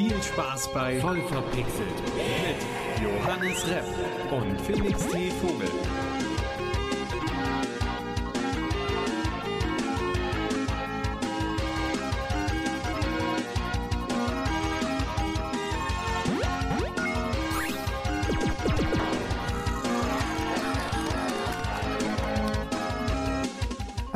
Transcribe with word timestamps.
Viel 0.00 0.22
Spaß 0.22 0.72
bei 0.72 0.98
Voll 0.98 1.20
verpixelt 1.24 2.02
mit 2.16 3.04
Johannes 3.04 3.68
Repp 3.68 3.84
und 4.32 4.58
Felix 4.62 5.06
T. 5.08 5.30
Vogel. 5.42 5.68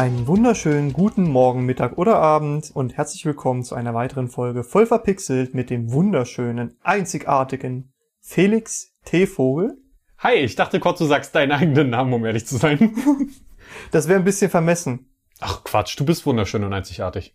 Einen 0.04 0.26
wunderschönen 0.26 0.92
guten 0.92 1.22
Morgen, 1.22 1.64
Mittag 1.64 1.96
oder 1.96 2.16
Abend 2.16 2.70
und 2.74 2.94
herzlich 2.94 3.24
willkommen 3.24 3.62
zu 3.62 3.74
einer 3.74 3.94
weiteren 3.94 4.28
Folge 4.28 4.62
voll 4.62 4.84
verpixelt 4.84 5.54
mit 5.54 5.70
dem 5.70 5.94
wunderschönen, 5.94 6.76
einzigartigen 6.82 7.90
Felix 8.20 8.92
T. 9.06 9.26
Vogel. 9.26 9.78
Hi, 10.18 10.34
ich 10.34 10.56
dachte 10.56 10.78
kurz, 10.78 10.98
du 10.98 11.06
sagst 11.06 11.34
deinen 11.34 11.52
eigenen 11.52 11.88
Namen, 11.88 12.12
um 12.12 12.22
ehrlich 12.26 12.46
zu 12.46 12.58
sein. 12.58 12.94
Das 13.92 14.06
wäre 14.06 14.18
ein 14.18 14.26
bisschen 14.26 14.50
vermessen. 14.50 15.08
Ach 15.40 15.64
Quatsch, 15.64 15.98
du 15.98 16.04
bist 16.04 16.26
wunderschön 16.26 16.64
und 16.64 16.74
einzigartig. 16.74 17.34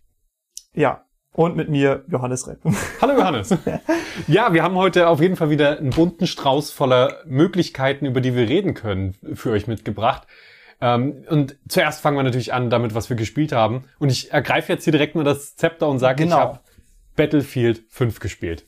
Ja. 0.72 1.06
Und 1.32 1.56
mit 1.56 1.70
mir 1.70 2.04
Johannes 2.06 2.46
Repp. 2.46 2.60
Hallo 3.00 3.14
Johannes. 3.18 3.52
ja, 4.28 4.52
wir 4.52 4.62
haben 4.62 4.76
heute 4.76 5.08
auf 5.08 5.20
jeden 5.20 5.34
Fall 5.34 5.50
wieder 5.50 5.76
einen 5.76 5.90
bunten 5.90 6.28
Strauß 6.28 6.70
voller 6.70 7.16
Möglichkeiten, 7.26 8.06
über 8.06 8.20
die 8.20 8.36
wir 8.36 8.48
reden 8.48 8.74
können, 8.74 9.16
für 9.34 9.50
euch 9.50 9.66
mitgebracht. 9.66 10.28
Ähm, 10.80 11.24
und 11.28 11.56
zuerst 11.68 12.00
fangen 12.00 12.16
wir 12.16 12.22
natürlich 12.22 12.52
an 12.52 12.70
damit, 12.70 12.94
was 12.94 13.10
wir 13.10 13.16
gespielt 13.16 13.52
haben. 13.52 13.84
Und 13.98 14.10
ich 14.10 14.32
ergreife 14.32 14.72
jetzt 14.72 14.84
hier 14.84 14.92
direkt 14.92 15.14
mal 15.14 15.24
das 15.24 15.56
Zepter 15.56 15.88
und 15.88 15.98
sage, 15.98 16.24
Genau. 16.24 16.36
ich 16.36 16.40
habe 16.42 16.60
Battlefield 17.16 17.82
5 17.90 18.20
gespielt. 18.20 18.64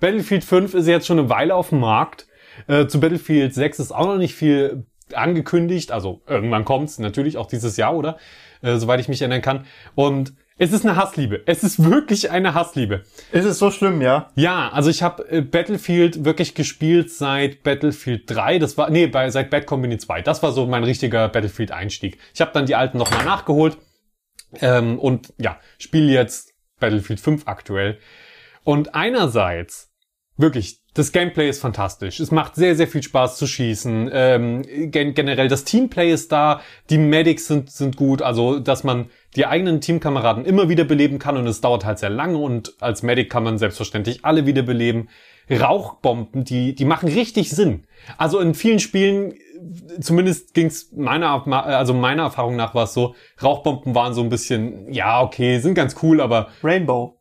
Battlefield 0.00 0.44
5 0.44 0.74
ist 0.74 0.86
jetzt 0.88 1.06
schon 1.06 1.18
eine 1.18 1.30
Weile 1.30 1.54
auf 1.54 1.68
dem 1.68 1.80
Markt. 1.80 2.26
Äh, 2.66 2.86
zu 2.86 3.00
Battlefield 3.00 3.54
6 3.54 3.78
ist 3.78 3.92
auch 3.92 4.06
noch 4.06 4.18
nicht 4.18 4.34
viel 4.34 4.84
angekündigt. 5.12 5.92
Also 5.92 6.22
irgendwann 6.26 6.64
kommt's 6.64 6.98
natürlich 6.98 7.36
auch 7.36 7.46
dieses 7.46 7.76
Jahr, 7.76 7.94
oder? 7.94 8.18
Äh, 8.62 8.76
soweit 8.76 9.00
ich 9.00 9.08
mich 9.08 9.20
erinnern 9.22 9.42
kann. 9.42 9.66
Und 9.94 10.34
es 10.56 10.72
ist 10.72 10.84
eine 10.84 10.94
Hassliebe. 10.96 11.42
Es 11.46 11.64
ist 11.64 11.82
wirklich 11.82 12.30
eine 12.30 12.54
Hassliebe. 12.54 13.04
Ist 13.32 13.44
es 13.44 13.58
so 13.58 13.72
schlimm, 13.72 14.00
ja? 14.00 14.30
Ja, 14.36 14.68
also 14.68 14.88
ich 14.88 15.02
habe 15.02 15.28
äh, 15.28 15.40
Battlefield 15.40 16.24
wirklich 16.24 16.54
gespielt 16.54 17.10
seit 17.10 17.64
Battlefield 17.64 18.30
3. 18.30 18.60
Das 18.60 18.78
war 18.78 18.88
nee, 18.88 19.08
bei 19.08 19.30
seit 19.30 19.50
Bad 19.50 19.66
Company 19.66 19.98
2. 19.98 20.22
Das 20.22 20.44
war 20.44 20.52
so 20.52 20.66
mein 20.66 20.84
richtiger 20.84 21.28
Battlefield 21.28 21.72
Einstieg. 21.72 22.18
Ich 22.32 22.40
habe 22.40 22.52
dann 22.54 22.66
die 22.66 22.76
alten 22.76 22.98
nochmal 22.98 23.24
nachgeholt 23.24 23.78
ähm, 24.60 25.00
und 25.00 25.34
ja, 25.38 25.58
spiele 25.78 26.12
jetzt 26.12 26.52
Battlefield 26.78 27.18
5 27.18 27.48
aktuell. 27.48 27.98
Und 28.62 28.94
einerseits 28.94 29.92
wirklich 30.36 30.83
das 30.94 31.10
Gameplay 31.10 31.48
ist 31.48 31.60
fantastisch. 31.60 32.20
Es 32.20 32.30
macht 32.30 32.54
sehr, 32.54 32.76
sehr 32.76 32.86
viel 32.86 33.02
Spaß 33.02 33.36
zu 33.36 33.48
schießen. 33.48 34.10
Ähm, 34.12 34.62
gen 34.90 35.14
generell 35.14 35.48
das 35.48 35.64
Teamplay 35.64 36.12
ist 36.12 36.30
da. 36.30 36.60
Die 36.88 36.98
Medics 36.98 37.48
sind, 37.48 37.70
sind 37.70 37.96
gut. 37.96 38.22
Also, 38.22 38.60
dass 38.60 38.84
man 38.84 39.10
die 39.34 39.46
eigenen 39.46 39.80
Teamkameraden 39.80 40.44
immer 40.44 40.68
wieder 40.68 40.84
beleben 40.84 41.18
kann 41.18 41.36
und 41.36 41.48
es 41.48 41.60
dauert 41.60 41.84
halt 41.84 41.98
sehr 41.98 42.10
lange 42.10 42.38
und 42.38 42.74
als 42.80 43.02
Medic 43.02 43.28
kann 43.28 43.42
man 43.42 43.58
selbstverständlich 43.58 44.24
alle 44.24 44.46
wieder 44.46 44.62
beleben. 44.62 45.08
Rauchbomben, 45.50 46.44
die, 46.44 46.76
die 46.76 46.84
machen 46.84 47.08
richtig 47.08 47.50
Sinn. 47.50 47.86
Also 48.16 48.38
in 48.38 48.54
vielen 48.54 48.78
Spielen, 48.78 49.34
zumindest 50.00 50.54
ging's 50.54 50.92
meiner, 50.92 51.46
also 51.66 51.92
meiner 51.92 52.22
Erfahrung 52.22 52.54
nach 52.54 52.74
war 52.74 52.84
es 52.84 52.94
so, 52.94 53.14
Rauchbomben 53.42 53.94
waren 53.96 54.14
so 54.14 54.22
ein 54.22 54.30
bisschen, 54.30 54.90
ja, 54.92 55.20
okay, 55.20 55.58
sind 55.58 55.74
ganz 55.74 55.96
cool, 56.02 56.20
aber 56.20 56.48
Rainbow. 56.62 57.20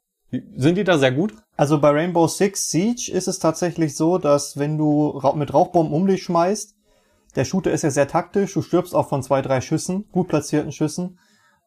sind 0.55 0.77
die 0.77 0.83
da 0.83 0.99
sehr 0.99 1.11
gut? 1.11 1.33
Also 1.55 1.79
bei 1.79 1.91
Rainbow 1.91 2.27
Six 2.27 2.71
Siege 2.71 3.11
ist 3.11 3.27
es 3.27 3.39
tatsächlich 3.39 3.95
so, 3.95 4.17
dass 4.17 4.57
wenn 4.57 4.77
du 4.77 5.21
mit 5.35 5.53
Rauchbomben 5.53 5.93
um 5.93 6.07
dich 6.07 6.23
schmeißt, 6.23 6.75
der 7.35 7.45
Shooter 7.45 7.71
ist 7.71 7.83
ja 7.83 7.91
sehr 7.91 8.07
taktisch, 8.07 8.53
du 8.53 8.61
stirbst 8.61 8.95
auch 8.95 9.07
von 9.07 9.23
zwei, 9.23 9.41
drei 9.41 9.61
Schüssen, 9.61 10.05
gut 10.11 10.27
platzierten 10.27 10.71
Schüssen, 10.71 11.19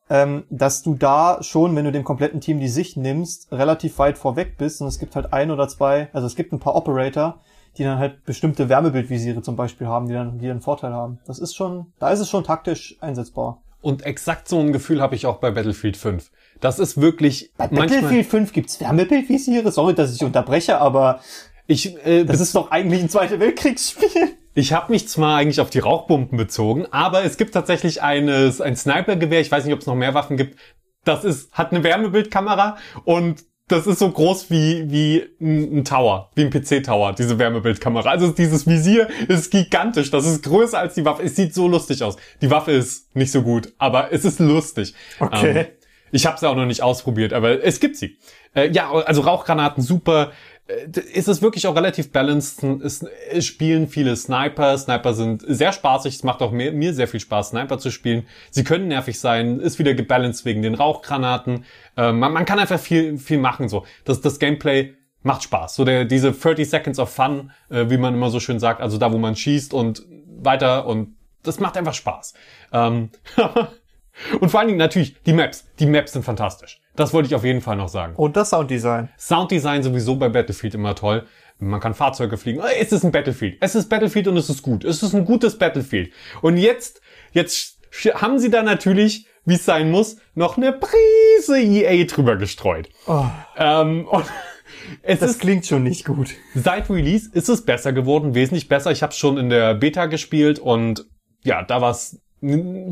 ähm, 0.08 0.44
dass 0.50 0.82
du 0.82 0.94
da 0.94 1.42
schon, 1.42 1.74
wenn 1.74 1.84
du 1.84 1.92
dem 1.92 2.04
kompletten 2.04 2.40
Team 2.40 2.60
die 2.60 2.68
Sicht 2.68 2.96
nimmst, 2.96 3.50
relativ 3.52 3.98
weit 3.98 4.18
vorweg 4.18 4.56
bist 4.58 4.80
und 4.80 4.88
es 4.88 4.98
gibt 4.98 5.16
halt 5.16 5.32
ein 5.32 5.50
oder 5.50 5.68
zwei, 5.68 6.08
also 6.12 6.26
es 6.26 6.36
gibt 6.36 6.52
ein 6.52 6.60
paar 6.60 6.76
Operator, 6.76 7.40
die 7.76 7.84
dann 7.84 7.98
halt 7.98 8.24
bestimmte 8.24 8.68
Wärmebildvisiere 8.68 9.42
zum 9.42 9.56
Beispiel 9.56 9.86
haben, 9.86 10.08
die 10.08 10.14
dann, 10.14 10.38
die 10.38 10.50
einen 10.50 10.60
Vorteil 10.62 10.92
haben. 10.92 11.18
Das 11.26 11.38
ist 11.38 11.54
schon, 11.54 11.92
da 11.98 12.10
ist 12.10 12.20
es 12.20 12.30
schon 12.30 12.44
taktisch 12.44 12.96
einsetzbar. 13.00 13.62
Und 13.86 14.04
exakt 14.04 14.48
so 14.48 14.58
ein 14.58 14.72
Gefühl 14.72 15.00
habe 15.00 15.14
ich 15.14 15.26
auch 15.26 15.36
bei 15.36 15.52
Battlefield 15.52 15.96
5. 15.96 16.32
Das 16.60 16.80
ist 16.80 17.00
wirklich 17.00 17.52
Bei. 17.56 17.68
Battlefield 17.68 18.26
5 18.26 18.52
gibt's 18.52 18.80
Wärmebildvisiere, 18.80 19.70
sorry, 19.70 19.94
dass 19.94 20.12
ich 20.12 20.24
unterbreche, 20.24 20.80
aber 20.80 21.20
Ich, 21.68 21.96
äh, 22.04 22.24
das 22.24 22.40
ist 22.40 22.56
doch 22.56 22.72
eigentlich 22.72 23.00
ein 23.00 23.08
Zweite 23.08 23.38
Weltkriegsspiel. 23.38 24.34
ich 24.54 24.72
habe 24.72 24.90
mich 24.90 25.06
zwar 25.06 25.36
eigentlich 25.36 25.60
auf 25.60 25.70
die 25.70 25.78
Rauchbomben 25.78 26.36
bezogen, 26.36 26.86
aber 26.90 27.24
es 27.24 27.36
gibt 27.36 27.54
tatsächlich 27.54 28.02
eines, 28.02 28.60
ein 28.60 28.74
Snipergewehr. 28.74 29.40
Ich 29.40 29.52
weiß 29.52 29.64
nicht, 29.64 29.74
ob 29.74 29.78
es 29.78 29.86
noch 29.86 29.94
mehr 29.94 30.14
Waffen 30.14 30.36
gibt. 30.36 30.58
Das 31.04 31.22
ist 31.22 31.52
hat 31.52 31.70
eine 31.70 31.84
Wärmebildkamera 31.84 32.78
und 33.04 33.44
das 33.68 33.86
ist 33.86 33.98
so 33.98 34.10
groß 34.10 34.50
wie 34.50 34.90
wie 34.90 35.24
ein, 35.40 35.84
Tower, 35.84 36.30
wie 36.34 36.42
ein 36.42 36.50
PC-Tower, 36.50 37.14
diese 37.14 37.38
Wärmebildkamera. 37.38 38.08
Also 38.08 38.30
dieses 38.30 38.66
Visier 38.66 39.08
ist 39.28 39.50
gigantisch. 39.50 40.10
Das 40.10 40.24
ist 40.24 40.44
größer 40.44 40.78
als 40.78 40.94
die 40.94 41.04
Waffe. 41.04 41.24
Es 41.24 41.34
sieht 41.34 41.52
so 41.52 41.66
lustig 41.66 42.02
aus. 42.02 42.16
Die 42.40 42.50
Waffe 42.50 42.70
ist 42.72 43.14
nicht 43.16 43.32
so 43.32 43.42
gut, 43.42 43.72
aber 43.78 44.12
es 44.12 44.24
ist 44.24 44.38
lustig. 44.38 44.94
Okay. 45.18 45.58
Ähm, 45.58 45.66
ich 46.12 46.26
habe 46.26 46.38
sie 46.38 46.48
auch 46.48 46.54
noch 46.54 46.66
nicht 46.66 46.82
ausprobiert, 46.82 47.32
aber 47.32 47.62
es 47.64 47.80
gibt 47.80 47.96
sie. 47.96 48.18
Äh, 48.54 48.70
ja, 48.70 48.90
also 48.92 49.22
Rauchgranaten 49.22 49.82
super. 49.82 50.32
Äh, 50.66 51.00
ist 51.12 51.28
es 51.28 51.42
wirklich 51.42 51.66
auch 51.66 51.76
relativ 51.76 52.12
balanced. 52.12 52.62
Es, 52.82 53.04
spielen 53.46 53.88
viele 53.88 54.16
Sniper. 54.16 54.76
Sniper 54.76 55.14
sind 55.14 55.44
sehr 55.46 55.72
spaßig. 55.72 56.16
Es 56.16 56.22
macht 56.22 56.42
auch 56.42 56.52
mir, 56.52 56.72
mir 56.72 56.92
sehr 56.94 57.08
viel 57.08 57.20
Spaß, 57.20 57.50
Sniper 57.50 57.78
zu 57.78 57.90
spielen. 57.90 58.26
Sie 58.50 58.64
können 58.64 58.88
nervig 58.88 59.20
sein. 59.20 59.60
Ist 59.60 59.78
wieder 59.78 59.94
gebalanced 59.94 60.44
wegen 60.44 60.62
den 60.62 60.74
Rauchgranaten. 60.74 61.64
Äh, 61.96 62.12
man, 62.12 62.32
man 62.32 62.44
kann 62.44 62.58
einfach 62.58 62.80
viel, 62.80 63.18
viel 63.18 63.38
machen. 63.38 63.68
So, 63.68 63.84
das, 64.04 64.20
das 64.20 64.38
Gameplay 64.38 64.94
macht 65.22 65.42
Spaß. 65.42 65.74
So 65.74 65.84
der, 65.84 66.04
diese 66.04 66.32
30 66.32 66.68
Seconds 66.68 66.98
of 66.98 67.10
Fun, 67.10 67.50
äh, 67.68 67.90
wie 67.90 67.98
man 67.98 68.14
immer 68.14 68.30
so 68.30 68.40
schön 68.40 68.58
sagt. 68.58 68.80
Also 68.80 68.98
da, 68.98 69.12
wo 69.12 69.18
man 69.18 69.36
schießt 69.36 69.74
und 69.74 70.04
weiter 70.38 70.86
und 70.86 71.16
das 71.42 71.60
macht 71.60 71.76
einfach 71.76 71.94
Spaß. 71.94 72.34
Ähm, 72.72 73.10
und 74.40 74.50
vor 74.50 74.60
allen 74.60 74.68
Dingen 74.68 74.78
natürlich 74.78 75.16
die 75.22 75.32
Maps. 75.32 75.66
Die 75.78 75.86
Maps 75.86 76.12
sind 76.12 76.24
fantastisch. 76.24 76.80
Das 76.96 77.12
wollte 77.12 77.28
ich 77.28 77.34
auf 77.34 77.44
jeden 77.44 77.60
Fall 77.60 77.76
noch 77.76 77.88
sagen. 77.88 78.14
Und 78.16 78.36
das 78.36 78.50
Sounddesign. 78.50 79.08
Sounddesign 79.18 79.82
sowieso 79.82 80.16
bei 80.16 80.28
Battlefield 80.28 80.74
immer 80.74 80.94
toll. 80.94 81.26
Man 81.58 81.80
kann 81.80 81.94
Fahrzeuge 81.94 82.36
fliegen. 82.36 82.60
Es 82.78 82.92
ist 82.92 83.04
ein 83.04 83.12
Battlefield. 83.12 83.56
Es 83.60 83.74
ist 83.74 83.88
Battlefield 83.88 84.28
und 84.28 84.36
es 84.36 84.50
ist 84.50 84.62
gut. 84.62 84.84
Es 84.84 85.02
ist 85.02 85.14
ein 85.14 85.24
gutes 85.24 85.58
Battlefield. 85.58 86.12
Und 86.42 86.58
jetzt, 86.58 87.00
jetzt 87.32 87.78
haben 88.14 88.38
sie 88.38 88.50
da 88.50 88.62
natürlich, 88.62 89.26
wie 89.44 89.54
es 89.54 89.64
sein 89.64 89.90
muss, 89.90 90.16
noch 90.34 90.56
eine 90.56 90.72
Prise 90.72 91.58
EA 91.58 92.04
drüber 92.04 92.36
gestreut. 92.36 92.88
Oh, 93.06 93.24
Ähm, 93.56 94.06
und 94.06 94.26
es 95.02 95.20
das 95.20 95.32
ist 95.32 95.40
klingt 95.40 95.64
schon 95.66 95.82
nicht 95.82 96.04
gut. 96.04 96.34
Seit 96.54 96.90
Release 96.90 97.30
ist 97.32 97.48
es 97.48 97.64
besser 97.64 97.92
geworden, 97.92 98.34
wesentlich 98.34 98.68
besser. 98.68 98.90
Ich 98.90 99.02
habe 99.02 99.12
schon 99.14 99.38
in 99.38 99.48
der 99.48 99.74
Beta 99.74 100.06
gespielt 100.06 100.58
und 100.58 101.06
ja, 101.42 101.62
da 101.62 101.80
war 101.80 101.92
es 101.92 102.20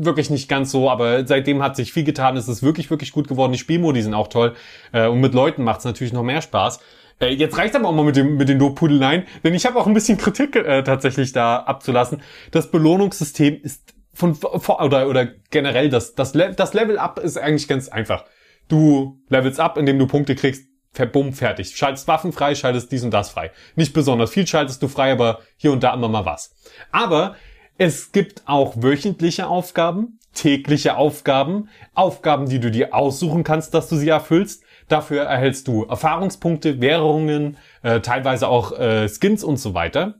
wirklich 0.03 0.29
nicht 0.29 0.49
ganz 0.49 0.71
so, 0.71 0.89
aber 0.89 1.25
seitdem 1.25 1.61
hat 1.63 1.75
sich 1.75 1.93
viel 1.93 2.03
getan. 2.03 2.37
Es 2.37 2.47
ist 2.47 2.63
wirklich, 2.63 2.89
wirklich 2.89 3.11
gut 3.11 3.27
geworden. 3.27 3.51
Die 3.51 3.57
Spielmodi 3.57 4.01
sind 4.01 4.13
auch 4.13 4.27
toll 4.27 4.55
äh, 4.91 5.07
und 5.07 5.19
mit 5.21 5.33
Leuten 5.33 5.63
macht 5.63 5.79
es 5.79 5.85
natürlich 5.85 6.13
noch 6.13 6.23
mehr 6.23 6.41
Spaß. 6.41 6.79
Äh, 7.19 7.33
jetzt 7.33 7.57
reicht 7.57 7.75
aber 7.75 7.87
auch 7.87 7.93
mal 7.93 8.05
mit 8.05 8.15
dem 8.15 8.37
mit 8.37 8.49
den 8.49 8.59
Lobpudeleien, 8.59 9.23
denn 9.43 9.53
ich 9.53 9.65
habe 9.65 9.79
auch 9.79 9.87
ein 9.87 9.93
bisschen 9.93 10.17
Kritik 10.17 10.55
äh, 10.55 10.83
tatsächlich 10.83 11.31
da 11.31 11.57
abzulassen. 11.57 12.21
Das 12.51 12.71
Belohnungssystem 12.71 13.59
ist 13.61 13.93
von 14.13 14.37
oder 14.41 15.07
oder 15.07 15.27
generell 15.49 15.89
das 15.89 16.15
das 16.15 16.33
Le 16.33 16.53
das 16.53 16.73
Level 16.73 16.97
Up 16.97 17.19
ist 17.19 17.37
eigentlich 17.37 17.67
ganz 17.67 17.89
einfach. 17.89 18.25
Du 18.67 19.21
levelst 19.29 19.59
up, 19.59 19.77
indem 19.77 19.99
du 19.99 20.07
Punkte 20.07 20.35
kriegst, 20.35 20.67
verbumm, 20.91 21.33
fertig. 21.33 21.75
Schaltest 21.75 22.07
Waffen 22.07 22.31
frei, 22.31 22.55
schaltest 22.55 22.91
dies 22.91 23.03
und 23.03 23.11
das 23.11 23.29
frei. 23.29 23.51
Nicht 23.75 23.93
besonders 23.93 24.31
viel 24.31 24.47
schaltest 24.47 24.81
du 24.81 24.87
frei, 24.87 25.11
aber 25.11 25.39
hier 25.57 25.71
und 25.71 25.83
da 25.83 25.93
immer 25.93 26.07
mal 26.07 26.25
was. 26.25 26.55
Aber 26.91 27.35
es 27.77 28.11
gibt 28.11 28.43
auch 28.45 28.75
wöchentliche 28.77 29.47
Aufgaben, 29.47 30.19
tägliche 30.33 30.97
Aufgaben, 30.97 31.69
Aufgaben, 31.93 32.47
die 32.47 32.59
du 32.59 32.71
dir 32.71 32.93
aussuchen 32.93 33.43
kannst, 33.43 33.73
dass 33.73 33.89
du 33.89 33.95
sie 33.95 34.09
erfüllst. 34.09 34.63
Dafür 34.87 35.23
erhältst 35.23 35.67
du 35.67 35.83
Erfahrungspunkte, 35.83 36.79
Währungen, 36.79 37.57
äh, 37.81 38.01
teilweise 38.01 38.47
auch 38.47 38.77
äh, 38.77 39.09
Skins 39.09 39.43
und 39.43 39.57
so 39.57 39.73
weiter. 39.73 40.15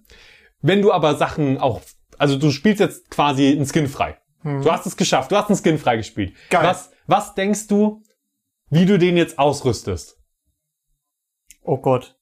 Wenn 0.62 0.82
du 0.82 0.92
aber 0.92 1.16
Sachen 1.16 1.60
auch, 1.60 1.82
also 2.18 2.38
du 2.38 2.50
spielst 2.50 2.80
jetzt 2.80 3.12
quasi 3.12 3.52
einen 3.52 3.68
Skin 3.68 3.88
frei. 3.88 4.18
Du 4.44 4.72
hast 4.72 4.86
es 4.86 4.96
geschafft, 4.96 5.32
du 5.32 5.36
hast 5.36 5.50
einen 5.50 5.58
Skin 5.58 5.80
frei 5.80 5.98
gespielt. 5.98 6.36
Geil. 6.52 6.64
Was, 6.64 6.92
was 7.08 7.34
denkst 7.34 7.66
du, 7.68 8.04
wie 8.70 8.86
du 8.86 9.00
den 9.00 9.18
jetzt 9.18 9.40
ausrüstest? 9.40 10.20
Oh 11.64 11.78
Gott. 11.78 12.16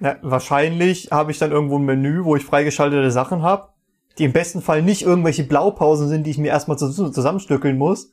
Ja, 0.00 0.16
wahrscheinlich 0.22 1.10
habe 1.10 1.30
ich 1.30 1.38
dann 1.38 1.52
irgendwo 1.52 1.78
ein 1.78 1.84
Menü, 1.84 2.24
wo 2.24 2.36
ich 2.36 2.44
freigeschaltete 2.44 3.10
Sachen 3.10 3.42
habe, 3.42 3.74
die 4.18 4.24
im 4.24 4.32
besten 4.32 4.60
Fall 4.60 4.82
nicht 4.82 5.02
irgendwelche 5.02 5.44
Blaupausen 5.44 6.08
sind, 6.08 6.24
die 6.24 6.30
ich 6.30 6.38
mir 6.38 6.48
erstmal 6.48 6.76
zus- 6.76 7.12
zusammenstückeln 7.12 7.78
muss. 7.78 8.12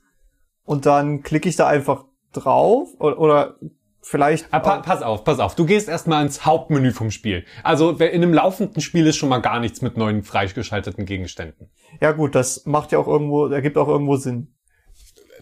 Und 0.64 0.86
dann 0.86 1.22
klicke 1.22 1.50
ich 1.50 1.56
da 1.56 1.68
einfach 1.68 2.06
drauf 2.34 2.90
oder, 3.00 3.20
oder 3.20 3.56
vielleicht. 4.02 4.48
Ah, 4.52 4.60
pa 4.60 4.78
pass 4.82 5.02
auf, 5.02 5.24
pass 5.24 5.40
auf. 5.40 5.56
Du 5.56 5.66
gehst 5.66 5.88
erstmal 5.88 6.24
ins 6.26 6.46
Hauptmenü 6.46 6.92
vom 6.92 7.12
Spiel. 7.12 7.46
Also 7.64 7.92
in 7.92 8.02
einem 8.02 8.34
laufenden 8.34 8.82
Spiel 8.82 9.06
ist 9.08 9.16
schon 9.18 9.30
mal 9.30 9.40
gar 9.40 9.60
nichts 9.60 9.82
mit 9.82 9.98
neuen 9.98 10.24
freigeschalteten 10.24 11.06
Gegenständen. 11.06 11.70
Ja 12.02 12.12
gut, 12.12 12.36
das 12.36 12.66
macht 12.66 12.92
ja 12.92 13.00
auch 13.00 13.08
irgendwo, 13.08 13.48
ergibt 13.48 13.78
auch 13.78 13.88
irgendwo 13.88 14.16
Sinn. 14.16 14.52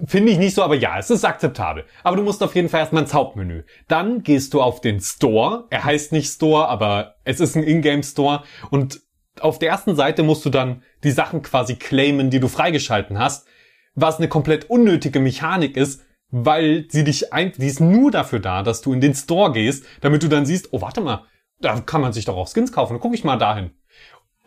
Finde 0.07 0.31
ich 0.31 0.39
nicht 0.39 0.55
so, 0.55 0.63
aber 0.63 0.75
ja, 0.75 0.97
es 0.97 1.11
ist 1.11 1.23
akzeptabel. 1.23 1.85
Aber 2.03 2.15
du 2.15 2.23
musst 2.23 2.41
auf 2.41 2.55
jeden 2.55 2.67
Fall 2.67 2.79
erstmal 2.79 3.03
ins 3.03 3.13
Hauptmenü. 3.13 3.63
Dann 3.87 4.23
gehst 4.23 4.53
du 4.53 4.61
auf 4.61 4.81
den 4.81 4.99
Store. 4.99 5.65
Er 5.69 5.83
heißt 5.83 6.11
nicht 6.11 6.31
Store, 6.31 6.67
aber 6.67 7.15
es 7.25 7.39
ist 7.39 7.55
ein 7.55 7.63
Ingame 7.63 8.01
Store. 8.03 8.41
Und 8.71 9.01
auf 9.39 9.59
der 9.59 9.69
ersten 9.69 9.95
Seite 9.95 10.23
musst 10.23 10.45
du 10.45 10.49
dann 10.49 10.83
die 11.03 11.11
Sachen 11.11 11.41
quasi 11.41 11.75
claimen, 11.75 12.29
die 12.29 12.39
du 12.39 12.47
freigeschalten 12.47 13.17
hast. 13.19 13.47
Was 13.95 14.17
eine 14.17 14.27
komplett 14.27 14.69
unnötige 14.69 15.19
Mechanik 15.19 15.77
ist, 15.77 16.01
weil 16.31 16.85
sie 16.89 17.03
dich 17.03 17.31
ein, 17.33 17.51
die 17.57 17.67
ist 17.67 17.79
nur 17.79 18.09
dafür 18.11 18.39
da, 18.39 18.63
dass 18.63 18.81
du 18.81 18.93
in 18.93 19.01
den 19.01 19.13
Store 19.13 19.51
gehst, 19.51 19.85
damit 20.01 20.23
du 20.23 20.27
dann 20.27 20.45
siehst, 20.45 20.69
oh, 20.71 20.81
warte 20.81 21.01
mal, 21.01 21.25
da 21.61 21.79
kann 21.79 22.01
man 22.01 22.11
sich 22.13 22.25
doch 22.25 22.35
auch 22.35 22.51
Skins 22.51 22.71
kaufen. 22.71 22.93
Dann 22.93 23.01
guck 23.01 23.13
ich 23.13 23.23
mal 23.23 23.37
dahin. 23.37 23.71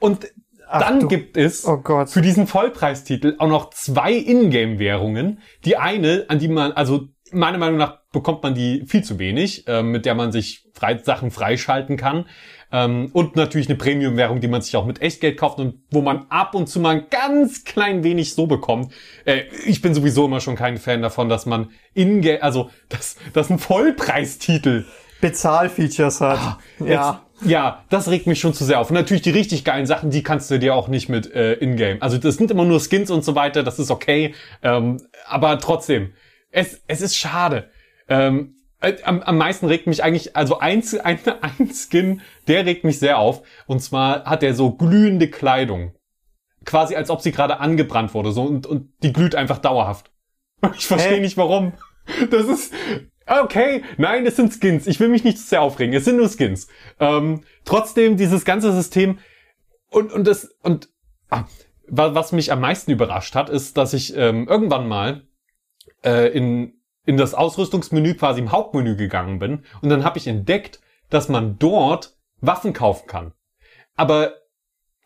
Und 0.00 0.26
Ach 0.68 0.80
dann 0.80 1.00
du- 1.00 1.08
gibt 1.08 1.36
es 1.36 1.64
Oh 1.64 1.80
für 2.06 2.22
diesen 2.22 2.46
Vollpreistitel 2.48 3.36
auch 3.38 3.46
noch 3.48 3.70
zwei 3.70 4.12
Ingame-Währungen. 4.14 5.40
Die 5.64 5.76
eine, 5.76 6.24
an 6.28 6.38
die 6.40 6.48
man, 6.48 6.72
also 6.72 7.08
meiner 7.32 7.58
Meinung 7.58 7.76
nach 7.78 8.00
bekommt 8.12 8.42
man 8.42 8.54
die 8.54 8.84
viel 8.86 9.04
zu 9.04 9.18
wenig, 9.18 9.66
äh, 9.68 9.82
mit 9.82 10.06
der 10.06 10.14
man 10.14 10.32
sich 10.32 10.66
frei, 10.74 10.98
Sachen 10.98 11.30
freischalten 11.30 11.96
kann. 11.96 12.26
Ähm, 12.72 13.10
und 13.12 13.36
natürlich 13.36 13.68
eine 13.68 13.76
Premium-Währung, 13.76 14.40
die 14.40 14.48
man 14.48 14.60
sich 14.60 14.76
auch 14.76 14.86
mit 14.86 15.00
Echtgeld 15.00 15.38
kauft 15.38 15.58
und 15.58 15.82
wo 15.90 16.02
man 16.02 16.26
ab 16.28 16.54
und 16.54 16.68
zu 16.68 16.80
mal 16.80 16.96
ein 16.96 17.06
ganz 17.10 17.64
klein 17.64 18.02
wenig 18.02 18.34
so 18.34 18.46
bekommt. 18.46 18.92
Äh, 19.24 19.42
ich 19.64 19.82
bin 19.82 19.94
sowieso 19.94 20.26
immer 20.26 20.40
schon 20.40 20.56
kein 20.56 20.76
Fan 20.76 21.02
davon, 21.02 21.28
dass 21.28 21.46
man 21.46 21.70
Ingame, 21.94 22.42
also 22.42 22.70
dass, 22.88 23.16
dass 23.32 23.50
ein 23.50 23.58
Vollpreistitel 23.58 24.84
Bezahlfeatures 25.20 26.20
hat. 26.20 26.58
ja. 26.80 26.86
Jetzt, 26.86 27.50
ja, 27.50 27.84
das 27.90 28.08
regt 28.08 28.26
mich 28.26 28.40
schon 28.40 28.54
zu 28.54 28.64
sehr 28.64 28.80
auf. 28.80 28.90
Und 28.90 28.94
natürlich 28.94 29.22
die 29.22 29.30
richtig 29.30 29.64
geilen 29.64 29.86
Sachen, 29.86 30.10
die 30.10 30.22
kannst 30.22 30.50
du 30.50 30.58
dir 30.58 30.74
auch 30.74 30.88
nicht 30.88 31.08
mit 31.08 31.30
äh, 31.34 31.54
Ingame. 31.54 32.00
Also 32.00 32.16
das 32.16 32.36
sind 32.36 32.50
immer 32.50 32.64
nur 32.64 32.80
Skins 32.80 33.10
und 33.10 33.24
so 33.24 33.34
weiter, 33.34 33.62
das 33.62 33.78
ist 33.78 33.90
okay. 33.90 34.34
Ähm, 34.62 35.02
aber 35.26 35.58
trotzdem, 35.58 36.14
es, 36.50 36.80
es 36.86 37.02
ist 37.02 37.16
schade. 37.16 37.68
Ähm, 38.08 38.54
äh, 38.54 38.65
am, 38.80 39.22
am 39.22 39.38
meisten 39.38 39.66
regt 39.66 39.86
mich 39.86 40.02
eigentlich, 40.04 40.36
also 40.36 40.58
ein, 40.58 40.82
ein, 41.04 41.18
ein 41.40 41.70
Skin, 41.72 42.20
der 42.46 42.66
regt 42.66 42.84
mich 42.84 42.98
sehr 42.98 43.18
auf. 43.18 43.42
Und 43.66 43.80
zwar 43.80 44.24
hat 44.24 44.42
er 44.42 44.54
so 44.54 44.72
glühende 44.72 45.28
Kleidung. 45.28 45.92
Quasi 46.64 46.96
als 46.96 47.10
ob 47.10 47.20
sie 47.20 47.32
gerade 47.32 47.60
angebrannt 47.60 48.12
wurde. 48.14 48.32
So, 48.32 48.42
und, 48.42 48.66
und 48.66 48.90
die 49.02 49.12
glüht 49.12 49.34
einfach 49.34 49.58
dauerhaft. 49.58 50.10
Ich 50.76 50.86
verstehe 50.86 51.20
nicht 51.20 51.36
warum. 51.36 51.72
Das 52.30 52.46
ist. 52.46 52.72
Okay, 53.26 53.82
nein, 53.98 54.24
das 54.24 54.36
sind 54.36 54.52
Skins. 54.52 54.86
Ich 54.86 55.00
will 55.00 55.08
mich 55.08 55.24
nicht 55.24 55.38
zu 55.38 55.44
sehr 55.48 55.60
aufregen. 55.62 55.92
Es 55.92 56.04
sind 56.04 56.16
nur 56.18 56.28
Skins. 56.28 56.68
Ähm, 57.00 57.42
trotzdem, 57.64 58.16
dieses 58.16 58.44
ganze 58.44 58.72
System 58.72 59.18
und, 59.90 60.12
und 60.12 60.24
das, 60.28 60.54
und 60.62 60.88
ah, 61.30 61.44
wa- 61.88 62.14
was 62.14 62.30
mich 62.30 62.52
am 62.52 62.60
meisten 62.60 62.92
überrascht 62.92 63.34
hat, 63.34 63.50
ist, 63.50 63.76
dass 63.76 63.92
ich 63.92 64.16
ähm, 64.16 64.46
irgendwann 64.46 64.86
mal 64.86 65.26
äh, 66.04 66.28
in, 66.28 66.75
in 67.06 67.16
das 67.16 67.32
Ausrüstungsmenü 67.34 68.14
quasi 68.14 68.40
im 68.40 68.52
Hauptmenü 68.52 68.96
gegangen 68.96 69.38
bin 69.38 69.64
und 69.80 69.88
dann 69.88 70.04
habe 70.04 70.18
ich 70.18 70.26
entdeckt, 70.26 70.80
dass 71.08 71.28
man 71.28 71.58
dort 71.58 72.16
Waffen 72.40 72.72
kaufen 72.72 73.06
kann. 73.06 73.32
Aber 73.94 74.34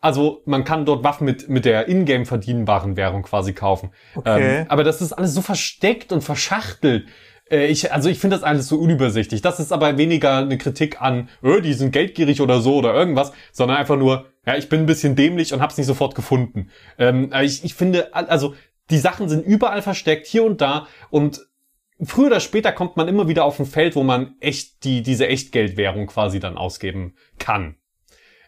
also 0.01 0.41
man 0.45 0.63
kann 0.63 0.85
dort 0.85 1.03
Waffen 1.03 1.25
mit, 1.25 1.47
mit 1.47 1.63
der 1.63 1.87
ingame 1.87 2.25
verdienbaren 2.25 2.97
Währung 2.97 3.21
quasi 3.21 3.53
kaufen. 3.53 3.91
Okay. 4.15 4.61
Ähm, 4.61 4.65
aber 4.67 4.83
das 4.83 5.01
ist 5.01 5.13
alles 5.13 5.33
so 5.33 5.41
versteckt 5.41 6.11
und 6.11 6.23
verschachtelt. 6.23 7.07
Äh, 7.51 7.67
Ich, 7.67 7.93
also 7.93 8.09
ich 8.09 8.17
finde 8.17 8.35
das 8.35 8.43
alles 8.43 8.67
so 8.67 8.79
unübersichtlich. 8.79 9.43
Das 9.43 9.59
ist 9.59 9.71
aber 9.71 9.97
weniger 9.99 10.37
eine 10.37 10.57
Kritik 10.57 11.01
an, 11.01 11.29
öh, 11.43 11.61
die 11.61 11.73
sind 11.73 11.91
geldgierig 11.91 12.41
oder 12.41 12.61
so 12.61 12.77
oder 12.77 12.95
irgendwas, 12.95 13.31
sondern 13.51 13.77
einfach 13.77 13.95
nur, 13.95 14.25
ja, 14.43 14.55
ich 14.55 14.69
bin 14.69 14.79
ein 14.79 14.85
bisschen 14.87 15.15
dämlich 15.15 15.53
und 15.53 15.61
hab's 15.61 15.77
nicht 15.77 15.85
sofort 15.85 16.15
gefunden. 16.15 16.71
Ähm, 16.97 17.31
ich, 17.43 17.63
ich 17.63 17.75
finde, 17.75 18.15
al- 18.15 18.25
also 18.25 18.55
die 18.89 18.97
Sachen 18.97 19.29
sind 19.29 19.45
überall 19.45 19.83
versteckt, 19.83 20.25
hier 20.25 20.43
und 20.43 20.61
da 20.61 20.87
und 21.11 21.41
früher 22.03 22.27
oder 22.27 22.39
später 22.39 22.71
kommt 22.71 22.97
man 22.97 23.07
immer 23.07 23.27
wieder 23.27 23.45
auf 23.45 23.59
ein 23.59 23.65
Feld, 23.65 23.95
wo 23.95 24.03
man 24.03 24.35
echt 24.39 24.83
die, 24.83 25.01
diese 25.01 25.27
Echtgeldwährung 25.27 26.07
quasi 26.07 26.39
dann 26.39 26.57
ausgeben 26.57 27.15
kann. 27.39 27.75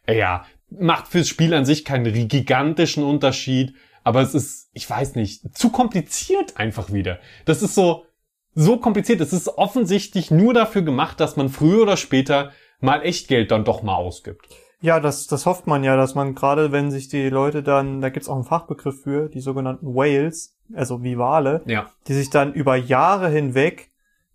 Äh, 0.05 0.17
Ja, 0.17 0.45
macht 0.69 1.07
fürs 1.07 1.27
Spiel 1.27 1.53
an 1.53 1.65
sich 1.65 1.85
keinen 1.85 2.27
gigantischen 2.27 3.03
Unterschied, 3.03 3.75
aber 4.03 4.21
es 4.21 4.33
ist, 4.33 4.69
ich 4.73 4.89
weiß 4.89 5.15
nicht, 5.15 5.57
zu 5.57 5.69
kompliziert 5.69 6.57
einfach 6.57 6.91
wieder. 6.91 7.19
Das 7.45 7.61
ist 7.61 7.75
so, 7.75 8.05
so 8.53 8.77
kompliziert. 8.77 9.21
Es 9.21 9.33
ist 9.33 9.47
offensichtlich 9.47 10.31
nur 10.31 10.53
dafür 10.53 10.81
gemacht, 10.81 11.19
dass 11.19 11.35
man 11.35 11.49
früher 11.49 11.83
oder 11.83 11.97
später 11.97 12.51
mal 12.79 13.01
Echtgeld 13.01 13.51
dann 13.51 13.65
doch 13.65 13.81
mal 13.81 13.95
ausgibt. 13.95 14.47
Ja, 14.83 14.99
das, 14.99 15.27
das 15.27 15.45
hofft 15.45 15.65
man 15.65 15.81
ja, 15.85 15.95
dass 15.95 16.13
man 16.13 16.35
gerade, 16.35 16.73
wenn 16.73 16.91
sich 16.91 17.07
die 17.07 17.29
Leute 17.29 17.63
dann, 17.63 18.01
da 18.01 18.09
gibt's 18.09 18.27
auch 18.27 18.35
einen 18.35 18.43
Fachbegriff 18.43 19.01
für, 19.01 19.29
die 19.29 19.39
sogenannten 19.39 19.95
Whales, 19.95 20.57
also 20.73 21.03
wie 21.03 21.17
Wale, 21.17 21.61
Ja. 21.65 21.85
die 22.09 22.13
sich 22.13 22.29
dann 22.29 22.51
über 22.53 22.75
Jahre 22.75 23.29
hinweg 23.29 23.91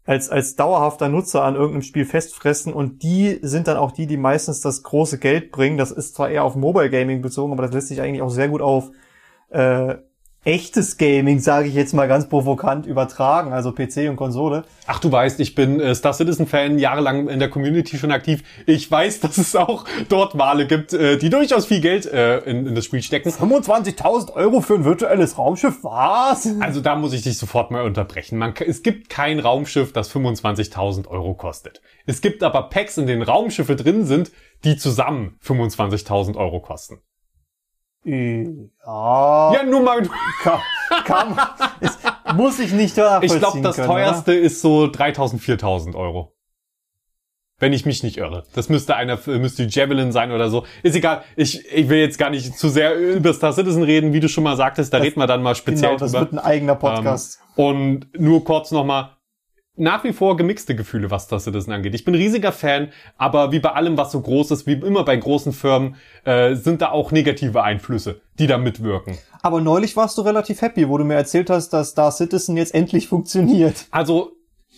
als, 0.07 0.31
als 0.31 0.57
dauerhafter 0.57 1.11
Nutzer 1.11 1.45
an 1.45 1.55
irgendeinem 1.55 1.83
Spiel 1.83 2.07
festfressen 2.07 2.73
und 2.73 3.03
die 3.03 3.39
sind 3.43 3.69
dann 3.69 3.77
auch 3.77 3.93
die, 3.93 4.07
die 4.07 4.17
meistens 4.17 4.63
das 4.63 4.83
große 4.83 5.19
Geld 5.19 5.53
bringen. 5.53 5.77
Das 5.77 5.91
ist 5.91 6.15
zwar 6.15 6.31
eher 6.31 6.45
auf 6.45 6.57
Mobile 6.57 6.89
Gaming 6.89 7.21
bezogen, 7.21 7.53
aber 7.53 7.65
das 7.65 7.75
lässt 7.75 7.89
sich 7.89 8.01
eigentlich 8.01 8.23
auch 8.23 8.31
sehr 8.31 8.49
gut 8.49 8.63
auf 8.63 8.91
äh, 9.51 9.97
echtes 10.45 10.97
Gaming, 10.97 11.41
sage 11.41 11.69
ich 11.69 11.75
jetzt 11.75 11.93
mal 11.93 12.09
ganz 12.09 12.29
provokant, 12.29 12.87
übertragen, 12.87 13.53
also 13.53 13.73
PC 13.73 14.09
und 14.09 14.17
Konsole. 14.17 14.65
Ach, 14.87 14.99
du 14.99 15.13
weißt, 15.13 15.41
ich 15.41 15.55
bin 15.55 15.79
äh, 15.79 15.95
Star 15.95 16.15
Citizen 16.15 16.47
Fan, 16.47 16.79
jahrelang 16.79 17.29
in 17.29 17.39
der 17.39 17.51
Community 17.51 17.99
schon 17.99 18.13
aktiv. 18.13 18.43
Ich 18.65 18.91
weiß, 18.91 19.21
dass 19.21 19.37
es 19.37 19.55
auch 19.55 19.85
dort 20.09 20.39
Wale 20.39 20.67
gibt, 20.67 20.95
äh, 20.95 21.19
die 21.19 21.29
durchaus 21.29 21.67
viel 21.67 21.81
Geld 21.81 22.07
äh, 22.07 22.39
in, 22.41 22.67
in 22.67 22.75
das 22.75 22.87
Spiel 22.87 23.03
stecken. 23.03 23.29
25.000 23.29 24.33
Euro 24.33 24.63
für 24.63 24.75
ein 24.77 24.85
virtuelles 24.85 25.37
Raumschiff, 25.37 25.83
was? 25.83 26.49
Also 26.61 26.81
da 26.81 26.97
muss 26.97 27.13
ich 27.13 27.23
dich 27.23 27.37
sofort 27.37 27.71
mal 27.71 27.83
unterbrechen. 27.83 28.39
Man, 28.39 28.55
es 28.67 28.83
gibt 28.83 29.11
kein 29.11 29.41
Raumschiff, 29.41 29.93
das 29.93 30.11
25.000 30.11 31.09
Euro 31.09 31.35
kostet. 31.35 31.83
Es 32.07 32.23
gibt 32.23 32.43
aber 32.43 32.71
Packs, 32.71 32.97
in 32.97 33.07
denen 33.07 33.23
Raumschiffe 33.23 33.77
drin 33.77 34.07
sind, 34.07 34.33
die 34.65 34.77
zusammen 34.77 35.37
25.000 35.45 36.37
Euro 36.37 36.61
kosten. 36.61 37.01
Ja, 38.05 39.53
Ja, 39.55 39.63
nur 39.65 39.83
mal. 39.83 40.09
kann, 40.43 40.61
kann, 41.05 41.39
es 41.81 41.99
muss 42.35 42.59
ich 42.59 42.73
nicht 42.73 42.93
Ich 42.93 42.97
nachvollziehen 42.99 43.39
glaube, 43.41 43.61
das 43.63 43.77
können, 43.77 43.89
teuerste 43.89 44.33
ist 44.33 44.61
so 44.61 44.85
3.000, 44.85 45.41
4.000 45.41 45.95
Euro. 45.95 46.35
Wenn 47.61 47.73
ich 47.73 47.85
mich 47.85 48.05
nicht 48.05 48.19
irre. 48.19 48.45
Das 48.55 48.69
müsste 48.69 48.95
einer, 48.95 49.19
müsste 49.27 49.67
die 49.67 49.77
Javelin 49.77 50.13
sein 50.13 50.31
oder 50.31 50.49
so. 50.49 50.65
Ist 50.85 50.95
egal. 50.95 51.25
Ich, 51.35 51.67
ich 51.73 51.89
will 51.89 51.99
jetzt 51.99 52.17
gar 52.17 52.31
nicht 52.31 52.57
zu 52.57 52.69
sehr 52.69 52.95
über 52.97 53.35
Star 53.35 53.53
Citizen 53.53 53.83
reden, 53.83 54.13
wie 54.13 54.21
du 54.21 54.29
schon 54.29 54.45
mal 54.45 54.57
sagtest. 54.57 54.95
Da 54.95 54.99
reden 54.99 55.19
wir 55.21 55.27
dann 55.27 55.43
mal 55.43 55.51
Oder? 55.51 55.55
speziell 55.57 55.89
Genau, 55.91 55.99
das 55.99 56.13
drüber. 56.13 56.21
wird 56.21 56.33
ein 56.35 56.39
eigener 56.39 56.77
Podcast. 56.77 57.41
Ähm, 57.57 57.65
und 57.67 58.07
nur 58.21 58.45
kurz 58.45 58.71
nochmal, 58.71 59.11
nach 59.79 60.05
wie 60.05 60.13
vor 60.13 60.37
gemixte 60.37 60.75
Gefühle, 60.75 61.11
was 61.11 61.25
Star 61.25 61.41
Citizen 61.41 61.73
angeht. 61.73 61.95
Ich 61.95 62.05
bin 62.05 62.15
riesiger 62.15 62.53
Fan, 62.53 62.89
aber 63.17 63.53
wie 63.53 63.61
bei 63.61 63.73
allem, 63.73 63.97
was 63.97 64.13
so 64.13 64.21
groß 64.21 64.51
ist, 64.51 64.67
wie 64.67 64.73
immer 64.73 65.05
bei 65.05 65.17
großen 65.17 65.53
Firmen, 65.53 65.97
äh, 66.25 66.55
sind 66.55 66.83
da 66.83 66.91
auch 66.91 67.13
negative 67.13 67.63
Einflüsse, 67.63 68.21
die 68.39 68.47
da 68.47 68.59
mitwirken. 68.59 69.19
Aber 69.43 69.61
neulich 69.61 69.97
warst 69.97 70.19
du 70.19 70.23
relativ 70.23 70.63
happy, 70.63 70.89
wo 70.89 70.99
du 70.99 71.05
mir 71.05 71.15
erzählt 71.15 71.51
hast, 71.51 71.71
dass 71.71 71.91
Star 71.91 72.11
Citizen 72.11 72.57
jetzt 72.57 72.75
endlich 72.75 73.09
funktioniert. 73.09 73.87
Also, 73.91 74.33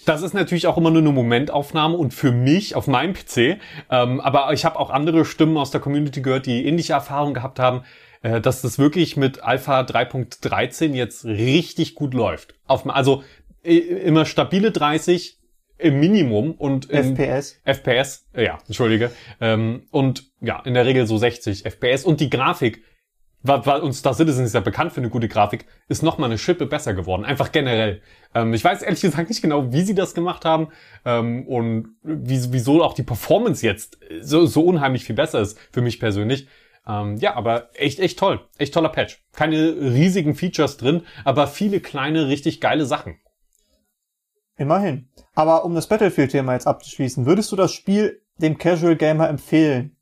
das 0.07 0.23
ist 0.23 0.35
natürlich 0.35 0.67
auch 0.67 0.77
immer 0.77 0.91
nur 0.91 1.03
eine 1.03 1.13
Momentaufnahme 1.13 1.97
und 1.97 2.15
für 2.15 2.33
mich 2.33 2.75
auf 2.75 2.87
meinem 2.87 3.13
PC. 3.15 3.59
Ähm, 3.91 4.21
aber 4.21 4.53
ich 4.53 4.65
habe 4.65 4.79
auch 4.79 4.91
andere 4.91 5.25
Stimmen 5.25 5.57
aus 5.57 5.71
der 5.71 5.81
Community 5.81 6.23
gehört, 6.23 6.47
die 6.47 6.65
ähnliche 6.65 6.95
Erfahrungen 6.95 7.35
gehabt 7.35 7.59
haben, 7.59 7.83
äh, 8.23 8.41
dass 8.41 8.63
das 8.63 8.79
wirklich 8.79 9.17
mit 9.17 9.43
Alpha 9.43 9.81
3.13 9.81 10.93
jetzt 10.93 11.25
richtig 11.25 11.95
gut 11.95 12.15
läuft. 12.15 12.55
Auf, 12.67 12.89
also 12.89 13.23
immer 13.63 14.25
stabile 14.25 14.71
30 14.71 15.39
im 15.79 15.99
Minimum 15.99 16.53
und 16.53 16.91
FPS. 16.91 17.61
FPS, 17.65 18.27
äh, 18.35 18.45
ja, 18.45 18.59
entschuldige. 18.67 19.11
Ähm, 19.41 19.87
und 19.91 20.31
ja, 20.41 20.61
in 20.65 20.75
der 20.75 20.87
Regel 20.87 21.07
so 21.07 21.17
60 21.17 21.65
FPS. 21.65 22.05
Und 22.05 22.21
die 22.21 22.31
Grafik, 22.31 22.83
war, 23.43 23.83
und 23.83 23.95
Star 23.95 24.13
Citizen 24.15 24.45
ist 24.45 24.55
ja 24.55 24.61
bekannt 24.61 24.93
für 24.93 25.01
eine 25.01 25.09
gute 25.09 25.29
Grafik, 25.29 25.65
ist 25.89 26.03
noch 26.03 26.19
mal 26.19 26.27
eine 26.27 26.39
Schippe 26.39 26.67
besser 26.67 26.93
geworden. 26.93 27.25
Einfach 27.25 27.53
generell. 27.53 28.03
Ähm, 28.35 28.53
ich 28.53 28.63
weiß 28.63 28.83
ehrlich 28.83 29.01
gesagt 29.01 29.29
nicht 29.29 29.43
genau, 29.43 29.73
wie 29.73 29.83
sie 29.83 29.95
das 29.95 30.15
gemacht 30.15 30.45
haben 30.45 30.69
ähm, 31.05 31.47
und 31.47 31.97
wie, 32.03 32.53
wieso 32.53 32.83
auch 32.83 32.93
die 32.93 33.03
Performance 33.03 33.65
jetzt 33.65 33.99
so, 34.21 34.45
so 34.45 34.63
unheimlich 34.63 35.05
viel 35.05 35.17
besser 35.17 35.41
ist 35.41 35.59
für 35.73 35.81
mich 35.81 35.99
persönlich. 35.99 36.49
Ähm, 36.87 37.17
ja, 37.17 37.35
aber 37.35 37.71
echt, 37.75 38.01
echt 38.01 38.19
toll. 38.19 38.41
Echt 38.59 38.75
toller 38.75 38.89
Patch. 38.91 39.23
Keine 39.33 39.75
riesigen 39.81 40.35
Features 40.35 40.77
drin, 40.77 41.03
aber 41.25 41.47
viele 41.47 41.81
kleine, 41.81 42.29
richtig 42.29 42.61
geile 42.61 42.85
Sachen. 42.85 43.17
Immerhin. 44.61 45.09
Aber 45.35 45.65
um 45.65 45.75
das 45.75 45.87
Battlefield-Thema 45.87 46.53
jetzt 46.53 46.67
abzuschließen, 46.67 47.25
würdest 47.25 47.51
du 47.51 47.57
das 47.57 47.73
Spiel 47.73 48.21
dem 48.37 48.59
Casual 48.59 48.95
Gamer 48.95 49.27
empfehlen? 49.31 49.97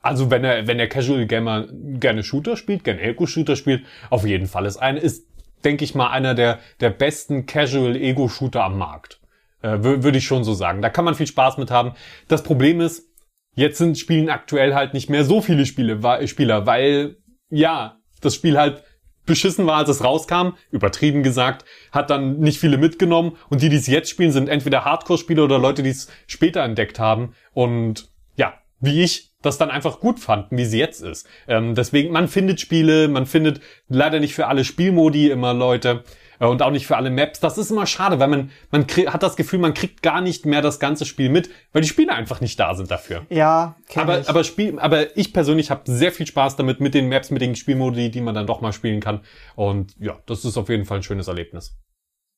Also 0.00 0.30
wenn 0.30 0.44
er, 0.44 0.68
wenn 0.68 0.78
der 0.78 0.88
Casual 0.88 1.26
Gamer 1.26 1.66
gerne 1.72 2.22
Shooter 2.22 2.56
spielt, 2.56 2.84
gerne 2.84 3.02
Ego-Shooter 3.02 3.56
spielt, 3.56 3.84
auf 4.08 4.24
jeden 4.24 4.46
Fall 4.46 4.64
ist 4.64 4.76
ein, 4.76 4.96
ist, 4.96 5.26
denke 5.64 5.82
ich 5.82 5.96
mal, 5.96 6.10
einer 6.10 6.36
der, 6.36 6.60
der 6.78 6.90
besten 6.90 7.46
Casual 7.46 7.96
Ego-Shooter 7.96 8.62
am 8.62 8.78
Markt. 8.78 9.20
Äh, 9.60 9.78
Würde 9.80 10.18
ich 10.18 10.24
schon 10.24 10.44
so 10.44 10.54
sagen. 10.54 10.82
Da 10.82 10.88
kann 10.88 11.04
man 11.04 11.16
viel 11.16 11.26
Spaß 11.26 11.58
mit 11.58 11.72
haben. 11.72 11.94
Das 12.28 12.44
Problem 12.44 12.80
ist, 12.80 13.10
jetzt 13.56 13.78
sind 13.78 13.98
spielen 13.98 14.30
aktuell 14.30 14.76
halt 14.76 14.94
nicht 14.94 15.10
mehr 15.10 15.24
so 15.24 15.40
viele 15.40 15.66
Spiele, 15.66 16.28
Spieler, 16.28 16.64
weil 16.64 17.16
ja, 17.50 17.98
das 18.20 18.36
Spiel 18.36 18.56
halt 18.56 18.84
beschissen 19.26 19.66
war, 19.66 19.76
als 19.76 19.88
es 19.88 20.02
rauskam, 20.02 20.50
übertrieben 20.70 21.22
gesagt, 21.22 21.64
hat 21.92 22.10
dann 22.10 22.38
nicht 22.38 22.58
viele 22.58 22.78
mitgenommen. 22.78 23.36
Und 23.48 23.62
die, 23.62 23.68
die 23.68 23.76
es 23.76 23.86
jetzt 23.86 24.08
spielen, 24.08 24.32
sind 24.32 24.48
entweder 24.48 24.84
Hardcore-Spieler 24.84 25.44
oder 25.44 25.58
Leute, 25.58 25.82
die 25.82 25.90
es 25.90 26.08
später 26.26 26.62
entdeckt 26.62 26.98
haben. 26.98 27.34
Und 27.52 28.08
ja, 28.36 28.54
wie 28.80 29.02
ich 29.02 29.32
das 29.42 29.58
dann 29.58 29.70
einfach 29.70 30.00
gut 30.00 30.18
fanden, 30.18 30.56
wie 30.56 30.64
sie 30.64 30.78
jetzt 30.78 31.02
ist. 31.02 31.28
Ähm, 31.46 31.74
deswegen, 31.74 32.12
man 32.12 32.28
findet 32.28 32.60
Spiele, 32.60 33.08
man 33.08 33.26
findet 33.26 33.60
leider 33.88 34.20
nicht 34.20 34.34
für 34.34 34.46
alle 34.46 34.64
Spielmodi 34.64 35.30
immer 35.30 35.54
Leute 35.54 36.04
und 36.38 36.62
auch 36.62 36.70
nicht 36.70 36.86
für 36.86 36.96
alle 36.96 37.10
Maps. 37.10 37.40
Das 37.40 37.58
ist 37.58 37.70
immer 37.70 37.86
schade, 37.86 38.18
weil 38.18 38.28
man, 38.28 38.50
man 38.70 38.86
hat 38.86 39.22
das 39.22 39.36
Gefühl, 39.36 39.58
man 39.58 39.74
kriegt 39.74 40.02
gar 40.02 40.20
nicht 40.20 40.46
mehr 40.46 40.62
das 40.62 40.80
ganze 40.80 41.04
Spiel 41.04 41.28
mit, 41.28 41.50
weil 41.72 41.82
die 41.82 41.88
Spiele 41.88 42.12
einfach 42.12 42.40
nicht 42.40 42.58
da 42.58 42.74
sind 42.74 42.90
dafür. 42.90 43.26
Ja, 43.30 43.76
Aber, 43.94 44.20
ich. 44.20 44.28
aber, 44.28 44.44
Spiel, 44.44 44.78
aber 44.78 45.16
ich 45.16 45.32
persönlich 45.32 45.70
habe 45.70 45.82
sehr 45.86 46.12
viel 46.12 46.26
Spaß 46.26 46.56
damit, 46.56 46.80
mit 46.80 46.94
den 46.94 47.08
Maps, 47.08 47.30
mit 47.30 47.42
den 47.42 47.56
Spielmodi, 47.56 48.10
die 48.10 48.20
man 48.20 48.34
dann 48.34 48.46
doch 48.46 48.60
mal 48.60 48.72
spielen 48.72 49.00
kann. 49.00 49.20
Und 49.54 49.94
ja, 49.98 50.18
das 50.26 50.44
ist 50.44 50.56
auf 50.56 50.68
jeden 50.68 50.84
Fall 50.84 50.98
ein 50.98 51.02
schönes 51.02 51.28
Erlebnis. 51.28 51.78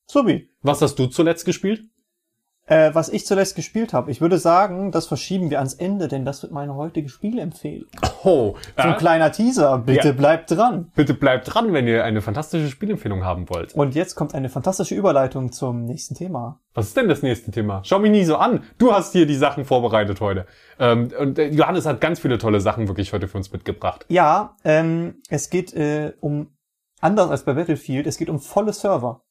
Subi. 0.09 0.49
Was 0.61 0.81
hast 0.81 0.95
du 0.95 1.07
zuletzt 1.07 1.45
gespielt? 1.45 1.83
Äh, 2.69 2.93
was 2.93 3.09
ich 3.09 3.25
zuletzt 3.25 3.55
gespielt 3.55 3.93
habe, 3.93 4.11
ich 4.11 4.21
würde 4.21 4.37
sagen, 4.37 4.91
das 4.91 5.07
verschieben 5.07 5.49
wir 5.49 5.57
ans 5.57 5.73
Ende, 5.73 6.07
denn 6.07 6.23
das 6.23 6.43
wird 6.43 6.51
meine 6.53 6.75
heutige 6.75 7.09
Spielempfehlung. 7.09 7.89
Oh, 8.23 8.55
So 8.77 8.83
ein 8.83 8.93
äh, 8.93 8.97
kleiner 8.97 9.31
Teaser, 9.31 9.79
bitte 9.79 10.09
Ja. 10.09 10.13
bleibt 10.13 10.51
dran. 10.51 10.91
bitte 10.95 11.13
bleibt 11.13 11.53
dran, 11.53 11.73
wenn 11.73 11.87
ihr 11.87 12.03
eine 12.03 12.21
fantastische 12.21 12.69
Spielempfehlung 12.69 13.25
haben 13.25 13.49
wollt. 13.49 13.73
Und 13.73 13.95
jetzt 13.95 14.15
kommt 14.15 14.35
eine 14.35 14.49
fantastische 14.49 14.93
Überleitung 14.95 15.51
zum 15.51 15.85
nächsten 15.85 16.15
Thema. 16.15 16.59
Was 16.75 16.87
ist 16.87 16.97
denn 16.97 17.09
das 17.09 17.23
nächste 17.23 17.49
Thema? 17.51 17.81
Schau 17.83 17.99
mich 17.99 18.11
nie 18.11 18.23
so 18.23 18.37
an. 18.37 18.63
Du 18.77 18.93
hast 18.93 19.13
hier 19.13 19.25
die 19.25 19.35
Sachen 19.35 19.65
vorbereitet 19.65 20.21
heute. 20.21 20.45
Ähm, 20.79 21.09
und 21.19 21.39
äh, 21.39 21.47
Johannes 21.47 21.85
hat 21.85 21.99
ganz 22.01 22.19
viele 22.19 22.37
tolle 22.37 22.61
Sachen 22.61 22.87
wirklich 22.87 23.11
heute 23.13 23.27
für 23.27 23.37
uns 23.37 23.51
mitgebracht. 23.51 24.05
Ja, 24.09 24.55
ähm, 24.63 25.15
es 25.29 25.49
geht 25.49 25.73
äh, 25.73 26.13
um, 26.21 26.47
anders 27.01 27.31
als 27.31 27.43
bei 27.43 27.53
Battlefield, 27.53 28.05
es 28.05 28.17
geht 28.17 28.29
um 28.29 28.39
volle 28.39 28.73
Server. 28.73 29.21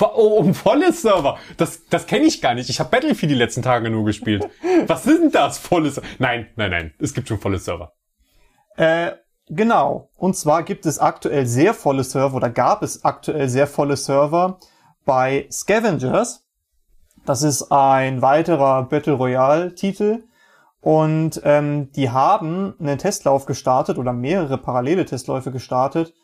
Oh, 0.00 0.38
um 0.38 0.54
volle 0.54 0.92
Server. 0.92 1.38
Das, 1.56 1.86
das 1.86 2.06
kenne 2.06 2.26
ich 2.26 2.40
gar 2.40 2.54
nicht. 2.54 2.70
Ich 2.70 2.78
habe 2.80 2.90
Battlefield 2.90 3.30
die 3.30 3.36
letzten 3.36 3.62
Tage 3.62 3.90
nur 3.90 4.04
gespielt. 4.04 4.48
Was 4.86 5.04
sind 5.04 5.34
das? 5.34 5.58
Volle 5.58 5.90
Server? 5.90 6.06
Nein, 6.18 6.48
nein, 6.56 6.70
nein. 6.70 6.94
Es 6.98 7.14
gibt 7.14 7.28
schon 7.28 7.38
volle 7.38 7.58
Server. 7.58 7.92
Äh, 8.76 9.12
genau. 9.48 10.10
Und 10.14 10.36
zwar 10.36 10.62
gibt 10.62 10.86
es 10.86 10.98
aktuell 10.98 11.46
sehr 11.46 11.74
volle 11.74 12.04
Server 12.04 12.36
oder 12.36 12.50
gab 12.50 12.82
es 12.82 13.04
aktuell 13.04 13.48
sehr 13.48 13.66
volle 13.66 13.96
Server 13.96 14.58
bei 15.04 15.48
Scavengers. 15.50 16.44
Das 17.26 17.42
ist 17.42 17.72
ein 17.72 18.22
weiterer 18.22 18.84
Battle 18.84 19.14
Royale 19.14 19.74
Titel. 19.74 20.24
Und 20.80 21.40
ähm, 21.44 21.90
die 21.92 22.10
haben 22.10 22.74
einen 22.78 22.98
Testlauf 22.98 23.46
gestartet 23.46 23.98
oder 23.98 24.12
mehrere 24.12 24.58
parallele 24.58 25.04
Testläufe 25.04 25.50
gestartet, 25.50 26.14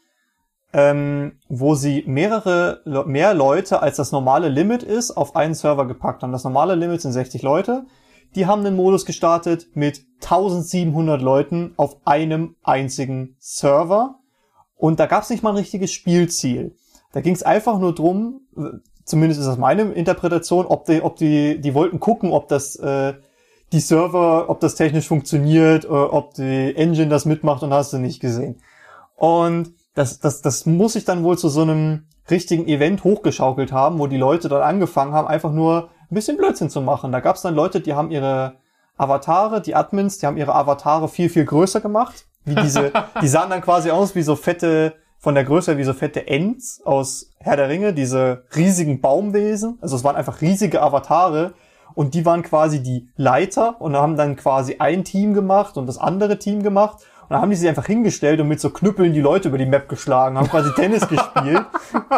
ähm, 0.75 1.39
wo 1.49 1.77
sie 1.77 2.03
mehrere 2.07 2.83
mehr 3.07 3.33
Leute 3.33 3.81
als 3.81 3.97
das 3.97 4.11
normale 4.11 4.49
Limit 4.49 4.83
ist 4.83 5.13
auf 5.13 5.37
einen 5.37 5.55
Server 5.55 5.87
gepackt 5.87 6.23
haben. 6.23 6.33
Das 6.33 6.43
normale 6.43 6.75
Limit 6.75 7.01
sind 7.01 7.13
60 7.13 7.43
Leute. 7.43 7.87
Die 8.35 8.47
haben 8.47 8.67
einen 8.67 8.75
Modus 8.75 9.07
gestartet 9.07 9.69
mit 9.75 10.05
1700 10.23 11.23
Leuten 11.23 11.75
auf 11.77 11.99
einem 12.05 12.57
einzigen 12.65 13.37
Server. 13.39 14.19
Und 14.75 14.99
da 14.99 15.07
gab 15.07 15.23
es 15.23 15.31
nicht 15.31 15.45
mal 15.45 15.51
ein 15.51 15.57
richtiges 15.57 15.93
Spielziel. 15.93 16.75
Da 17.13 17.21
ging 17.21 17.35
es 17.35 17.45
einfach 17.45 17.79
nur 17.79 17.95
drum, 17.95 18.41
zumindest 19.05 19.41
ist 19.41 19.47
das 19.47 19.59
meine 19.59 19.83
Interpretation, 19.83 20.67
ob 20.67 20.87
die, 20.87 21.01
ob 21.01 21.15
die, 21.15 21.61
die 21.61 21.75
wollten 21.75 22.01
gucken, 22.01 22.33
ob 22.33 22.49
das 22.49 22.75
äh, 22.77 23.15
die 23.73 23.79
Server, 23.79 24.51
ob 24.51 24.59
das 24.59 24.75
technisch 24.75 25.07
funktioniert, 25.07 25.85
äh, 25.85 25.89
ob 25.89 26.35
die 26.35 26.75
Engine 26.75 27.09
das 27.09 27.27
mitmacht 27.27 27.63
und 27.63 27.73
hast 27.73 27.93
du 27.93 27.99
nicht 27.99 28.19
gesehen. 28.19 28.61
Und 29.15 29.74
das, 29.95 30.21
das, 30.21 30.43
das 30.43 30.67
muss 30.67 30.95
sich 30.95 31.05
dann 31.05 31.23
wohl 31.23 31.39
zu 31.39 31.49
so 31.49 31.63
einem 31.63 32.07
richtigen 32.31 32.67
Event 32.67 33.05
hochgeschaukelt 33.05 33.73
haben, 33.73 33.99
wo 33.99 34.07
die 34.07 34.17
Leute 34.17 34.49
dann 34.49 34.63
angefangen 34.63 35.13
haben, 35.13 35.29
einfach 35.29 35.53
nur 35.53 35.91
ein 36.11 36.15
bisschen 36.15 36.37
Blödsinn 36.37 36.71
zu 36.71 36.81
machen. 36.81 37.13
Da 37.13 37.21
gab 37.21 37.37
es 37.37 37.43
dann 37.43 37.55
Leute, 37.55 37.81
die 37.81 37.95
haben 37.95 38.11
ihre 38.11 38.57
Avatare, 38.97 39.61
die 39.61 39.75
Admins, 39.75 40.19
die 40.19 40.27
haben 40.27 40.37
ihre 40.37 40.55
Avatare 40.55 41.09
viel, 41.09 41.29
viel 41.29 41.45
größer 41.45 41.81
gemacht. 41.81 42.27
Wie 42.45 42.55
diese, 42.55 42.93
die 43.23 43.29
sahen 43.29 43.51
dann 43.51 43.61
quasi 43.61 43.91
aus 43.91 44.15
wie 44.15 44.23
so 44.23 44.37
fette, 44.37 44.95
von 45.19 45.35
der 45.35 45.45
Größe 45.45 45.73
her 45.73 45.79
wie 45.79 45.85
so 45.85 45.95
fette 45.95 46.27
Ents 46.27 46.83
aus 46.85 47.31
Herr 47.39 47.57
der 47.57 47.71
Ringe, 47.71 47.95
diese 47.95 48.45
riesigen 48.55 49.01
Baumwesen. 49.01 49.79
Also 49.81 49.97
es 49.97 50.05
waren 50.05 50.17
einfach 50.17 50.43
riesige 50.43 50.83
Avatare 50.83 51.55
und 51.95 52.15
die 52.15 52.27
waren 52.27 52.43
quasi 52.43 52.83
die 52.83 53.09
Leiter 53.17 53.81
und 53.81 53.97
haben 53.97 54.17
dann 54.17 54.37
quasi 54.37 54.77
ein 54.81 55.05
Team 55.05 55.33
gemacht 55.33 55.79
und 55.79 55.87
das 55.87 55.97
andere 55.97 56.39
Team 56.39 56.63
gemacht. 56.63 56.99
Und 57.25 57.31
dann 57.31 57.41
haben 57.41 57.51
die 57.51 57.57
sich 57.57 57.69
einfach 57.69 57.87
hingestellt 57.87 58.41
und 58.41 58.49
mit 58.49 58.61
so 58.61 58.69
Knüppeln 58.69 59.15
die 59.15 59.21
Leute 59.21 59.49
über 59.49 59.57
die 59.57 59.67
Map 59.67 59.89
geschlagen, 59.89 60.37
haben 60.37 60.49
quasi 60.49 60.73
Tennis 60.75 61.09
gespielt. 61.09 61.65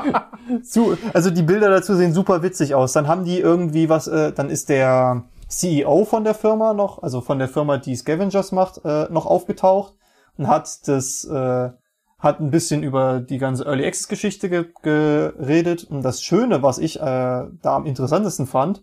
Zu, 0.63 0.99
also 1.13 1.31
die 1.31 1.43
Bilder 1.43 1.71
dazu 1.71 1.95
sehen 1.95 2.13
super 2.13 2.43
witzig 2.43 2.75
aus. 2.75 2.93
Dann 2.93 3.07
haben 3.07 3.25
die 3.25 3.39
irgendwie 3.39 3.89
was, 3.89 4.09
äh, 4.09 4.33
dann 4.33 4.51
ist 4.51 4.69
der 4.69 5.25
CEO 5.49 6.05
von 6.05 6.25
der 6.25 6.35
Firma 6.35 6.75
noch, 6.75 7.03
also 7.03 7.21
von 7.21 7.39
der 7.39 7.49
Firma, 7.49 7.79
die 7.79 7.95
Scavengers 7.95 8.51
macht, 8.51 8.85
äh, 8.85 9.07
noch 9.11 9.27
aufgetaucht 9.27 9.95
und 10.37 10.49
hat 10.49 10.89
das, 10.89 11.25
äh, 11.25 11.71
hat 12.19 12.41
ein 12.41 12.51
bisschen 12.51 12.83
über 12.83 13.21
die 13.21 13.39
ganze 13.39 13.65
Early 13.65 13.87
Access 13.87 14.09
Geschichte 14.09 14.49
ge 14.49 14.67
geredet. 14.83 15.85
Und 15.85 16.03
das 16.03 16.23
Schöne, 16.23 16.63
was 16.63 16.79
ich 16.79 16.97
äh, 16.97 17.01
da 17.03 17.77
am 17.77 17.87
interessantesten 17.87 18.47
fand, 18.47 18.83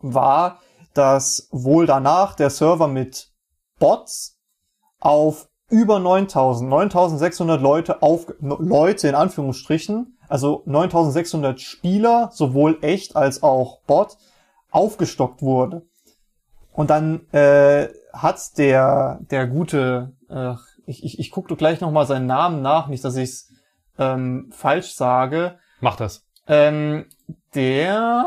war, 0.00 0.58
dass 0.94 1.48
wohl 1.52 1.86
danach 1.86 2.34
der 2.34 2.50
Server 2.50 2.88
mit 2.88 3.30
Bots 3.78 4.35
auf 5.00 5.48
über 5.68 5.98
9000, 5.98 6.70
9600 6.70 7.60
Leute 7.60 8.02
auf, 8.02 8.26
Leute 8.40 9.08
in 9.08 9.14
Anführungsstrichen, 9.14 10.16
also 10.28 10.62
9600 10.66 11.60
Spieler, 11.60 12.30
sowohl 12.32 12.78
echt 12.82 13.16
als 13.16 13.42
auch 13.42 13.80
Bot, 13.86 14.16
aufgestockt 14.70 15.42
wurde. 15.42 15.82
Und 16.72 16.90
dann 16.90 17.26
äh, 17.32 17.88
hat 18.12 18.58
der, 18.58 19.18
der 19.30 19.46
gute, 19.46 20.12
äh, 20.28 20.54
ich, 20.86 21.04
ich, 21.04 21.18
ich 21.18 21.30
gucke 21.30 21.56
gleich 21.56 21.80
nochmal 21.80 22.06
seinen 22.06 22.26
Namen 22.26 22.62
nach, 22.62 22.86
nicht, 22.88 23.04
dass 23.04 23.16
ich 23.16 23.30
es 23.30 23.52
ähm, 23.98 24.50
falsch 24.52 24.94
sage, 24.94 25.58
Mach 25.80 25.96
das. 25.96 26.24
ähm, 26.46 27.06
der, 27.54 28.24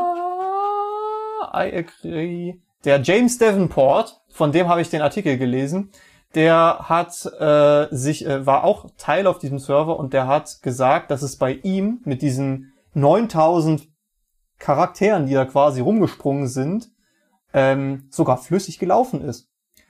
I 1.54 1.72
agree, 1.72 2.54
der 2.84 3.00
James 3.00 3.38
Davenport, 3.38 4.20
von 4.30 4.52
dem 4.52 4.68
habe 4.68 4.80
ich 4.80 4.90
den 4.90 5.02
Artikel 5.02 5.38
gelesen, 5.38 5.90
der 6.34 6.86
hat 6.88 7.26
äh, 7.38 7.94
sich, 7.94 8.24
äh, 8.26 8.46
war 8.46 8.64
auch 8.64 8.86
Teil 8.96 9.26
auf 9.26 9.38
diesem 9.38 9.58
Server 9.58 9.98
und 9.98 10.12
der 10.12 10.26
hat 10.26 10.62
gesagt, 10.62 11.10
dass 11.10 11.22
es 11.22 11.36
bei 11.36 11.52
ihm 11.52 12.00
mit 12.04 12.22
diesen 12.22 12.72
9000 12.94 13.88
Charakteren, 14.58 15.26
die 15.26 15.34
da 15.34 15.44
quasi 15.44 15.80
rumgesprungen 15.80 16.46
sind, 16.46 16.90
ähm, 17.52 18.08
sogar 18.10 18.36
flüssig 18.38 18.78
gelaufen 18.78 19.22
ist. 19.22 19.48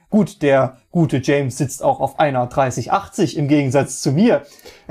Gut, 0.08 0.42
der 0.42 0.78
gute 0.90 1.18
James 1.22 1.56
sitzt 1.56 1.84
auch 1.84 2.00
auf 2.00 2.18
einer 2.18 2.46
3080 2.46 3.36
im 3.36 3.46
Gegensatz 3.46 4.00
zu 4.00 4.12
mir. 4.12 4.42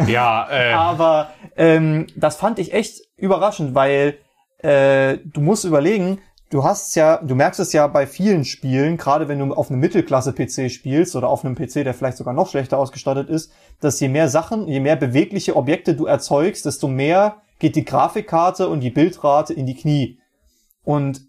Ja, 0.08 0.48
äh, 0.52 0.74
Aber 0.74 1.32
ähm, 1.58 2.08
das 2.16 2.38
fand 2.38 2.60
ich 2.60 2.74
echt 2.74 3.02
überraschend, 3.18 3.76
weil 3.76 4.18
äh, 4.60 5.18
du 5.26 5.42
musst 5.42 5.66
überlegen, 5.66 6.22
du 6.50 6.64
hast 6.64 6.96
ja, 6.96 7.18
du 7.18 7.36
merkst 7.36 7.60
es 7.60 7.74
ja 7.74 7.88
bei 7.88 8.08
vielen 8.08 8.44
Spielen, 8.44 8.98
gerade 8.98 9.28
wenn 9.28 9.40
du 9.40 9.54
auf 9.54 9.70
einem 9.70 9.80
Mittelklasse-PC 9.80 10.72
spielst 10.72 11.16
oder 11.16 11.30
auf 11.30 11.46
einem 11.46 11.56
PC, 11.56 11.84
der 11.84 11.94
vielleicht 11.94 12.18
sogar 12.18 12.34
noch 12.34 12.50
schlechter 12.50 12.78
ausgestattet 12.78 13.30
ist, 13.30 13.52
dass 13.80 14.00
je 14.00 14.10
mehr 14.10 14.30
Sachen, 14.30 14.68
je 14.68 14.80
mehr 14.80 14.96
bewegliche 14.96 15.56
Objekte 15.56 15.96
du 15.96 16.06
erzeugst, 16.06 16.66
desto 16.66 16.88
mehr 16.88 17.38
geht 17.60 17.76
die 17.76 17.86
Grafikkarte 17.86 18.70
und 18.70 18.80
die 18.82 18.90
Bildrate 18.90 19.54
in 19.54 19.66
die 19.66 19.76
Knie. 19.76 20.20
Und 20.84 21.28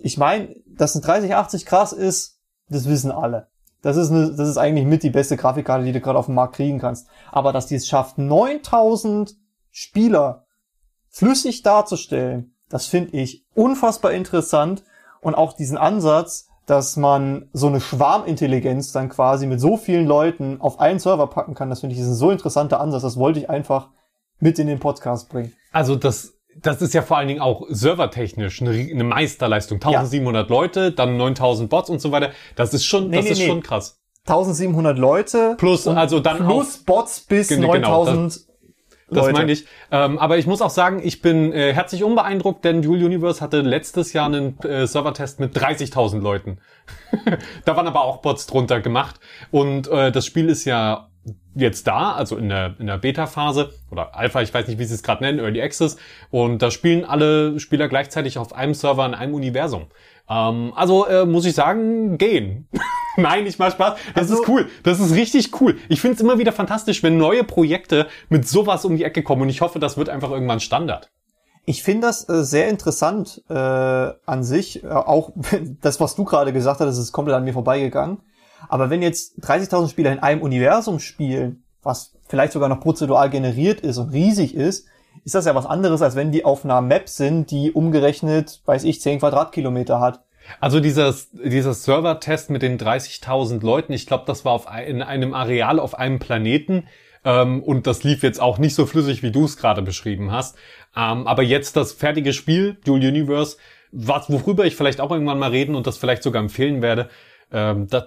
ich 0.00 0.18
meine, 0.18 0.54
dass 0.66 0.96
eine 0.96 1.04
3080 1.04 1.66
krass 1.66 1.92
ist, 1.92 2.40
das 2.68 2.88
wissen 2.88 3.12
alle. 3.12 3.48
Das 3.82 3.96
ist, 3.96 4.10
eine, 4.10 4.34
das 4.34 4.48
ist 4.48 4.56
eigentlich 4.56 4.86
mit 4.86 5.04
die 5.04 5.10
beste 5.10 5.36
Grafikkarte, 5.36 5.84
die 5.84 5.92
du 5.92 6.00
gerade 6.00 6.18
auf 6.18 6.26
dem 6.26 6.34
Markt 6.34 6.56
kriegen 6.56 6.80
kannst. 6.80 7.06
Aber 7.30 7.52
dass 7.52 7.66
die 7.66 7.76
es 7.76 7.86
schafft, 7.86 8.18
9000 8.18 9.36
Spieler 9.70 10.46
flüssig 11.08 11.62
darzustellen, 11.62 12.55
das 12.68 12.86
finde 12.86 13.16
ich 13.16 13.44
unfassbar 13.54 14.12
interessant. 14.12 14.82
Und 15.20 15.34
auch 15.34 15.54
diesen 15.54 15.78
Ansatz, 15.78 16.48
dass 16.66 16.96
man 16.96 17.48
so 17.52 17.68
eine 17.68 17.80
Schwarmintelligenz 17.80 18.92
dann 18.92 19.08
quasi 19.08 19.46
mit 19.46 19.60
so 19.60 19.76
vielen 19.76 20.06
Leuten 20.06 20.60
auf 20.60 20.80
einen 20.80 20.98
Server 20.98 21.26
packen 21.28 21.54
kann, 21.54 21.70
das 21.70 21.80
finde 21.80 21.94
ich 21.94 22.00
ist 22.00 22.08
ein 22.08 22.14
so 22.14 22.30
interessanter 22.30 22.80
Ansatz. 22.80 23.02
Das 23.02 23.16
wollte 23.16 23.40
ich 23.40 23.50
einfach 23.50 23.88
mit 24.38 24.58
in 24.58 24.66
den 24.66 24.78
Podcast 24.78 25.28
bringen. 25.28 25.52
also 25.72 25.96
das, 25.96 26.34
das 26.60 26.82
ist 26.82 26.94
ja 26.94 27.02
vor 27.02 27.16
allen 27.18 27.28
Dingen 27.28 27.40
auch 27.40 27.64
servertechnisch 27.68 28.60
eine, 28.62 28.70
eine 28.70 29.04
Meisterleistung. 29.04 29.76
1700 29.76 30.48
Leute, 30.48 30.92
dann 30.92 31.16
9000 31.16 31.70
Bots 31.70 31.90
und 31.90 32.00
so 32.00 32.12
weiter. 32.12 32.30
Das 32.56 32.74
ist 32.74 32.84
schon, 32.84 33.10
Nee, 33.10 33.16
das 33.16 33.24
nee, 33.24 33.30
ist 33.32 33.38
nee. 33.38 33.46
schon 33.46 33.62
krass. 33.62 34.00
1700 34.26 34.98
Leute 34.98 35.54
Plus, 35.56 35.86
also 35.86 36.18
dann 36.18 36.38
plus 36.38 36.78
Bots 36.78 37.20
bis 37.20 37.48
Genau, 37.48 37.68
9000. 37.74 38.40
Das 39.08 39.26
Leute. 39.26 39.32
meine 39.38 39.52
ich. 39.52 39.66
Ähm, 39.92 40.18
aber 40.18 40.36
ich 40.36 40.46
muss 40.46 40.60
auch 40.60 40.70
sagen, 40.70 41.00
ich 41.02 41.22
bin 41.22 41.52
äh, 41.52 41.72
herzlich 41.72 42.02
unbeeindruckt, 42.02 42.64
denn 42.64 42.82
Dual 42.82 43.04
Universe 43.04 43.40
hatte 43.40 43.60
letztes 43.60 44.12
Jahr 44.12 44.26
einen 44.26 44.58
äh, 44.60 44.86
Servertest 44.86 45.38
mit 45.38 45.56
30.000 45.56 46.20
Leuten. 46.20 46.58
da 47.64 47.76
waren 47.76 47.86
aber 47.86 48.02
auch 48.02 48.18
Bots 48.18 48.46
drunter 48.46 48.80
gemacht. 48.80 49.20
Und 49.52 49.86
äh, 49.88 50.10
das 50.10 50.26
Spiel 50.26 50.48
ist 50.48 50.64
ja 50.64 51.08
jetzt 51.54 51.86
da, 51.86 52.12
also 52.12 52.36
in 52.36 52.48
der, 52.48 52.74
in 52.78 52.86
der 52.86 52.98
Beta-Phase 52.98 53.72
oder 53.90 54.14
Alpha, 54.14 54.42
ich 54.42 54.52
weiß 54.52 54.68
nicht, 54.68 54.78
wie 54.78 54.84
sie 54.84 54.94
es 54.94 55.02
gerade 55.02 55.22
nennen, 55.22 55.38
Early 55.38 55.62
Access. 55.62 55.96
Und 56.30 56.62
da 56.62 56.70
spielen 56.70 57.04
alle 57.04 57.58
Spieler 57.60 57.88
gleichzeitig 57.88 58.38
auf 58.38 58.54
einem 58.54 58.74
Server 58.74 59.06
in 59.06 59.14
einem 59.14 59.34
Universum. 59.34 59.86
Ähm, 60.28 60.72
also 60.74 61.06
äh, 61.06 61.24
muss 61.24 61.44
ich 61.46 61.54
sagen, 61.54 62.18
gehen. 62.18 62.68
Nein, 63.16 63.46
ich 63.46 63.58
mach 63.58 63.70
Spaß. 63.72 63.98
Das 64.14 64.30
Also- 64.30 64.42
ist 64.42 64.48
cool. 64.48 64.68
Das 64.82 65.00
ist 65.00 65.14
richtig 65.14 65.60
cool. 65.60 65.76
Ich 65.88 66.00
finde 66.00 66.16
es 66.16 66.20
immer 66.20 66.38
wieder 66.38 66.52
fantastisch, 66.52 67.02
wenn 67.02 67.16
neue 67.16 67.44
Projekte 67.44 68.06
mit 68.28 68.46
sowas 68.48 68.84
um 68.84 68.96
die 68.96 69.04
Ecke 69.04 69.22
kommen. 69.22 69.42
Und 69.42 69.48
ich 69.48 69.60
hoffe, 69.60 69.78
das 69.78 69.96
wird 69.96 70.08
einfach 70.08 70.30
irgendwann 70.30 70.60
Standard. 70.60 71.10
Ich 71.64 71.82
finde 71.82 72.06
das 72.06 72.28
äh, 72.28 72.44
sehr 72.44 72.68
interessant 72.68 73.42
äh, 73.48 73.54
an 73.54 74.42
sich. 74.44 74.84
Äh, 74.84 74.88
auch 74.88 75.32
das, 75.80 76.00
was 76.00 76.14
du 76.14 76.24
gerade 76.24 76.52
gesagt 76.52 76.80
hast, 76.80 76.98
ist 76.98 77.12
komplett 77.12 77.36
an 77.36 77.44
mir 77.44 77.52
vorbeigegangen. 77.52 78.18
Aber 78.68 78.90
wenn 78.90 79.02
jetzt 79.02 79.38
30.000 79.44 79.88
Spieler 79.90 80.12
in 80.12 80.18
einem 80.18 80.42
Universum 80.42 80.98
spielen, 80.98 81.62
was 81.82 82.14
vielleicht 82.26 82.52
sogar 82.52 82.68
noch 82.68 82.80
prozedural 82.80 83.30
generiert 83.30 83.80
ist 83.80 83.98
und 83.98 84.10
riesig 84.12 84.54
ist, 84.54 84.88
ist 85.24 85.34
das 85.34 85.46
ja 85.46 85.54
was 85.54 85.66
anderes, 85.66 86.02
als 86.02 86.16
wenn 86.16 86.32
die 86.32 86.44
auf 86.44 86.64
einer 86.64 86.80
Map 86.80 87.08
sind, 87.08 87.50
die 87.50 87.72
umgerechnet, 87.72 88.60
weiß 88.64 88.84
ich, 88.84 89.00
10 89.00 89.20
Quadratkilometer 89.20 90.00
hat. 90.00 90.20
Also 90.60 90.80
dieser, 90.80 91.14
dieser 91.32 91.74
Server-Test 91.74 92.50
mit 92.50 92.62
den 92.62 92.78
30.000 92.78 93.64
Leuten, 93.64 93.92
ich 93.92 94.06
glaube, 94.06 94.24
das 94.26 94.44
war 94.44 94.52
auf, 94.52 94.66
in 94.86 95.02
einem 95.02 95.34
Areal 95.34 95.80
auf 95.80 95.98
einem 95.98 96.18
Planeten. 96.18 96.86
Ähm, 97.24 97.62
und 97.62 97.86
das 97.86 98.04
lief 98.04 98.22
jetzt 98.22 98.40
auch 98.40 98.58
nicht 98.58 98.74
so 98.74 98.86
flüssig, 98.86 99.22
wie 99.22 99.32
du 99.32 99.44
es 99.44 99.56
gerade 99.56 99.82
beschrieben 99.82 100.30
hast. 100.30 100.56
Ähm, 100.96 101.26
aber 101.26 101.42
jetzt 101.42 101.76
das 101.76 101.92
fertige 101.92 102.32
Spiel, 102.32 102.78
Dual 102.84 103.00
Universe, 103.00 103.56
was, 103.90 104.30
worüber 104.30 104.64
ich 104.64 104.76
vielleicht 104.76 105.00
auch 105.00 105.10
irgendwann 105.10 105.38
mal 105.38 105.50
reden 105.50 105.74
und 105.74 105.86
das 105.86 105.98
vielleicht 105.98 106.22
sogar 106.22 106.40
empfehlen 106.42 106.82
werde, 106.82 107.08
ähm, 107.52 107.88
da, 107.88 107.98
ja, 107.98 108.06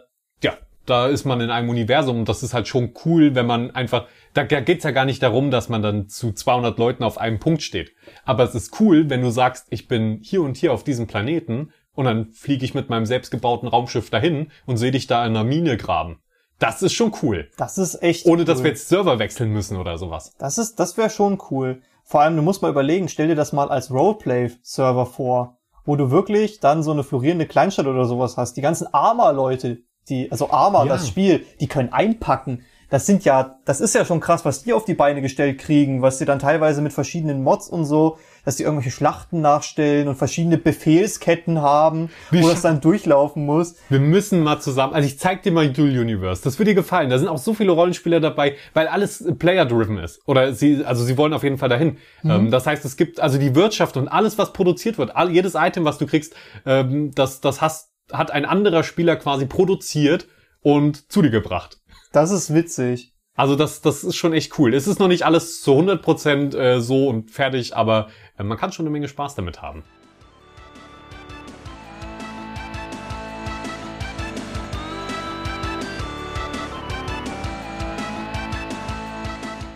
da 0.90 1.08
ist 1.08 1.26
man 1.26 1.42
in 1.42 1.50
einem 1.50 1.70
Universum 1.70 2.20
und 2.20 2.30
das 2.30 2.44
ist 2.44 2.54
halt 2.54 2.68
schon 2.68 2.94
cool, 3.06 3.36
wenn 3.36 3.46
man 3.46 3.72
einfach, 3.72 4.08
da 4.34 4.44
geht's 4.44 4.84
ja 4.84 4.92
gar 4.92 5.06
nicht 5.06 5.22
darum, 5.22 5.52
dass 5.52 5.70
man 5.70 5.82
dann 5.82 6.08
zu 6.08 6.32
200 6.32 6.78
Leuten 6.78 7.04
auf 7.04 7.18
einem 7.18 7.40
Punkt 7.40 7.62
steht. 7.62 7.92
Aber 8.26 8.44
es 8.44 8.56
ist 8.56 8.80
cool, 8.80 9.10
wenn 9.10 9.22
du 9.22 9.30
sagst, 9.30 9.68
ich 9.70 9.88
bin 9.88 10.20
hier 10.22 10.42
und 10.42 10.58
hier 10.58 10.74
auf 10.74 10.84
diesem 10.84 11.08
Planeten 11.08 11.72
und 11.94 12.06
dann 12.06 12.32
fliege 12.32 12.66
ich 12.66 12.74
mit 12.74 12.90
meinem 12.90 13.06
selbstgebauten 13.06 13.68
Raumschiff 13.68 14.10
dahin 14.10 14.52
und 14.66 14.78
sehe 14.78 14.92
dich 14.92 15.08
da 15.08 15.26
in 15.26 15.36
einer 15.36 15.44
Mine 15.44 15.78
graben. 15.78 16.20
Das 16.60 16.82
ist 16.82 16.94
schon 16.94 17.14
cool. 17.22 17.50
Das 17.58 17.78
ist 17.78 18.02
echt 18.04 18.26
Ohne 18.26 18.44
dass 18.44 18.60
cool. 18.60 18.66
wir 18.66 18.72
jetzt 18.72 18.90
Server 18.90 19.18
wechseln 19.18 19.52
müssen 19.52 19.78
oder 19.78 19.98
sowas. 19.98 20.34
Das 20.38 20.58
ist, 20.58 20.80
das 20.80 20.98
wäre 20.98 21.10
schon 21.10 21.42
cool. 21.50 21.82
Vor 22.04 22.22
allem, 22.22 22.36
du 22.36 22.42
musst 22.42 22.62
mal 22.62 22.72
überlegen, 22.72 23.08
stell 23.08 23.28
dir 23.28 23.36
das 23.36 23.54
mal 23.54 23.70
als 23.70 23.92
Roleplay-Server 23.92 25.06
vor, 25.06 25.58
wo 25.86 25.96
du 25.96 26.12
wirklich 26.12 26.60
dann 26.60 26.84
so 26.84 26.92
eine 26.92 27.04
florierende 27.04 27.46
Kleinstadt 27.46 27.86
oder 27.86 28.06
sowas 28.06 28.36
hast. 28.36 28.58
Die 28.58 28.62
ganzen 28.62 28.94
Arma-Leute, 28.94 29.84
die, 30.08 30.32
also 30.32 30.50
Arma, 30.52 30.84
Ja. 30.86 30.94
das 30.94 31.08
Spiel, 31.08 31.46
die 31.60 31.68
können 31.68 31.92
einpacken. 31.92 32.64
Das 32.92 33.06
sind 33.06 33.24
ja, 33.24 33.60
das 33.66 33.82
ist 33.82 33.94
ja 33.94 34.04
schon 34.04 34.20
krass, 34.20 34.46
was 34.46 34.64
die 34.64 34.74
auf 34.74 34.84
die 34.84 34.96
Beine 34.96 35.22
gestellt 35.22 35.60
kriegen, 35.60 36.02
was 36.02 36.18
sie 36.18 36.26
dann 36.26 36.40
teilweise 36.40 36.82
mit 36.82 36.92
verschiedenen 36.92 37.44
Mods 37.44 37.70
und 37.70 37.86
so, 37.86 38.18
dass 38.46 38.56
die 38.56 38.64
irgendwelche 38.64 38.90
Schlachten 38.90 39.42
nachstellen 39.42 40.08
und 40.08 40.16
verschiedene 40.16 40.58
Befehlsketten 40.58 41.62
haben, 41.62 42.10
Wie 42.32 42.42
wo 42.42 42.50
das 42.50 42.64
dann 42.64 42.82
durchlaufen 42.82 43.46
muss. 43.46 43.76
Wir 43.90 44.00
müssen 44.00 44.42
mal 44.42 44.60
zusammen, 44.60 44.96
also 44.96 45.06
ich 45.06 45.20
zeig 45.20 45.44
dir 45.44 45.52
mal 45.52 45.72
Dual 45.72 45.90
Universe. 45.90 46.42
Das 46.44 46.58
wird 46.58 46.68
dir 46.68 46.74
gefallen. 46.74 47.12
Da 47.12 47.20
sind 47.20 47.28
auch 47.28 47.38
so 47.38 47.54
viele 47.54 47.72
Rollenspieler 47.74 48.20
dabei, 48.20 48.56
weil 48.74 48.88
alles 48.88 49.24
Player-driven 49.38 50.00
ist. 50.00 50.22
Oder 50.26 50.54
sie, 50.54 50.84
also 50.84 51.04
sie 51.04 51.16
wollen 51.16 51.34
auf 51.34 51.44
jeden 51.44 51.60
Fall 51.60 51.70
dahin. 51.70 51.98
Ähm, 52.24 52.50
das 52.50 52.66
heißt, 52.66 52.84
es 52.86 52.98
gibt 52.98 53.20
also 53.20 53.38
die 53.38 53.54
Wirtschaft 53.54 53.98
und 53.98 54.08
alles, 54.08 54.40
was 54.40 54.52
produziert 54.52 54.98
wird, 54.98 55.16
all, 55.16 55.30
jedes 55.30 55.54
Item, 55.54 55.86
was 55.86 56.00
du 56.00 56.08
kriegst, 56.08 56.34
ähm, 56.66 57.12
das, 57.14 57.40
das 57.40 57.62
hast, 57.62 57.89
hat 58.12 58.32
ein 58.32 58.46
anderer 58.46 58.84
Spieler 58.84 59.16
quasi 59.16 59.46
produziert 59.46 60.28
und 60.62 61.12
zu 61.12 61.22
dir 61.22 61.32
gebracht. 61.32 61.80
Das 62.12 62.32
ist 62.32 62.54
witzig. 62.54 63.14
Also 63.36 63.56
das, 63.56 63.82
das 63.82 64.04
ist 64.04 64.18
schon 64.18 64.34
echt 64.34 64.60
cool. 64.60 64.74
Es 64.74 64.88
ist 64.88 65.00
noch 65.00 65.08
nicht 65.08 65.24
alles 65.26 65.62
zu 65.62 65.72
100% 65.72 66.58
äh, 66.58 66.82
so 66.82 67.08
und 67.08 67.32
fertig, 67.32 67.76
aber 67.76 68.10
äh, 68.38 68.44
man 68.44 68.58
kann 68.58 68.74
schon 68.74 68.84
eine 68.84 68.92
Menge 68.92 69.08
Spaß 69.08 69.36
damit 69.36 69.62
haben. 69.62 69.84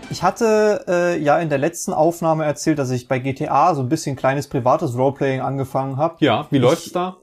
Ich 0.09 0.21
hatte 0.21 0.83
äh, 0.87 1.19
ja 1.19 1.39
in 1.39 1.49
der 1.49 1.57
letzten 1.57 1.91
Aufnahme 1.91 2.45
erzählt, 2.45 2.77
dass 2.77 2.91
ich 2.91 3.07
bei 3.07 3.17
GTA 3.17 3.73
so 3.73 3.81
ein 3.81 3.89
bisschen 3.89 4.15
kleines 4.15 4.47
privates 4.47 4.95
Roleplaying 4.95 5.41
angefangen 5.41 5.97
habe. 5.97 6.17
Ja, 6.19 6.47
wie 6.51 6.59
läuft's 6.59 6.91
da? 6.91 7.17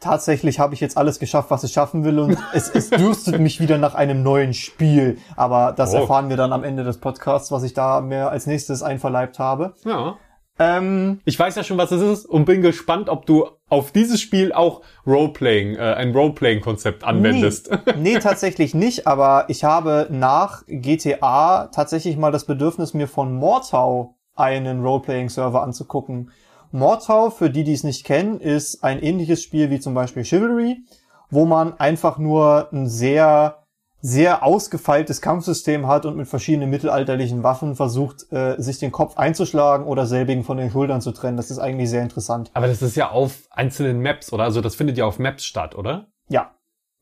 Tatsächlich 0.00 0.60
habe 0.60 0.74
ich 0.74 0.80
jetzt 0.80 0.96
alles 0.96 1.18
geschafft, 1.18 1.50
was 1.50 1.64
ich 1.64 1.72
schaffen 1.72 2.04
will 2.04 2.20
und 2.20 2.38
es, 2.52 2.70
es 2.70 2.90
dürstet 2.90 3.40
mich 3.40 3.58
wieder 3.60 3.78
nach 3.78 3.94
einem 3.96 4.22
neuen 4.22 4.54
Spiel. 4.54 5.18
Aber 5.36 5.72
das 5.76 5.92
Oh. 5.94 5.98
erfahren 5.98 6.28
wir 6.28 6.36
dann 6.36 6.52
am 6.52 6.62
Ende 6.62 6.84
des 6.84 6.98
Podcasts, 6.98 7.50
was 7.50 7.64
ich 7.64 7.74
da 7.74 8.00
mir 8.00 8.30
als 8.30 8.46
nächstes 8.46 8.82
einverleibt 8.84 9.38
habe. 9.40 9.74
Ja. 9.84 10.16
Ähm, 10.60 11.20
Ich 11.24 11.38
weiß 11.38 11.54
ja 11.56 11.62
schon, 11.64 11.78
was 11.78 11.90
es 11.92 12.02
ist 12.02 12.26
und 12.26 12.44
bin 12.44 12.62
gespannt, 12.62 13.08
ob 13.08 13.26
du 13.26 13.46
auf 13.68 13.90
dieses 13.92 14.20
Spiel 14.20 14.52
auch 14.52 14.82
Roleplaying, 15.06 15.76
äh, 15.76 15.78
ein 15.94 16.12
Roleplaying-Konzept 16.12 17.04
anwendest. 17.04 17.70
Nee, 17.70 17.92
nee, 18.14 18.18
tatsächlich 18.18 18.74
nicht, 18.74 19.06
aber 19.06 19.44
ich 19.48 19.64
habe 19.64 20.06
nach 20.10 20.62
GTA 20.66 21.66
tatsächlich 21.68 22.16
mal 22.16 22.32
das 22.32 22.44
Bedürfnis, 22.44 22.94
mir 22.94 23.08
von 23.08 23.34
Mortau 23.34 24.14
einen 24.36 24.82
Roleplaying-Server 24.84 25.62
anzugucken. 25.62 26.30
Mortau, 26.70 27.30
für 27.30 27.50
die, 27.50 27.64
die 27.64 27.72
es 27.72 27.84
nicht 27.84 28.04
kennen, 28.04 28.40
ist 28.40 28.84
ein 28.84 29.02
ähnliches 29.02 29.42
Spiel 29.42 29.70
wie 29.70 29.80
zum 29.80 29.94
Beispiel 29.94 30.24
Chivalry, 30.24 30.82
wo 31.30 31.46
man 31.46 31.78
einfach 31.78 32.18
nur 32.18 32.68
ein 32.72 32.88
sehr, 32.88 33.64
sehr 34.00 34.42
ausgefeiltes 34.42 35.20
Kampfsystem 35.20 35.86
hat 35.86 36.04
und 36.04 36.16
mit 36.16 36.28
verschiedenen 36.28 36.70
mittelalterlichen 36.70 37.42
Waffen 37.42 37.74
versucht, 37.74 38.30
äh, 38.32 38.56
sich 38.58 38.78
den 38.78 38.92
Kopf 38.92 39.16
einzuschlagen 39.16 39.86
oder 39.86 40.06
selbigen 40.06 40.44
von 40.44 40.58
den 40.58 40.70
Schultern 40.70 41.00
zu 41.00 41.12
trennen. 41.12 41.36
Das 41.36 41.50
ist 41.50 41.58
eigentlich 41.58 41.90
sehr 41.90 42.02
interessant. 42.02 42.50
Aber 42.54 42.66
das 42.66 42.82
ist 42.82 42.96
ja 42.96 43.10
auf 43.10 43.46
einzelnen 43.50 44.00
Maps, 44.00 44.32
oder? 44.32 44.44
Also 44.44 44.60
das 44.60 44.74
findet 44.74 44.98
ja 44.98 45.06
auf 45.06 45.18
Maps 45.18 45.44
statt, 45.44 45.74
oder? 45.74 46.08
Ja, 46.28 46.52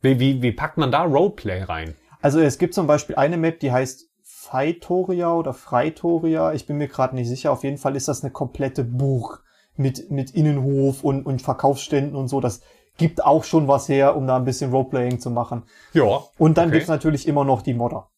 Wie, 0.00 0.20
wie, 0.20 0.42
wie 0.42 0.52
packt 0.52 0.78
man 0.78 0.92
da 0.92 1.02
Roleplay 1.02 1.62
rein? 1.62 1.96
Also 2.22 2.40
es 2.40 2.58
gibt 2.58 2.74
zum 2.74 2.86
Beispiel 2.86 3.16
eine 3.16 3.36
Map, 3.36 3.60
die 3.60 3.72
heißt 3.72 4.08
Feitoria 4.22 5.32
oder 5.32 5.52
Freitoria. 5.52 6.52
Ich 6.52 6.66
bin 6.66 6.76
mir 6.78 6.88
gerade 6.88 7.16
nicht 7.16 7.28
sicher. 7.28 7.50
Auf 7.50 7.64
jeden 7.64 7.78
Fall 7.78 7.96
ist 7.96 8.08
das 8.08 8.22
eine 8.22 8.32
komplette 8.32 8.84
Burg 8.84 9.42
mit, 9.78 10.10
mit 10.10 10.30
Innenhof 10.32 11.04
und, 11.04 11.24
und 11.26 11.42
Verkaufsständen 11.42 12.16
und 12.16 12.28
so. 12.28 12.40
Das 12.40 12.60
gibt 12.98 13.24
auch 13.24 13.44
schon 13.44 13.68
was 13.68 13.88
her, 13.88 14.16
um 14.16 14.26
da 14.26 14.36
ein 14.36 14.44
bisschen 14.44 14.70
Roleplaying 14.70 15.20
zu 15.20 15.30
machen. 15.30 15.64
Ja. 15.92 16.22
Und 16.38 16.56
dann 16.58 16.68
Okay. 16.68 16.78
gibt's 16.78 16.88
natürlich 16.88 17.28
immer 17.28 17.44
noch 17.44 17.62
die 17.62 17.74
Modder. 17.74 18.08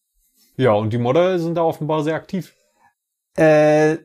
Ja, 0.55 0.73
und 0.73 0.91
die 0.91 0.97
Modder 0.97 1.39
sind 1.39 1.55
da 1.55 1.63
offenbar 1.63 2.03
sehr 2.03 2.15
aktiv. 2.15 2.53
Äh, 3.35 3.97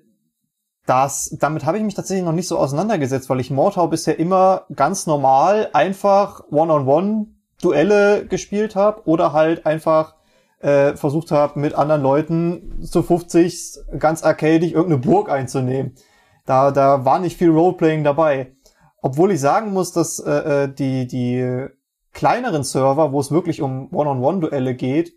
das, 0.87 1.35
damit 1.41 1.65
habe 1.65 1.79
ich 1.79 1.85
mich 1.85 1.95
tatsächlich 1.95 2.25
noch 2.25 2.33
nicht 2.33 2.47
so 2.49 2.59
auseinandergesetzt, 2.59 3.31
weil 3.31 3.41
ich 3.41 3.51
Mordhau 3.51 3.87
bisher 3.89 4.19
immer 4.19 4.67
ganz 4.75 5.07
normal 5.07 5.71
einfach 5.73 6.43
One-on-One-Duelle 6.51 8.27
gespielt 8.27 8.77
habe 8.77 9.03
oder 9.09 9.33
halt 9.33 9.65
einfach 9.67 10.15
äh, 10.61 10.95
versucht 10.97 11.31
habe, 11.31 11.59
mit 11.59 11.75
anderen 11.75 12.03
Leuten 12.03 12.83
zu 12.85 13.03
50 13.03 13.79
ganz 13.99 14.23
arcadig 14.23 14.73
irgendeine 14.73 14.99
Burg 15.01 15.31
einzunehmen. 15.31 15.95
Da, 16.47 16.71
da 16.71 17.05
war 17.05 17.19
nicht 17.19 17.39
viel 17.39 17.51
Roleplaying 17.51 18.05
dabei. 18.05 18.53
Obwohl 19.01 19.33
ich 19.33 19.41
sagen 19.41 19.73
muss, 19.73 19.93
dass 19.93 20.19
äh, 20.19 20.65
äh, 20.65 20.75
die, 20.75 21.07
die 21.07 21.69
kleineren 22.13 22.65
Server, 22.65 23.13
wo 23.13 23.21
es 23.21 23.31
wirklich 23.31 23.61
um 23.61 23.93
One-on-One-Duelle 23.93 24.75
geht, 24.75 25.13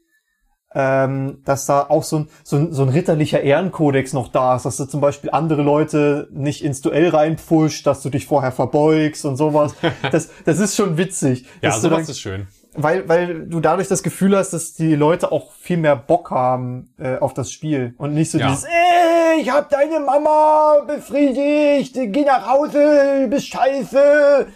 ähm, 0.74 1.42
dass 1.46 1.66
da 1.66 1.86
auch 1.88 2.04
so 2.04 2.20
ein, 2.20 2.30
so, 2.44 2.58
ein, 2.58 2.74
so 2.74 2.84
ein 2.84 2.90
ritterlicher 2.90 3.42
Ehrenkodex 3.42 4.14
noch 4.14 4.28
da 4.28 4.56
ist, 4.56 4.66
dass 4.66 4.78
du 4.78 4.86
zum 4.86 5.00
Beispiel 5.00 5.30
andere 5.32 5.62
Leute 5.62 6.28
nicht 6.32 6.64
ins 6.64 6.82
Duell 6.82 7.10
reinpfuscht, 7.10 7.88
dass 7.88 8.04
du 8.04 8.10
dich 8.10 8.26
vorher 8.28 8.52
verbeugst 8.52 9.26
und 9.26 9.38
sowas. 9.38 9.76
Das, 10.12 10.30
das 10.46 10.60
ist 10.60 10.76
schon 10.76 10.98
witzig. 10.98 11.46
Ja, 11.62 11.72
sowas 11.72 12.04
dann, 12.04 12.12
ist 12.12 12.20
schön. 12.20 12.48
Weil, 12.78 13.10
weil 13.10 13.46
du 13.48 13.60
dadurch 13.60 13.88
das 13.88 14.04
Gefühl 14.04 14.36
hast, 14.38 14.52
dass 14.52 14.74
die 14.74 14.96
Leute 14.96 15.32
auch 15.32 15.52
viel 15.54 15.78
mehr 15.78 15.96
Bock 15.96 16.32
haben 16.32 16.94
äh, 16.98 17.18
auf 17.18 17.34
das 17.34 17.52
Spiel 17.52 17.94
und 17.98 18.14
nicht 18.14 18.32
so 18.32 18.38
Ja. 18.38 18.48
dieses, 18.50 18.64
ey, 18.64 19.42
ich 19.42 19.50
hab 19.52 19.70
deine 19.70 20.00
Mama 20.00 20.80
befriedigt, 20.88 21.94
geh 21.96 22.24
nach 22.24 22.48
Hause, 22.48 23.22
du 23.24 23.28
bist 23.30 23.48
scheiße. 23.48 24.48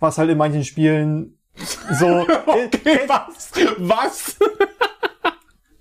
Was 0.00 0.18
halt 0.18 0.30
in 0.30 0.38
manchen 0.38 0.64
Spielen 0.64 1.38
so, 1.92 2.26
Okay, 2.46 3.00
was? 3.06 3.50
Was? 3.78 4.36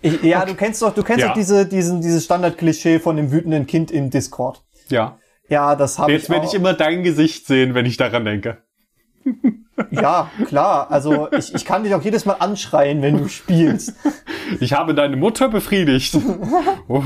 Ich, 0.05 0.21
ja, 0.21 0.43
du 0.43 0.53
kennst 0.53 0.81
doch, 0.81 0.93
du 0.93 1.01
kennst 1.01 1.21
Ja. 1.21 1.27
doch 1.29 1.33
diese, 1.33 1.65
diesen, 1.65 2.01
dieses 2.01 2.25
Standardklischee 2.25 2.99
von 2.99 3.15
dem 3.15 3.31
wütenden 3.31 3.65
Kind 3.67 3.89
im 3.89 4.09
Discord. 4.09 4.61
Ja. 4.89 5.17
Ja, 5.47 5.77
das 5.77 5.97
habe 5.97 6.11
ich. 6.11 6.17
Jetzt 6.19 6.29
werde 6.29 6.45
ich 6.45 6.53
immer 6.53 6.73
dein 6.73 7.03
Gesicht 7.03 7.47
sehen, 7.47 7.73
wenn 7.73 7.85
ich 7.85 7.95
daran 7.95 8.25
denke. 8.25 8.57
Ja, 9.91 10.29
klar. 10.47 10.91
Also 10.91 11.31
ich, 11.31 11.53
ich 11.53 11.65
kann 11.65 11.83
dich 11.83 11.93
auch 11.95 12.01
jedes 12.01 12.25
Mal 12.25 12.33
anschreien, 12.33 13.01
wenn 13.01 13.17
du 13.17 13.27
spielst. 13.27 13.93
Ich 14.59 14.73
habe 14.73 14.93
deine 14.93 15.15
Mutter 15.15 15.49
befriedigt. 15.49 16.17
Oh, 16.87 17.01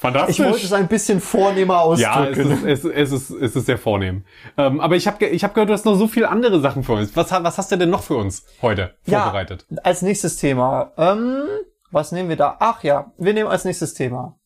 fantastisch. 0.00 0.38
Ich 0.38 0.44
wollte 0.44 0.64
es 0.64 0.72
ein 0.72 0.88
bisschen 0.88 1.20
vornehmer 1.20 1.74
ja, 1.96 2.26
es 2.26 2.38
ausdrücken. 2.38 2.66
ist, 2.66 2.84
es, 2.84 3.12
ist, 3.12 3.30
es 3.30 3.56
ist 3.56 3.66
sehr 3.66 3.78
vornehm. 3.78 4.24
Ähm, 4.56 4.80
aber 4.80 4.96
ich 4.96 5.06
habe 5.06 5.24
ich 5.24 5.44
hab 5.44 5.54
gehört, 5.54 5.70
du 5.70 5.72
hast 5.72 5.84
noch 5.84 5.94
so 5.94 6.08
viele 6.08 6.28
andere 6.28 6.60
Sachen 6.60 6.82
für 6.82 6.92
uns. 6.92 7.14
Was, 7.16 7.30
was 7.30 7.58
hast 7.58 7.72
du 7.72 7.76
denn 7.76 7.90
noch 7.90 8.02
für 8.02 8.16
uns 8.16 8.44
heute 8.60 8.94
vorbereitet? 9.02 9.66
Ja, 9.70 9.78
als 9.82 10.02
nächstes 10.02 10.36
Thema. 10.36 10.92
Ähm, 10.98 11.44
was 11.90 12.12
nehmen 12.12 12.28
wir 12.28 12.36
da? 12.36 12.56
Ach 12.60 12.82
ja, 12.82 13.12
wir 13.18 13.32
nehmen 13.32 13.48
als 13.48 13.64
nächstes 13.64 13.94
Thema. 13.94 14.36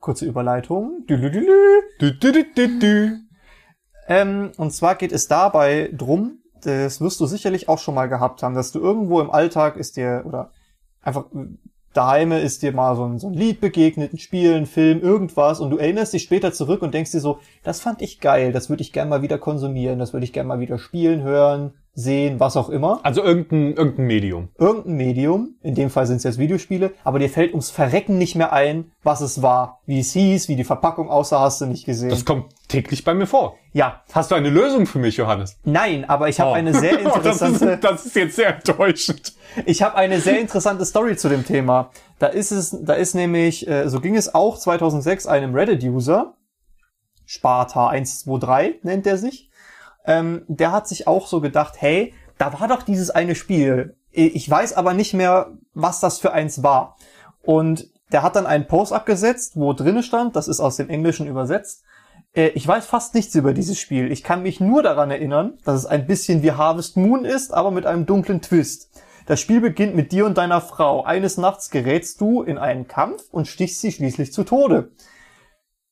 Kurze 0.00 0.26
Überleitung. 0.26 1.04
Dülülülü. 1.08 1.82
Du, 1.98 2.12
du, 2.12 2.32
du, 2.32 2.44
du, 2.54 2.78
du. 2.78 3.25
Ähm, 4.08 4.52
und 4.56 4.72
zwar 4.72 4.94
geht 4.94 5.12
es 5.12 5.28
dabei 5.28 5.90
drum, 5.92 6.38
das 6.62 7.00
wirst 7.00 7.20
du 7.20 7.26
sicherlich 7.26 7.68
auch 7.68 7.78
schon 7.78 7.94
mal 7.94 8.06
gehabt 8.06 8.42
haben, 8.42 8.54
dass 8.54 8.72
du 8.72 8.80
irgendwo 8.80 9.20
im 9.20 9.30
Alltag 9.30 9.76
ist 9.76 9.96
dir, 9.96 10.22
oder 10.26 10.50
einfach 11.02 11.26
daheim 11.92 12.32
ist 12.32 12.62
dir 12.62 12.72
mal 12.72 12.94
so 12.96 13.04
ein, 13.04 13.18
so 13.18 13.28
ein 13.28 13.34
Lied 13.34 13.60
begegnet, 13.60 14.12
ein 14.12 14.18
Spiel, 14.18 14.54
ein 14.54 14.66
Film, 14.66 15.00
irgendwas, 15.00 15.60
und 15.60 15.70
du 15.70 15.78
erinnerst 15.78 16.12
dich 16.12 16.22
später 16.22 16.52
zurück 16.52 16.82
und 16.82 16.92
denkst 16.92 17.12
dir 17.12 17.20
so, 17.20 17.38
das 17.62 17.80
fand 17.80 18.02
ich 18.02 18.20
geil, 18.20 18.52
das 18.52 18.68
würde 18.68 18.82
ich 18.82 18.92
gern 18.92 19.08
mal 19.08 19.22
wieder 19.22 19.38
konsumieren, 19.38 19.98
das 19.98 20.12
würde 20.12 20.24
ich 20.24 20.32
gern 20.32 20.46
mal 20.46 20.60
wieder 20.60 20.78
spielen, 20.78 21.22
hören, 21.22 21.74
sehen, 21.98 22.38
was 22.38 22.58
auch 22.58 22.68
immer. 22.68 23.00
Also 23.04 23.22
irgendein, 23.24 23.72
irgendein 23.74 24.06
Medium. 24.06 24.48
Irgendein 24.58 24.96
Medium, 24.96 25.54
in 25.62 25.74
dem 25.74 25.88
Fall 25.88 26.06
sind 26.06 26.18
es 26.18 26.24
jetzt 26.24 26.38
Videospiele, 26.38 26.92
aber 27.04 27.18
dir 27.18 27.30
fällt 27.30 27.52
ums 27.52 27.70
Verrecken 27.70 28.18
nicht 28.18 28.34
mehr 28.36 28.52
ein, 28.52 28.92
was 29.02 29.22
es 29.22 29.40
war, 29.40 29.80
wie 29.86 30.00
es 30.00 30.12
hieß, 30.12 30.48
wie 30.48 30.56
die 30.56 30.64
Verpackung 30.64 31.08
aussah, 31.08 31.40
hast 31.40 31.62
du 31.62 31.66
nicht 31.66 31.86
gesehen. 31.86 32.10
Das 32.10 32.26
kommt 32.26 32.52
täglich 32.68 33.02
bei 33.02 33.14
mir 33.14 33.26
vor. 33.26 33.56
ja, 33.72 34.02
Hast 34.12 34.30
du 34.30 34.34
eine 34.34 34.50
Lösung 34.50 34.84
für 34.84 34.98
mich, 34.98 35.16
Johannes? 35.16 35.56
nein, 35.64 36.04
aber 36.04 36.28
ich 36.28 36.38
habe 36.38 36.50
Oh. 36.50 36.54
eine 36.54 36.74
sehr 36.74 36.98
das, 37.02 37.16
interessante... 37.16 37.64
ist, 37.70 37.84
das 37.84 38.06
ist 38.06 38.14
jetzt 38.16 38.36
sehr 38.36 38.54
enttäuschend. 38.56 39.32
Ich 39.64 39.80
habe 39.82 39.94
eine 39.96 40.20
sehr 40.20 40.38
interessante 40.38 40.84
Story 40.84 41.16
zu 41.16 41.30
dem 41.30 41.46
Thema. 41.46 41.90
Da 42.18 42.26
ist 42.26 42.50
es, 42.50 42.76
da 42.84 42.92
ist 42.92 43.14
nämlich, 43.14 43.66
äh, 43.68 43.88
so 43.88 44.00
ging 44.00 44.16
es 44.16 44.34
auch 44.34 44.58
2006 44.58 45.26
einem 45.26 45.54
Reddit-User, 45.54 46.34
Sparta123 47.26 48.74
nennt 48.82 49.06
er 49.06 49.16
sich, 49.16 49.45
ähm, 50.06 50.42
der 50.48 50.72
hat 50.72 50.88
sich 50.88 51.06
auch 51.06 51.26
so 51.26 51.40
gedacht, 51.40 51.74
hey, 51.78 52.14
da 52.38 52.58
war 52.58 52.68
doch 52.68 52.82
dieses 52.82 53.10
eine 53.10 53.34
Spiel. 53.34 53.96
Ich 54.10 54.48
weiß 54.48 54.74
aber 54.74 54.94
nicht 54.94 55.14
mehr, 55.14 55.52
was 55.74 56.00
das 56.00 56.18
für 56.18 56.32
eins 56.32 56.62
war. 56.62 56.96
Und 57.42 57.90
der 58.12 58.22
hat 58.22 58.36
dann 58.36 58.46
einen 58.46 58.66
Post 58.66 58.92
abgesetzt, 58.92 59.52
wo 59.56 59.72
drinne 59.72 60.02
stand, 60.02 60.36
das 60.36 60.48
ist 60.48 60.60
aus 60.60 60.76
dem 60.76 60.88
Englischen 60.88 61.26
übersetzt, 61.26 61.82
äh, 62.36 62.48
ich 62.48 62.66
weiß 62.66 62.86
fast 62.86 63.14
nichts 63.14 63.34
über 63.34 63.52
dieses 63.52 63.78
Spiel. 63.80 64.12
Ich 64.12 64.22
kann 64.22 64.42
mich 64.42 64.60
nur 64.60 64.82
daran 64.82 65.10
erinnern, 65.10 65.54
dass 65.64 65.80
es 65.80 65.86
ein 65.86 66.06
bisschen 66.06 66.42
wie 66.42 66.52
Harvest 66.52 66.96
Moon 66.96 67.24
ist, 67.24 67.52
aber 67.52 67.70
mit 67.70 67.86
einem 67.86 68.06
dunklen 68.06 68.42
Twist. 68.42 68.90
Das 69.26 69.40
Spiel 69.40 69.60
beginnt 69.60 69.96
mit 69.96 70.12
dir 70.12 70.24
und 70.26 70.38
deiner 70.38 70.60
Frau. 70.60 71.02
Eines 71.02 71.36
Nachts 71.36 71.70
gerätst 71.70 72.20
du 72.20 72.42
in 72.42 72.58
einen 72.58 72.86
Kampf 72.86 73.24
und 73.32 73.48
stichst 73.48 73.80
sie 73.80 73.90
schließlich 73.90 74.32
zu 74.32 74.44
Tode. 74.44 74.90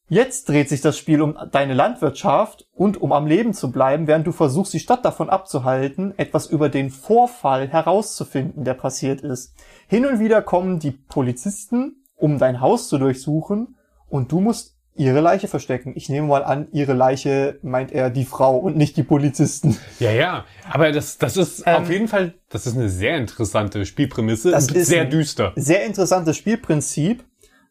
Jetzt 0.09 0.51
dreht 0.51 0.69
sich 0.69 0.83
das 0.83 0.99
Spiel 0.99 1.23
um 1.23 1.37
deine 1.51 1.73
Landwirtschaft 1.73 2.67
und 2.75 3.01
um 3.01 3.13
am 3.13 3.27
Leben 3.27 3.55
zu 3.55 3.73
bleiben, 3.73 4.07
während 4.07 4.27
du 4.27 4.33
versuchst, 4.33 4.75
die 4.75 4.81
Stadt 4.81 5.05
davon 5.05 5.31
abzuhalten, 5.31 6.13
etwas 6.19 6.47
über 6.47 6.69
den 6.69 6.91
Vorfall 6.91 7.69
herauszufinden, 7.69 8.65
der 8.65 8.75
passiert 8.75 9.23
ist. 9.23 9.55
Hin 9.89 10.05
und 10.05 10.21
wieder 10.21 10.43
kommen 10.43 10.79
die 10.79 10.91
Polizisten, 10.91 12.05
um 12.17 12.39
dein 12.39 12.61
Haus 12.61 12.89
zu 12.89 12.99
durchsuchen, 12.99 13.77
und 14.09 14.31
du 14.31 14.41
musst 14.41 14.75
ihre 14.95 15.21
Leiche 15.21 15.49
verstecken. 15.49 15.93
Ich 15.97 16.09
nehme 16.09 16.29
mal 16.29 16.45
an, 16.45 16.69
ihre 16.71 16.93
Leiche 16.93 17.59
meint 17.63 17.91
er 17.91 18.11
die 18.11 18.25
Frau 18.25 18.59
und 18.59 18.77
nicht 18.77 18.97
die 18.97 19.03
Polizisten. 19.03 19.77
Ja, 19.99 20.13
ja. 20.13 20.45
Aber 20.71 20.93
das, 20.93 21.19
das 21.19 21.37
ist 21.37 21.65
Ähm, 21.67 21.83
auf 21.83 21.91
jeden 21.91 22.09
Fall, 22.09 22.35
das 22.49 22.67
ist 22.67 22.77
eine 22.77 22.89
sehr 22.89 23.17
interessante 23.17 23.87
Spielprämisse. 23.87 24.51
Das 24.53 24.69
ist 24.69 24.87
sehr 24.87 25.05
düster. 25.05 25.53
Sehr 25.57 25.85
interessantes 25.85 26.37
Spielprinzip. 26.37 27.25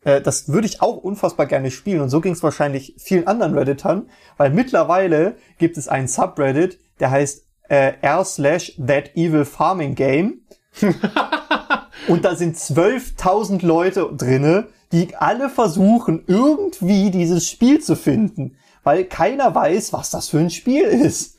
Äh, 0.04 0.22
Das 0.22 0.50
würde 0.50 0.68
ich 0.68 0.82
auch 0.82 0.98
unfassbar 0.98 1.46
gerne 1.46 1.72
spielen 1.72 2.02
und 2.02 2.10
so 2.10 2.22
ging 2.22 2.34
es 2.34 2.44
wahrscheinlich 2.44 2.96
vielen 2.98 3.28
anderen 3.28 3.58
Redditern, 3.58 4.10
weil 4.38 4.50
mittlerweile 4.52 5.36
gibt 5.58 5.78
es 5.78 5.88
einen 5.88 6.08
Subreddit, 6.08 6.80
der 7.00 7.12
heißt 7.12 7.46
äh, 7.70 7.94
r 8.02 8.26
slash 8.26 8.74
that 8.86 9.16
evil 9.16 9.46
farming 9.46 9.96
game 9.96 10.42
und 12.08 12.26
da 12.26 12.36
sind 12.36 12.58
12.000 12.58 13.66
Leute 13.66 14.10
drinne, 14.16 14.68
die 14.92 15.16
alle 15.16 15.50
versuchen 15.50 16.24
irgendwie 16.28 17.10
dieses 17.10 17.50
Spiel 17.50 17.80
zu 17.80 17.96
finden, 17.96 18.58
weil 18.84 19.06
keiner 19.06 19.56
weiß, 19.56 19.94
was 19.94 20.10
das 20.10 20.30
für 20.30 20.39
ein 20.39 20.50
Spiel 20.50 20.84
ist. 20.84 21.33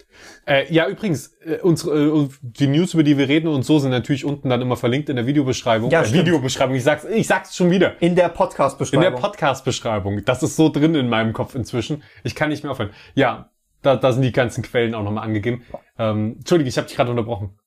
Äh, 0.47 0.73
ja, 0.73 0.89
übrigens, 0.89 1.35
äh, 1.45 1.59
unsere, 1.63 2.25
äh, 2.25 2.29
die 2.43 2.67
News, 2.67 2.95
über 2.95 3.03
die 3.03 3.17
wir 3.17 3.29
reden 3.29 3.49
und 3.49 3.63
so, 3.63 3.79
sind 3.79 3.91
natürlich 3.91 4.25
unten 4.25 4.49
dann 4.51 4.61
immer 4.61 4.77
verlinkt 4.77 5.09
in 5.09 5.17
der 5.17 5.27
Videobeschreibung. 5.27 5.91
Ja, 5.91 6.03
äh, 6.03 6.07
stimmt. 6.07 6.27
Videobeschreibung, 6.27 6.77
ich 6.77 6.85
sag's, 6.85 7.05
ich 7.05 7.27
sag's 7.27 7.57
schon 7.57 7.71
wieder. 7.71 8.01
In 8.01 8.15
der 8.15 8.27
In 8.27 8.33
Podcast-Beschreibung. 8.35 9.03
der 9.03 9.11
Podcast-Beschreibung. 9.13 10.25
Das 10.25 10.43
ist 10.43 10.57
so 10.57 10.69
drin 10.69 10.95
in 10.95 11.09
meinem 11.09 11.33
Kopf 11.33 11.55
inzwischen. 11.55 12.03
Ich 12.23 12.35
kann 12.35 12.51
nicht 12.51 12.63
mehr 12.63 12.73
aufhören. 12.73 12.91
Ja, 13.15 13.51
da, 13.83 13.97
da 13.97 14.13
sind 14.13 14.23
die 14.23 14.33
ganzen 14.33 14.63
Quellen 14.63 14.95
auch 14.95 15.03
nochmal 15.03 15.25
angegeben. 15.25 15.63
Ähm, 15.99 16.37
Entschuldige, 16.39 16.69
ich 16.69 16.77
habe 16.77 16.87
dich 16.87 16.97
gerade 16.97 17.11
unterbrochen. 17.11 17.59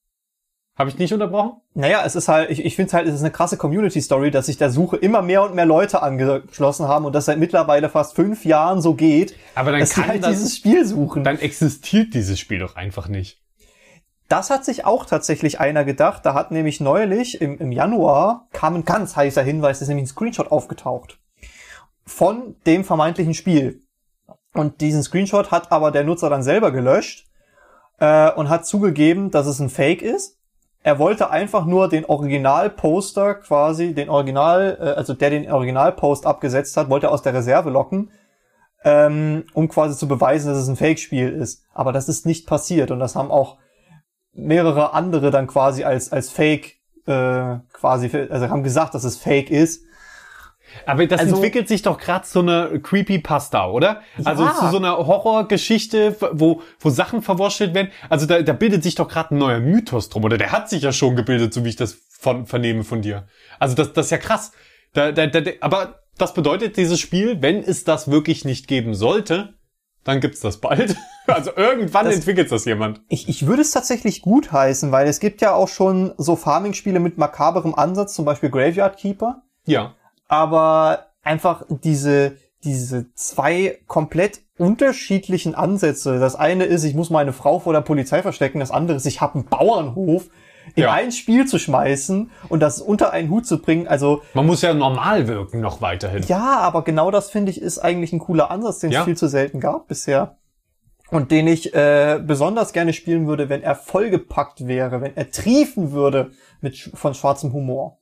Habe 0.78 0.92
ich 0.92 1.00
nicht 1.00 1.12
unterbrochen? 1.12 1.54
Naja, 1.74 2.04
es 2.06 2.16
ist 2.16 2.28
halt, 2.28 2.52
ich, 2.52 2.64
ich 2.64 2.76
finde 2.76 2.94
halt, 2.94 3.08
es 3.08 3.16
ist 3.16 3.22
eine 3.22 3.32
krasse 3.32 3.58
Community-Story, 3.58 4.30
dass 4.30 4.46
sich 4.46 4.58
der 4.58 4.70
Suche 4.70 4.98
immer 4.98 5.24
mehr 5.24 5.42
und 5.44 5.56
mehr 5.56 5.66
Leute 5.66 6.04
angeschlossen 6.04 6.88
haben 6.88 7.06
und 7.06 7.14
das 7.14 7.26
seit 7.26 7.40
mittlerweile 7.40 7.90
fast 7.90 8.16
fünf 8.16 8.46
Jahren 8.46 8.82
so 8.82 8.94
geht, 8.94 9.36
Aber 9.56 9.72
dann 9.72 9.80
dass 9.80 9.92
kann 9.92 10.08
halt 10.08 10.24
das, 10.24 10.32
dieses 10.32 10.56
Spiel 10.56 10.86
suchen. 10.86 11.24
dann 11.24 11.40
existiert 11.40 12.14
dieses 12.14 12.40
Spiel 12.40 12.60
doch 12.60 12.76
einfach 12.76 13.08
nicht. 13.08 13.42
Das 14.30 14.50
hat 14.50 14.66
sich 14.66 14.86
auch 14.86 15.06
tatsächlich 15.06 15.60
einer 15.60 15.84
gedacht. 15.84 16.26
Da 16.26 16.34
hat 16.34 16.52
nämlich 16.52 16.80
neulich 16.80 17.42
im, 17.42 17.58
im 17.58 17.72
Januar 17.72 18.48
kam 18.52 18.76
ein 18.76 18.86
ganz 18.86 19.16
heißer 19.16 19.42
Hinweis, 19.42 19.82
ist 19.82 19.88
nämlich 19.88 20.04
ein 20.04 20.08
Screenshot 20.08 20.52
aufgetaucht 20.52 21.18
von 22.06 22.56
dem 22.66 22.84
vermeintlichen 22.84 23.34
Spiel. 23.34 23.84
Und 24.54 24.82
diesen 24.82 25.04
Screenshot 25.04 25.52
hat 25.52 25.72
aber 25.72 25.92
der 25.92 26.04
Nutzer 26.04 26.30
dann 26.30 26.44
selber 26.44 26.72
gelöscht 26.72 27.26
äh, 28.00 28.32
und 28.32 28.50
hat 28.50 28.66
zugegeben, 28.66 29.30
dass 29.32 29.48
es 29.48 29.60
ein 29.60 29.70
Fake 29.70 30.02
ist. 30.02 30.37
Er 30.84 31.00
wollte 31.00 31.30
einfach 31.30 31.66
nur 31.66 31.90
den 31.90 32.06
Originalposter 32.06 33.36
quasi, 33.36 33.94
den 33.94 34.10
Original, 34.10 34.78
äh, 34.80 34.84
also 34.98 35.14
der 35.14 35.30
den 35.30 35.52
Originalpost 35.52 36.26
abgesetzt 36.26 36.78
hat, 36.78 36.90
wollte 36.90 37.08
er 37.08 37.12
aus 37.12 37.22
der 37.22 37.34
Reserve 37.34 37.70
locken, 37.70 38.12
ähm, 38.84 39.46
um 39.54 39.68
quasi 39.68 39.98
zu 39.98 40.08
beweisen, 40.08 40.50
dass 40.50 40.60
es 40.60 40.68
ein 40.68 40.76
Fake-Spiel 40.76 41.30
ist. 41.30 41.64
Aber 41.74 41.92
das 41.92 42.08
ist 42.08 42.26
nicht 42.26 42.48
passiert 42.48 42.92
und 42.92 43.00
das 43.00 43.16
haben 43.16 43.32
auch 43.32 43.58
mehrere 44.34 44.94
andere 44.94 45.32
dann 45.32 45.48
quasi 45.48 45.84
als 45.84 46.12
als 46.12 46.30
Fake 46.30 46.76
äh, 47.08 47.58
quasi, 47.74 48.10
also 48.30 48.50
haben 48.50 48.64
gesagt, 48.64 48.94
dass 48.94 49.04
es 49.04 49.18
Fake 49.18 49.50
ist. 49.50 49.84
Aber 50.86 51.06
das 51.08 51.20
Also- 51.22 51.36
entwickelt 51.36 51.68
sich 51.68 51.82
doch 51.82 51.98
gerade 51.98 52.26
zu 52.26 52.40
einer 52.40 52.80
Creepypasta, 52.80 53.68
oder? 53.70 54.02
Also 54.24 54.44
Ja. 54.46 54.56
zu 54.56 54.70
so 54.70 54.78
einer 54.78 54.98
Horrorgeschichte, 54.98 56.16
wo, 56.34 56.62
wo 56.80 56.90
Sachen 56.90 57.22
verwurschtelt 57.22 57.74
werden. 57.74 57.90
Also 58.10 58.26
da, 58.26 58.42
da 58.42 58.54
bildet 58.54 58.84
sich 58.84 58.96
doch 58.96 59.08
gerade 59.08 59.36
ein 59.36 59.38
neuer 59.38 59.60
Mythos 59.60 60.10
drum, 60.10 60.24
oder 60.24 60.38
der 60.38 60.52
hat 60.52 60.70
sich 60.70 60.84
ja 60.84 60.92
schon 60.92 61.16
gebildet, 61.16 61.54
so 61.54 61.64
wie 61.66 61.70
ich 61.70 61.76
das 61.76 61.98
von, 62.20 62.46
vernehme 62.46 62.84
von 62.84 63.02
dir. 63.02 63.28
Also 63.60 63.76
das, 63.76 63.94
das 63.94 64.08
ist 64.08 64.12
ja 64.12 64.18
krass. 64.18 64.52
Da, 64.94 65.12
da, 65.12 65.28
da, 65.28 65.42
aber 65.62 66.00
das 66.18 66.34
bedeutet, 66.34 66.78
dieses 66.78 67.00
Spiel, 67.00 67.42
wenn 67.42 67.58
es 67.62 67.84
das 67.84 68.10
wirklich 68.10 68.44
nicht 68.46 68.68
geben 68.68 68.96
sollte, 68.96 69.54
dann 70.04 70.20
gibt's 70.22 70.40
das 70.40 70.58
bald. 70.58 70.96
Also 71.30 71.52
irgendwann 71.58 72.06
Das- 72.06 72.16
entwickelt 72.16 72.50
das 72.54 72.64
jemand. 72.64 73.02
Ich, 73.10 73.28
ich 73.28 73.46
würde 73.48 73.62
es 73.62 73.72
tatsächlich 73.72 74.22
gut 74.22 74.54
heißen, 74.54 74.94
weil 74.94 75.10
es 75.10 75.20
gibt 75.20 75.42
ja 75.42 75.54
auch 75.54 75.68
schon 75.68 76.14
so 76.18 76.38
Farming-Spiele 76.38 77.02
mit 77.02 77.18
makaberem 77.18 77.76
Ansatz, 77.76 78.14
zum 78.16 78.24
Beispiel 78.24 78.50
Graveyard 78.50 78.96
Keeper. 78.98 79.42
Ja. 79.66 79.94
Aber 80.28 81.08
einfach 81.24 81.64
diese, 81.70 82.38
diese 82.64 83.14
zwei 83.14 83.80
komplett 83.88 84.42
unterschiedlichen 84.58 85.56
Ansätze. 85.56 86.20
Das 86.20 86.36
eine 86.36 86.66
ist, 86.66 86.84
ich 86.84 86.96
muss 86.96 87.10
meine 87.10 87.34
Frau 87.34 87.60
vor 87.60 87.74
der 87.74 87.82
Polizei 87.82 88.22
verstecken, 88.22 88.60
das 88.60 88.72
andere 88.72 88.98
ist, 88.98 89.06
ich 89.06 89.22
habe 89.22 89.36
einen 89.36 89.46
Bauernhof 89.46 90.30
in 90.76 90.84
Ja. 90.84 90.92
ein 90.94 91.12
Spiel 91.12 91.46
zu 91.46 91.60
schmeißen 91.60 92.30
und 92.50 92.60
das 92.60 92.82
unter 92.82 93.12
einen 93.12 93.30
Hut 93.30 93.46
zu 93.46 93.62
bringen. 93.62 93.88
Also 93.88 94.22
Man 94.34 94.46
muss 94.46 94.62
ja 94.62 94.74
normal 94.74 95.28
wirken 95.28 95.62
noch 95.62 95.82
weiterhin. 95.82 96.24
ja, 96.24 96.58
aber 96.60 96.84
genau 96.84 97.10
das 97.12 97.30
finde 97.30 97.52
ich 97.52 97.62
ist 97.62 97.80
eigentlich 97.80 98.12
ein 98.12 98.20
cooler 98.20 98.52
Ansatz, 98.52 98.80
den 98.80 98.90
es 98.90 98.96
Ja. 98.96 99.04
viel 99.06 99.16
zu 99.16 99.28
selten 99.28 99.60
gab 99.60 99.88
bisher. 99.88 100.38
Und 101.10 101.32
den 101.32 101.48
ich 101.48 101.74
äh, 101.74 102.20
besonders 102.22 102.74
gerne 102.74 102.92
spielen 102.92 103.28
würde, 103.28 103.48
wenn 103.48 103.64
er 103.64 103.76
vollgepackt 103.76 104.68
wäre, 104.68 105.00
wenn 105.00 105.16
er 105.16 105.32
triefen 105.32 105.94
würde 105.94 106.32
mit 106.60 106.78
von 106.96 107.14
schwarzem 107.14 107.54
Humor. 107.54 107.98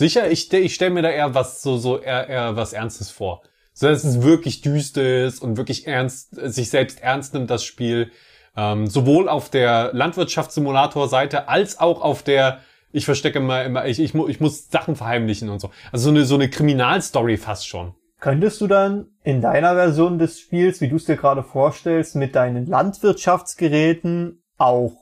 Sicher, 0.00 0.30
ich, 0.30 0.50
ich 0.50 0.74
stelle 0.74 0.92
mir 0.92 1.02
da 1.02 1.10
eher 1.10 1.34
was 1.34 1.60
so, 1.60 1.76
so 1.76 1.98
eher, 1.98 2.26
eher 2.26 2.56
was 2.56 2.72
Ernstes 2.72 3.10
vor. 3.10 3.42
So 3.74 3.86
dass 3.86 4.02
es 4.02 4.22
wirklich 4.22 4.62
düster 4.62 5.26
ist 5.26 5.42
und 5.42 5.58
wirklich 5.58 5.86
ernst, 5.86 6.36
sich 6.36 6.70
selbst 6.70 7.02
ernst 7.02 7.34
nimmt, 7.34 7.50
das 7.50 7.64
Spiel. 7.64 8.10
Ähm, 8.56 8.86
sowohl 8.86 9.28
auf 9.28 9.50
der 9.50 9.90
Landwirtschaftssimulator-Seite 9.92 11.50
als 11.50 11.78
auch 11.78 12.00
auf 12.00 12.22
der, 12.22 12.60
ich 12.92 13.04
verstecke 13.04 13.40
immer, 13.40 13.62
immer 13.62 13.84
ich, 13.84 14.00
ich, 14.00 14.14
mu- 14.14 14.26
ich 14.26 14.40
muss 14.40 14.70
Sachen 14.70 14.96
verheimlichen 14.96 15.50
und 15.50 15.60
so. 15.60 15.68
Also 15.92 16.04
so 16.04 16.10
eine, 16.10 16.24
so 16.24 16.36
eine 16.36 16.48
Kriminalstory 16.48 17.36
fast 17.36 17.68
schon. 17.68 17.94
Könntest 18.20 18.58
du 18.62 18.68
dann 18.68 19.08
in 19.22 19.42
deiner 19.42 19.74
Version 19.74 20.18
des 20.18 20.40
Spiels, 20.40 20.80
wie 20.80 20.88
du 20.88 20.96
es 20.96 21.04
dir 21.04 21.16
gerade 21.16 21.42
vorstellst, 21.42 22.16
mit 22.16 22.34
deinen 22.34 22.64
Landwirtschaftsgeräten 22.64 24.42
auch 24.56 24.92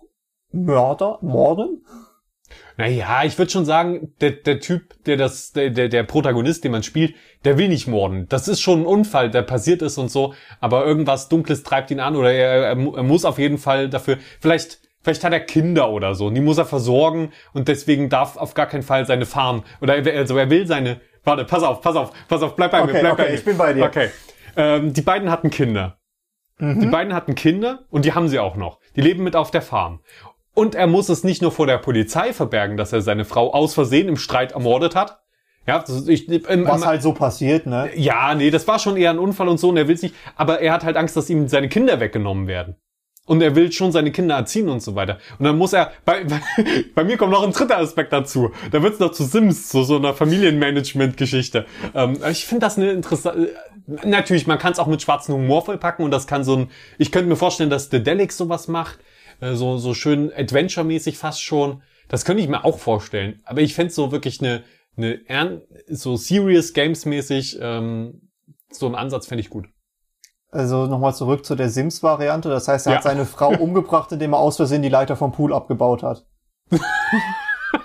Mörder, 0.50 1.18
morden? 1.22 1.84
Naja, 2.76 3.24
ich 3.24 3.36
würde 3.38 3.50
schon 3.50 3.64
sagen, 3.64 4.14
der, 4.20 4.30
der 4.30 4.60
Typ, 4.60 4.94
der 5.04 5.16
das, 5.16 5.52
der, 5.52 5.70
der, 5.70 5.88
der 5.88 6.02
Protagonist, 6.04 6.64
den 6.64 6.72
man 6.72 6.82
spielt, 6.82 7.14
der 7.44 7.58
will 7.58 7.68
nicht 7.68 7.86
morden. 7.88 8.26
Das 8.28 8.48
ist 8.48 8.60
schon 8.60 8.80
ein 8.82 8.86
Unfall, 8.86 9.30
der 9.30 9.42
passiert 9.42 9.82
ist 9.82 9.98
und 9.98 10.10
so, 10.10 10.34
aber 10.60 10.84
irgendwas 10.84 11.28
Dunkles 11.28 11.62
treibt 11.62 11.90
ihn 11.90 12.00
an 12.00 12.16
oder 12.16 12.32
er, 12.32 12.48
er, 12.52 12.68
er 12.68 13.02
muss 13.02 13.24
auf 13.24 13.38
jeden 13.38 13.58
Fall 13.58 13.88
dafür, 13.88 14.18
vielleicht, 14.40 14.80
vielleicht 15.02 15.24
hat 15.24 15.32
er 15.32 15.40
Kinder 15.40 15.90
oder 15.90 16.14
so, 16.14 16.26
und 16.26 16.34
die 16.34 16.40
muss 16.40 16.58
er 16.58 16.66
versorgen 16.66 17.32
und 17.52 17.68
deswegen 17.68 18.08
darf 18.08 18.36
auf 18.36 18.54
gar 18.54 18.66
keinen 18.66 18.82
Fall 18.82 19.06
seine 19.06 19.26
Farm, 19.26 19.64
oder 19.80 19.96
er, 19.96 20.18
also 20.18 20.36
er 20.38 20.48
will 20.50 20.66
seine, 20.66 21.00
warte, 21.24 21.44
pass 21.44 21.62
auf, 21.62 21.80
pass 21.80 21.96
auf, 21.96 22.12
pass 22.28 22.42
auf, 22.42 22.54
bleib 22.56 22.70
bei 22.70 22.82
Okay, 22.82 22.92
mir, 22.92 23.00
bleib 23.00 23.12
okay, 23.14 23.22
bei 23.22 23.28
mir. 23.28 23.34
ich 23.34 23.44
bin 23.44 23.58
bei 23.58 23.72
dir. 23.72 23.84
Okay. 23.84 24.10
Ähm, 24.56 24.92
die 24.92 25.02
beiden 25.02 25.30
hatten 25.30 25.50
Kinder. 25.50 25.98
Die 26.60 26.86
beiden 26.86 27.14
hatten 27.14 27.36
Kinder 27.36 27.84
und 27.88 28.04
die 28.04 28.14
haben 28.14 28.26
sie 28.26 28.40
auch 28.40 28.56
noch. 28.56 28.80
Die 28.96 29.00
leben 29.00 29.22
mit 29.22 29.36
auf 29.36 29.52
der 29.52 29.62
Farm. 29.62 30.00
Und 30.58 30.74
er 30.74 30.88
muss 30.88 31.08
es 31.08 31.22
nicht 31.22 31.40
nur 31.40 31.52
vor 31.52 31.68
der 31.68 31.78
Polizei 31.78 32.32
verbergen, 32.32 32.76
dass 32.76 32.92
er 32.92 33.00
seine 33.00 33.24
Frau 33.24 33.54
aus 33.54 33.74
Versehen 33.74 34.08
im 34.08 34.16
Streit 34.16 34.50
ermordet 34.50 34.96
hat. 34.96 35.20
Ja, 35.68 35.84
ich, 36.08 36.28
im, 36.28 36.66
Was 36.66 36.84
halt 36.84 37.00
so 37.00 37.12
passiert, 37.12 37.66
ne? 37.66 37.90
ja, 37.94 38.34
nee, 38.34 38.50
das 38.50 38.66
war 38.66 38.80
schon 38.80 38.96
eher 38.96 39.10
ein 39.10 39.20
Unfall 39.20 39.46
und 39.46 39.60
so 39.60 39.68
und 39.68 39.76
er 39.76 39.86
will's 39.86 40.02
nicht. 40.02 40.16
Aber 40.34 40.60
er 40.60 40.72
hat 40.72 40.82
halt 40.82 40.96
Angst, 40.96 41.16
dass 41.16 41.30
ihm 41.30 41.46
seine 41.46 41.68
Kinder 41.68 42.00
weggenommen 42.00 42.48
werden. 42.48 42.74
Und 43.24 43.40
er 43.40 43.54
will 43.54 43.70
schon 43.70 43.92
seine 43.92 44.10
Kinder 44.10 44.34
erziehen 44.34 44.68
und 44.68 44.82
so 44.82 44.96
weiter. 44.96 45.18
Und 45.38 45.44
dann 45.44 45.56
muss 45.56 45.74
er, 45.74 45.92
bei, 46.04 46.24
bei, 46.24 46.40
bei 46.96 47.04
mir 47.04 47.16
kommt 47.18 47.30
noch 47.30 47.44
ein 47.44 47.52
dritter 47.52 47.78
Aspekt 47.78 48.12
dazu. 48.12 48.50
Da 48.72 48.82
wird's 48.82 48.98
noch 48.98 49.12
zu 49.12 49.22
Sims, 49.26 49.68
zu 49.68 49.84
so 49.84 49.94
einer 49.94 50.12
Familienmanagement-Geschichte. 50.12 51.66
Ähm, 51.94 52.18
ich 52.28 52.46
finde 52.46 52.66
das 52.66 52.78
eine 52.78 52.90
interessante, 52.90 53.54
natürlich, 53.86 54.48
man 54.48 54.58
kann 54.58 54.72
es 54.72 54.80
auch 54.80 54.88
mit 54.88 55.02
schwarzem 55.02 55.36
Humor 55.36 55.64
vollpacken 55.64 56.04
und 56.04 56.10
das 56.10 56.26
kann 56.26 56.42
so 56.42 56.56
ein, 56.56 56.70
ich 56.98 57.12
könnte 57.12 57.28
mir 57.28 57.36
vorstellen, 57.36 57.70
dass 57.70 57.90
The 57.90 58.02
Delic 58.02 58.32
sowas 58.32 58.66
macht, 58.66 58.98
äh, 59.40 59.54
so, 59.54 59.78
so 59.78 59.94
schön 59.94 60.32
Adventure-mäßig 60.32 61.18
fast 61.18 61.42
schon. 61.42 61.82
Das 62.08 62.24
könnte 62.24 62.42
ich 62.42 62.48
mir 62.48 62.64
auch 62.64 62.78
vorstellen. 62.78 63.40
Aber 63.44 63.60
ich 63.60 63.74
fände 63.74 63.92
so 63.92 64.12
wirklich 64.12 64.40
eine, 64.40 64.64
eine 64.96 65.28
ern 65.28 65.62
so 65.88 66.16
Serious 66.16 66.72
Games 66.72 67.04
mäßig, 67.04 67.58
ähm, 67.60 68.30
so 68.70 68.86
einen 68.86 68.94
Ansatz 68.94 69.26
fände 69.26 69.40
ich 69.40 69.50
gut. 69.50 69.66
Also 70.50 70.86
nochmal 70.86 71.14
zurück 71.14 71.44
zu 71.44 71.54
der 71.54 71.68
Sims-Variante. 71.68 72.48
Das 72.48 72.68
heißt, 72.68 72.86
er 72.86 72.92
Ja. 72.92 72.96
hat 72.98 73.04
seine 73.04 73.26
Frau 73.26 73.50
umgebracht, 73.60 74.10
indem 74.12 74.32
er 74.32 74.38
aus 74.38 74.56
Versehen 74.56 74.82
die 74.82 74.88
Leiter 74.88 75.16
vom 75.16 75.32
Pool 75.32 75.52
abgebaut 75.52 76.02
hat. 76.02 76.26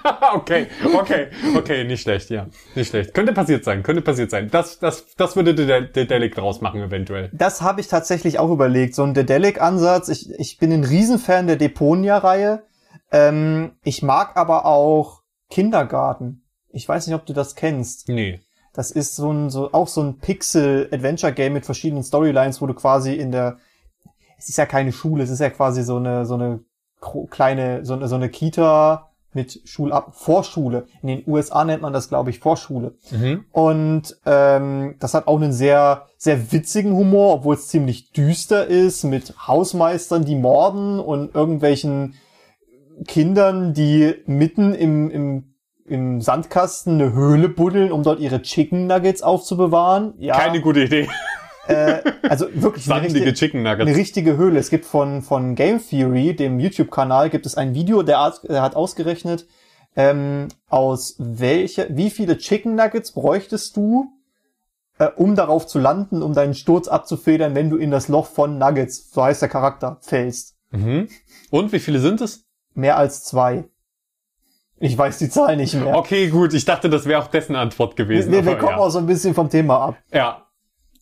okay, 0.33 0.67
okay, 0.95 1.27
okay, 1.55 1.83
nicht 1.83 2.01
schlecht, 2.01 2.29
ja. 2.29 2.47
Nicht 2.75 2.89
schlecht. 2.89 3.13
Könnte 3.13 3.33
passiert 3.33 3.63
sein, 3.63 3.83
könnte 3.83 4.01
passiert 4.01 4.31
sein. 4.31 4.49
Das, 4.49 4.79
das, 4.79 5.05
das 5.15 5.35
würde 5.35 5.53
der, 5.53 5.81
der 5.81 6.05
Delic 6.05 6.35
draus 6.35 6.61
machen, 6.61 6.81
eventuell. 6.81 7.29
Das 7.33 7.61
habe 7.61 7.81
ich 7.81 7.87
tatsächlich 7.87 8.39
auch 8.39 8.51
überlegt. 8.51 8.95
So 8.95 9.03
ein 9.03 9.13
Dedelic-Ansatz. 9.13 10.09
Ich, 10.09 10.29
ich 10.37 10.57
bin 10.57 10.71
ein 10.71 10.83
Riesenfan 10.83 11.47
der 11.47 11.55
Deponia-Reihe. 11.55 12.63
Ähm, 13.11 13.73
ich 13.83 14.01
mag 14.01 14.35
aber 14.35 14.65
auch 14.65 15.21
Kindergarten. 15.49 16.43
Ich 16.69 16.87
weiß 16.87 17.07
nicht, 17.07 17.15
ob 17.15 17.25
du 17.25 17.33
das 17.33 17.55
kennst. 17.55 18.09
Nee. 18.09 18.41
Das 18.73 18.89
ist 18.89 19.15
so 19.15 19.31
ein, 19.31 19.49
so, 19.51 19.71
auch 19.71 19.87
so 19.87 20.01
ein 20.01 20.17
Pixel-Adventure-Game 20.17 21.53
mit 21.53 21.65
verschiedenen 21.65 22.03
Storylines, 22.03 22.61
wo 22.61 22.65
du 22.65 22.73
quasi 22.73 23.13
in 23.13 23.31
der, 23.31 23.57
es 24.37 24.49
ist 24.49 24.57
ja 24.57 24.65
keine 24.65 24.91
Schule, 24.91 25.23
es 25.23 25.29
ist 25.29 25.39
ja 25.39 25.51
quasi 25.51 25.83
so 25.83 25.97
eine, 25.97 26.25
so 26.25 26.33
eine 26.33 26.61
kleine, 27.29 27.85
so 27.85 27.93
eine, 27.93 28.07
so 28.07 28.15
eine 28.15 28.29
Kita 28.29 29.12
mit 29.35 29.61
Schulab, 29.65 30.15
Vorschule. 30.15 30.85
In 31.01 31.07
den 31.09 31.23
USA 31.27 31.63
nennt 31.65 31.81
man 31.81 31.93
das, 31.93 32.09
glaube 32.09 32.29
ich, 32.29 32.39
Vorschule. 32.39 32.95
Mhm. 33.11 33.45
Und 33.51 34.17
ähm, 34.25 34.95
das 34.99 35.13
hat 35.13 35.27
auch 35.27 35.41
einen 35.41 35.53
sehr, 35.53 36.07
sehr 36.17 36.51
witzigen 36.51 36.93
Humor, 36.93 37.35
obwohl 37.35 37.55
es 37.55 37.67
ziemlich 37.67 38.11
düster 38.11 38.67
ist, 38.67 39.03
mit 39.03 39.33
Hausmeistern, 39.47 40.25
die 40.25 40.35
morden 40.35 40.99
und 40.99 41.33
irgendwelchen 41.35 42.15
Kindern, 43.07 43.73
die 43.73 44.15
mitten 44.25 44.73
im, 44.73 45.09
im, 45.09 45.55
im 45.85 46.21
Sandkasten 46.21 47.01
eine 47.01 47.13
Höhle 47.13 47.49
buddeln, 47.49 47.91
um 47.91 48.03
dort 48.03 48.19
ihre 48.19 48.41
Chicken 48.41 48.87
Nuggets 48.87 49.21
aufzubewahren. 49.21 50.13
Ja, 50.17 50.37
Keine 50.37 50.61
gute 50.61 50.83
Idee. 50.83 51.07
Äh, 51.67 52.01
also 52.27 52.47
wirklich 52.53 52.85
eine 52.91 53.01
richtige, 53.05 53.25
eine 53.83 53.95
richtige 53.95 54.37
Höhle. 54.37 54.59
Es 54.59 54.69
gibt 54.69 54.85
von, 54.85 55.21
von 55.21 55.55
Game 55.55 55.79
Theory, 55.85 56.35
dem 56.35 56.59
YouTube-Kanal, 56.59 57.29
gibt 57.29 57.45
es 57.45 57.55
ein 57.55 57.73
Video, 57.73 58.03
der, 58.03 58.21
hat- 58.21 58.41
der 58.47 58.61
hat 58.61 58.75
ausgerechnet, 58.75 59.47
ähm, 59.95 60.47
aus 60.69 61.15
welche, 61.19 61.87
wie 61.91 62.09
viele 62.09 62.37
Chicken 62.37 62.75
Nuggets 62.75 63.11
bräuchtest 63.11 63.77
du, 63.77 64.07
äh, 64.99 65.07
um 65.15 65.35
darauf 65.35 65.67
zu 65.67 65.79
landen, 65.79 66.21
um 66.21 66.33
deinen 66.33 66.53
Sturz 66.55 66.87
abzufedern, 66.87 67.55
wenn 67.55 67.69
du 67.69 67.77
in 67.77 67.91
das 67.91 68.07
Loch 68.07 68.27
von 68.27 68.57
Nuggets, 68.57 69.11
so 69.11 69.23
heißt 69.23 69.41
der 69.41 69.49
Charakter, 69.49 69.97
fällst. 70.01 70.55
Mhm. 70.71 71.07
Und 71.51 71.71
wie 71.71 71.79
viele 71.79 71.99
sind 71.99 72.21
es? 72.21 72.45
Mehr 72.73 72.97
als 72.97 73.23
zwei. 73.23 73.65
Ich 74.79 74.97
weiß 74.97 75.19
die 75.19 75.29
Zahl 75.29 75.55
nicht 75.55 75.75
mehr. 75.75 75.95
Okay, 75.95 76.27
gut. 76.29 76.53
Ich 76.53 76.65
dachte, 76.65 76.89
das 76.89 77.05
wäre 77.05 77.21
auch 77.21 77.27
dessen 77.27 77.55
Antwort 77.55 77.95
gewesen. 77.95 78.31
wir, 78.31 78.43
wir 78.43 78.51
aber 78.53 78.59
kommen 78.59 78.77
ja. 78.77 78.83
auch 78.83 78.89
so 78.89 78.97
ein 78.99 79.05
bisschen 79.05 79.33
vom 79.33 79.49
Thema 79.49 79.77
ab. 79.79 79.97
ja. 80.11 80.39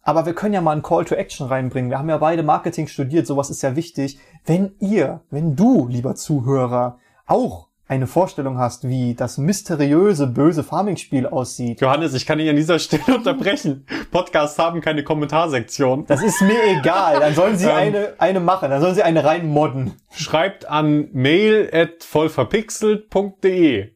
Aber 0.03 0.25
wir 0.25 0.33
können 0.33 0.53
ja 0.53 0.61
mal 0.61 0.71
einen 0.71 0.81
Call 0.81 1.05
to 1.05 1.15
Action 1.15 1.47
reinbringen. 1.47 1.91
Wir 1.91 1.99
haben 1.99 2.09
ja 2.09 2.17
beide 2.17 2.43
Marketing 2.43 2.87
studiert, 2.87 3.27
sowas 3.27 3.49
ist 3.49 3.61
ja 3.61 3.75
wichtig. 3.75 4.19
Wenn 4.45 4.73
ihr, 4.79 5.21
wenn 5.29 5.55
du, 5.55 5.87
lieber 5.87 6.15
Zuhörer, 6.15 6.97
auch 7.27 7.67
eine 7.87 8.07
Vorstellung 8.07 8.57
hast, 8.57 8.87
wie 8.87 9.15
das 9.15 9.37
mysteriöse, 9.37 10.25
böse 10.27 10.63
Farming-Spiel 10.63 11.27
aussieht, 11.27 11.81
Johannes, 11.81 12.13
ich 12.13 12.25
kann 12.25 12.37
dich 12.37 12.49
an 12.49 12.55
dieser 12.55 12.79
Stelle 12.79 13.03
unterbrechen. 13.17 13.85
Podcasts 14.11 14.57
haben 14.57 14.79
keine 14.81 15.03
Kommentarsektion. 15.03 16.05
das 16.07 16.23
ist 16.23 16.41
mir 16.41 16.79
egal. 16.79 17.19
Dann 17.19 17.35
sollen 17.35 17.57
sie 17.57 17.65
Ähm. 17.69 17.75
eine, 17.75 18.13
eine 18.17 18.39
machen. 18.39 18.69
Dann 18.69 18.81
sollen 18.81 18.95
sie 18.95 19.03
eine 19.03 19.23
rein 19.25 19.45
modden. 19.47 19.93
Schreibt 20.09 20.65
an 20.69 21.09
mail 21.11 21.69
at 21.73 22.03
vollverpixelt.de. 22.03 23.91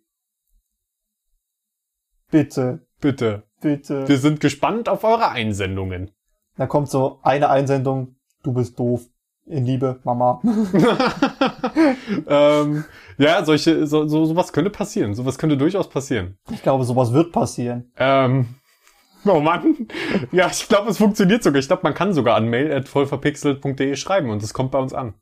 Bitte, 2.29 2.85
Bitte. 2.99 3.43
Bitte. 3.65 4.08
Wir 4.08 4.17
sind 4.19 4.39
gespannt 4.39 4.88
auf 4.89 5.04
eure 5.04 5.30
Einsendungen. 5.30 6.12
Da 6.56 6.67
kommt 6.67 6.89
so 6.89 7.19
eine 7.23 7.49
Einsendung. 7.49 8.15
Du 8.43 8.54
bist 8.54 8.78
doof. 8.80 9.01
In 9.47 9.65
Liebe, 9.65 9.99
Mama. 10.04 10.41
ähm, 12.28 12.84
ja, 13.19 13.45
solche, 13.45 13.86
so, 13.86 14.08
so, 14.08 14.25
sowas 14.25 14.51
könnte 14.51 14.71
passieren. 14.71 15.13
Sowas 15.13 15.38
könnte 15.38 15.56
durchaus 15.56 15.88
passieren. 15.88 16.39
Ich 16.49 16.63
glaube, 16.63 16.84
sowas 16.84 17.13
wird 17.13 17.32
passieren. 17.32 17.91
Ähm, 17.97 18.56
oh 19.25 19.39
Mann. 19.39 19.88
Ja, 20.32 20.47
ich 20.47 20.67
glaube, 20.67 20.89
es 20.89 20.97
funktioniert 20.97 21.43
sogar. 21.43 21.60
Ich 21.60 21.67
glaube, 21.67 21.84
man 21.84 21.93
kann 21.93 22.13
sogar 22.13 22.36
an 22.36 22.47
mail 22.49 22.71
at 22.73 22.88
vollverpixelt.de 22.88 23.95
schreiben 23.95 24.32
und 24.32 24.41
es 24.41 24.54
kommt 24.54 24.71
bei 24.71 24.80
uns 24.80 24.93
an. 24.95 25.13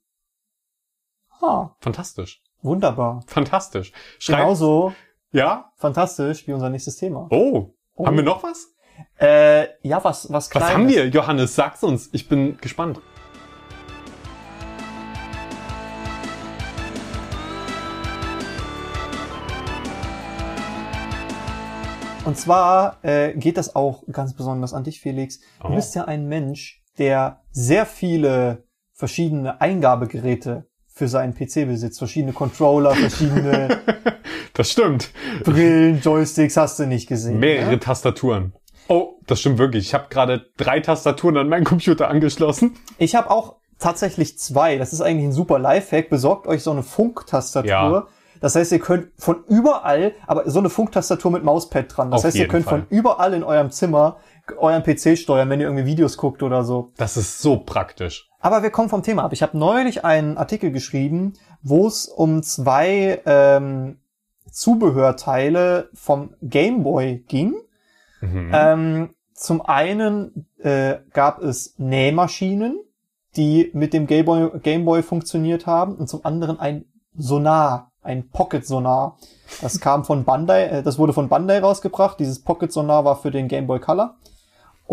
Ah, 1.42 1.76
Fantastisch. 1.82 2.42
wunderbar. 2.62 3.24
Fantastisch. 3.28 3.92
Schreibt, 4.20 4.40
Genauso 4.40 4.94
Ja? 5.34 5.74
fantastisch 5.76 6.48
wie 6.48 6.54
unser 6.54 6.70
nächstes 6.70 6.96
Thema. 6.96 7.28
Oh. 7.30 7.74
Oh. 7.96 8.06
Haben 8.08 8.18
wir 8.18 8.24
noch 8.24 8.44
was? 8.44 8.74
Äh, 9.20 9.68
ja, 9.88 10.04
was, 10.04 10.26
was 10.26 10.32
Was 10.32 10.50
Kleines. 10.50 10.70
haben 10.74 10.88
wir, 10.88 11.08
Johannes? 11.08 11.56
Sag's 11.56 11.84
uns. 11.84 12.10
Ich 12.12 12.28
bin 12.28 12.58
gespannt. 12.58 13.00
Und 22.26 22.38
zwar 22.38 23.00
äh, 23.04 23.34
geht 23.34 23.58
das 23.58 23.76
auch 23.76 24.04
ganz 24.12 24.34
besonders 24.34 24.74
an 24.74 24.84
dich, 24.86 25.02
Felix. 25.02 25.40
Du 25.62 25.68
Oh. 25.68 25.76
bist 25.76 25.94
ja 25.96 26.06
ein 26.06 26.28
Mensch, 26.28 26.82
der 26.98 27.42
sehr 27.52 27.86
viele 27.86 28.64
verschiedene 28.94 29.60
Eingabegeräte 29.60 30.66
für 30.94 31.08
seinen 31.08 31.34
PC 31.34 31.66
besitzt. 31.68 31.98
Verschiedene 31.98 32.34
Controller, 32.34 32.94
verschiedene 32.96 33.80
Das 34.54 34.70
stimmt. 34.72 35.10
Brillen, 35.44 36.00
Joysticks, 36.02 36.58
hast 36.58 36.78
du 36.80 36.86
nicht 36.86 37.08
gesehen. 37.08 37.40
Mehrere 37.40 37.72
Ne? 37.72 37.80
Tastaturen. 37.80 38.54
Oh, 38.88 39.16
das 39.26 39.40
stimmt 39.40 39.58
wirklich. 39.58 39.88
Ich 39.88 39.94
habe 39.96 40.06
gerade 40.10 40.46
drei 40.58 40.80
Tastaturen 40.80 41.38
an 41.38 41.50
meinen 41.50 41.64
Computer 41.64 42.08
angeschlossen. 42.10 42.76
Ich 43.00 43.16
habe 43.16 43.32
auch 43.32 43.56
tatsächlich 43.80 44.38
zwei. 44.38 44.78
Das 44.78 44.94
ist 44.94 45.02
eigentlich 45.02 45.26
ein 45.26 45.32
super 45.32 45.58
Lifehack. 45.58 46.10
Besorgt 46.10 46.46
euch 46.46 46.62
so 46.62 46.72
eine 46.72 46.84
Funktastatur. 46.84 47.70
Ja. 47.70 48.08
Das 48.42 48.56
heißt, 48.56 48.72
ihr 48.74 48.80
könnt 48.80 49.08
von 49.18 49.44
überall, 49.48 50.14
aber 50.28 50.48
so 50.50 50.60
eine 50.60 50.70
Funktastatur 50.70 51.32
mit 51.32 51.44
Mauspad 51.44 51.86
dran. 51.96 52.12
Das 52.12 52.20
Auf 52.20 52.26
heißt, 52.26 52.36
ihr 52.36 52.48
könnt 52.48 52.66
Fall. 52.66 52.82
von 52.82 52.88
überall 52.90 53.34
in 53.34 53.44
eurem 53.44 53.72
Zimmer 53.72 54.18
euren 54.58 54.84
PC 54.84 55.18
steuern, 55.18 55.50
wenn 55.50 55.62
ihr 55.62 55.68
irgendwie 55.68 55.86
Videos 55.86 56.18
guckt 56.18 56.44
oder 56.44 56.64
so. 56.64 56.92
Das 56.98 57.16
ist 57.18 57.40
so 57.42 57.58
praktisch. 57.58 58.30
Aber 58.44 58.62
wir 58.62 58.72
kommen 58.72 58.90
vom 58.90 59.04
Thema 59.04 59.24
ab. 59.24 59.32
Ich 59.32 59.42
habe 59.42 59.58
neulich 59.58 60.04
einen 60.04 60.38
Artikel 60.38 60.72
geschrieben, 60.72 61.32
wo 61.62 61.88
es 61.88 62.08
um 62.08 62.44
zwei 62.44 63.22
ähm, 63.26 64.00
Zubehörteile 64.52 65.88
vom 65.94 66.36
Game 66.42 66.84
Boy 66.84 67.24
ging. 67.30 67.56
Mhm. 68.20 68.52
Ähm, 68.54 69.10
zum 69.34 69.62
einen 69.62 70.46
äh, 70.60 70.98
gab 71.14 71.42
es 71.42 71.76
Nähmaschinen, 71.78 72.82
die 73.38 73.72
mit 73.74 73.94
dem 73.94 74.08
Game 74.08 74.26
Boy, 74.26 74.50
Game 74.60 74.84
Boy 74.84 75.04
funktioniert 75.04 75.66
haben, 75.66 75.96
und 75.96 76.10
zum 76.10 76.26
anderen 76.26 76.60
ein 76.60 76.84
Sonar, 77.16 77.92
ein 78.02 78.28
Pocket 78.28 78.68
Sonar. 78.68 79.18
Das 79.62 79.80
kam 79.80 80.04
von 80.04 80.26
Bandai, 80.26 80.66
äh, 80.66 80.84
das 80.84 81.00
wurde 81.00 81.14
von 81.14 81.30
Bandai 81.30 81.60
rausgebracht. 81.60 82.20
Dieses 82.20 82.42
Pocket 82.42 82.74
Sonar 82.74 83.06
war 83.06 83.16
für 83.16 83.32
den 83.32 83.48
Game 83.48 83.68
Boy 83.68 83.80
Color. 83.80 84.18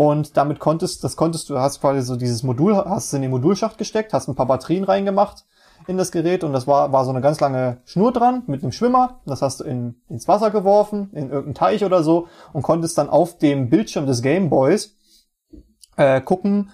Und 0.01 0.35
damit 0.35 0.57
konntest, 0.57 1.03
das 1.03 1.15
konntest 1.15 1.51
du, 1.51 1.59
hast 1.59 1.79
quasi 1.79 2.01
so 2.01 2.15
dieses 2.15 2.41
Modul, 2.41 2.75
hast 2.75 3.05
es 3.05 3.13
in 3.13 3.21
den 3.21 3.29
Modulschacht 3.29 3.77
gesteckt, 3.77 4.13
hast 4.13 4.27
ein 4.27 4.33
paar 4.33 4.47
Batterien 4.47 4.83
reingemacht, 4.83 5.45
in 5.85 5.95
das 5.95 6.11
Gerät 6.11 6.43
und 6.43 6.53
das 6.53 6.65
war, 6.65 6.91
war 6.91 7.05
so 7.05 7.11
eine 7.11 7.21
ganz 7.21 7.39
lange 7.39 7.81
Schnur 7.85 8.11
dran 8.11 8.41
mit 8.47 8.63
einem 8.63 8.71
Schwimmer. 8.71 9.21
Das 9.27 9.43
hast 9.43 9.59
du 9.59 9.63
in, 9.63 10.01
ins 10.09 10.27
Wasser 10.27 10.49
geworfen, 10.49 11.11
in 11.11 11.29
irgendeinen 11.29 11.53
Teich 11.53 11.85
oder 11.85 12.01
so 12.01 12.27
und 12.51 12.63
konntest 12.63 12.97
dann 12.97 13.09
auf 13.09 13.37
dem 13.37 13.69
Bildschirm 13.69 14.07
des 14.07 14.23
Gameboys 14.23 14.95
äh, 15.97 16.19
gucken, 16.19 16.71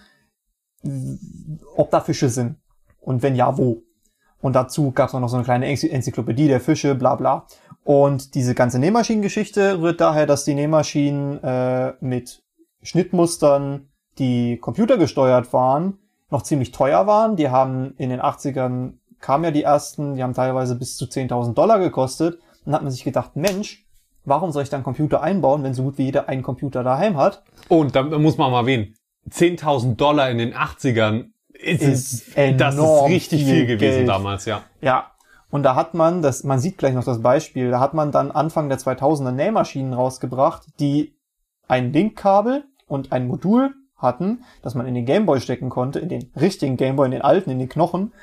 ob 1.75 1.91
da 1.91 1.99
Fische 1.99 2.29
sind 2.29 2.55
und 3.01 3.23
wenn 3.23 3.35
ja, 3.35 3.57
wo. 3.57 3.83
Und 4.39 4.53
dazu 4.53 4.91
gab 4.91 5.07
es 5.07 5.13
noch 5.13 5.27
so 5.27 5.35
eine 5.35 5.43
kleine 5.43 5.67
Enzyklopädie 5.67 6.47
der 6.47 6.61
Fische, 6.61 6.95
bla 6.95 7.15
bla. 7.15 7.45
Und 7.83 8.35
diese 8.35 8.55
ganze 8.55 8.79
Nähmaschinengeschichte 8.79 9.81
rührt 9.81 9.99
daher, 9.99 10.27
dass 10.27 10.45
die 10.45 10.55
Nähmaschinen 10.55 11.43
äh, 11.43 11.93
mit 11.99 12.46
Schnittmustern, 12.87 13.89
die 14.17 14.57
computergesteuert 14.57 15.51
waren, 15.51 15.99
noch 16.29 16.41
ziemlich 16.41 16.71
teuer 16.71 17.05
waren. 17.05 17.35
Die 17.35 17.49
haben 17.49 17.93
in 17.97 18.09
den 18.09 18.21
80ern 18.21 18.93
kamen 19.19 19.43
ja 19.43 19.51
die 19.51 19.63
ersten, 19.63 20.15
die 20.15 20.23
haben 20.23 20.33
teilweise 20.33 20.75
bis 20.75 20.95
zu 20.95 21.05
10.000 21.05 21.53
Dollar 21.53 21.79
gekostet. 21.79 22.39
Und 22.65 22.73
hat 22.73 22.83
man 22.83 22.91
sich 22.91 23.03
gedacht, 23.03 23.35
Mensch, 23.35 23.85
warum 24.23 24.51
soll 24.51 24.63
ich 24.63 24.69
dann 24.69 24.83
Computer 24.83 25.21
einbauen, 25.21 25.63
wenn 25.63 25.73
so 25.73 25.83
gut 25.83 25.97
wie 25.97 26.03
jeder 26.03 26.29
einen 26.29 26.43
Computer 26.43 26.83
daheim 26.83 27.17
hat? 27.17 27.43
Und 27.67 27.95
da 27.95 28.03
muss 28.03 28.37
man 28.37 28.51
mal 28.51 28.61
erwähnen, 28.61 28.95
10.000 29.29 29.95
Dollar 29.95 30.29
in 30.29 30.37
den 30.37 30.53
80ern 30.53 31.31
ist, 31.53 31.81
ist 31.81 32.27
es, 32.35 32.57
das 32.57 32.75
ist 32.75 33.03
richtig 33.07 33.43
viel, 33.43 33.55
viel 33.55 33.65
gewesen 33.65 33.97
Geld. 33.97 34.07
damals, 34.07 34.45
ja. 34.45 34.63
Ja. 34.81 35.11
Und 35.49 35.63
da 35.63 35.75
hat 35.75 35.93
man, 35.93 36.21
das, 36.21 36.43
man 36.43 36.59
sieht 36.59 36.77
gleich 36.77 36.93
noch 36.93 37.05
das 37.05 37.21
Beispiel, 37.21 37.71
da 37.71 37.79
hat 37.79 37.93
man 37.93 38.11
dann 38.11 38.31
Anfang 38.31 38.69
der 38.69 38.79
2000er 38.79 39.31
Nähmaschinen 39.31 39.93
rausgebracht, 39.93 40.63
die 40.79 41.15
ein 41.67 41.93
Linkkabel 41.93 42.65
und 42.87 43.11
ein 43.11 43.27
Modul 43.27 43.73
hatten, 43.97 44.43
das 44.61 44.75
man 44.75 44.87
in 44.87 44.95
den 44.95 45.05
Gameboy 45.05 45.39
stecken 45.41 45.69
konnte, 45.69 45.99
in 45.99 46.09
den 46.09 46.31
richtigen 46.39 46.77
Gameboy, 46.77 47.05
in 47.05 47.11
den 47.11 47.21
alten, 47.21 47.49
in 47.49 47.59
den 47.59 47.69
Knochen 47.69 48.13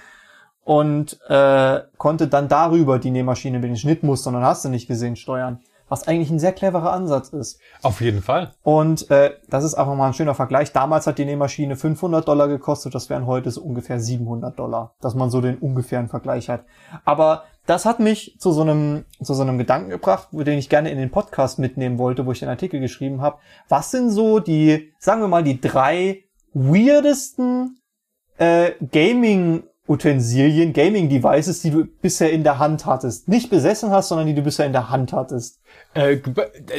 und 0.64 1.20
äh, 1.28 1.80
konnte 1.98 2.28
dann 2.28 2.48
darüber 2.48 2.98
die 2.98 3.10
Nähmaschine 3.10 3.58
mit 3.58 3.68
den 3.68 3.76
Schnittmustern 3.76 4.34
und 4.34 4.42
hast 4.44 4.64
du 4.64 4.68
nicht 4.68 4.88
gesehen 4.88 5.16
steuern 5.16 5.60
was 5.88 6.08
eigentlich 6.08 6.30
ein 6.30 6.38
sehr 6.38 6.52
cleverer 6.52 6.92
Ansatz 6.92 7.28
ist. 7.28 7.60
Auf 7.82 8.00
jeden 8.00 8.22
Fall. 8.22 8.52
Und 8.62 9.10
äh, 9.10 9.32
das 9.48 9.64
ist 9.64 9.74
einfach 9.74 9.94
mal 9.94 10.08
ein 10.08 10.14
schöner 10.14 10.34
Vergleich. 10.34 10.72
Damals 10.72 11.06
hat 11.06 11.18
die 11.18 11.24
Nähmaschine 11.24 11.76
500 11.76 12.26
Dollar 12.26 12.48
gekostet, 12.48 12.94
das 12.94 13.10
wären 13.10 13.26
heute 13.26 13.50
so 13.50 13.62
ungefähr 13.62 14.00
700 14.00 14.58
Dollar, 14.58 14.94
dass 15.00 15.14
man 15.14 15.30
so 15.30 15.40
den 15.40 15.58
ungefähren 15.58 16.08
Vergleich 16.08 16.48
hat. 16.48 16.64
Aber 17.04 17.44
das 17.66 17.86
hat 17.86 17.98
mich 18.00 18.36
zu 18.38 18.52
so 18.52 18.62
einem 18.62 19.04
zu 19.22 19.34
so 19.34 19.42
einem 19.42 19.58
Gedanken 19.58 19.90
gebracht, 19.90 20.28
den 20.32 20.58
ich 20.58 20.68
gerne 20.68 20.90
in 20.90 20.98
den 20.98 21.10
Podcast 21.10 21.58
mitnehmen 21.58 21.98
wollte, 21.98 22.26
wo 22.26 22.32
ich 22.32 22.40
den 22.40 22.48
Artikel 22.48 22.80
geschrieben 22.80 23.22
habe. 23.22 23.38
Was 23.68 23.90
sind 23.90 24.10
so 24.10 24.38
die, 24.38 24.92
sagen 24.98 25.20
wir 25.20 25.28
mal, 25.28 25.42
die 25.42 25.60
drei 25.60 26.24
weirdesten 26.52 27.78
äh, 28.38 28.72
Gaming 28.92 29.64
Utensilien, 29.86 30.72
Gaming 30.72 31.10
Devices, 31.10 31.60
die 31.60 31.70
du 31.70 31.84
bisher 31.84 32.32
in 32.32 32.42
der 32.42 32.58
Hand 32.58 32.86
hattest. 32.86 33.28
Nicht 33.28 33.50
besessen 33.50 33.90
hast, 33.90 34.08
sondern 34.08 34.26
die 34.26 34.34
du 34.34 34.40
bisher 34.40 34.64
in 34.64 34.72
der 34.72 34.88
Hand 34.88 35.12
hattest. 35.12 35.60
Äh, 35.92 36.18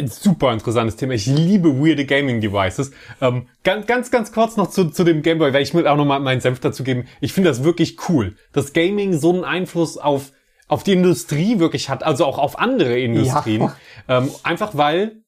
super 0.08 0.52
interessantes 0.52 0.96
Thema. 0.96 1.14
Ich 1.14 1.28
liebe 1.28 1.80
weirde 1.80 2.06
Gaming 2.06 2.42
Devices. 2.42 2.92
Ähm, 3.22 3.48
ganz, 3.64 3.86
ganz, 3.86 4.10
ganz 4.10 4.32
kurz 4.32 4.58
noch 4.58 4.72
zu, 4.72 4.90
zu 4.90 5.04
dem 5.04 5.22
Gameboy, 5.22 5.54
weil 5.54 5.62
ich 5.62 5.74
will 5.76 5.88
auch 5.88 5.98
noch 5.98 6.06
mal 6.06 6.20
meinen 6.20 6.42
Senf 6.42 6.60
dazu 6.62 6.84
geben. 6.84 7.06
Ich 7.22 7.34
finde 7.34 7.50
das 7.50 7.64
wirklich 7.64 7.98
cool, 8.10 8.36
dass 8.54 8.74
Gaming 8.74 9.18
so 9.18 9.32
einen 9.32 9.44
Einfluss 9.44 9.98
auf 9.98 10.32
auf 10.68 10.84
die 10.84 10.94
Industrie 10.94 11.60
wirklich 11.60 11.90
hat, 11.90 12.04
also 12.04 12.26
auch 12.26 12.38
auf 12.38 12.58
andere 12.58 13.00
Industrien. 13.00 13.62
Ja. 13.62 13.76
Ähm, 14.08 14.32
einfach 14.44 14.76
weil 14.76 15.22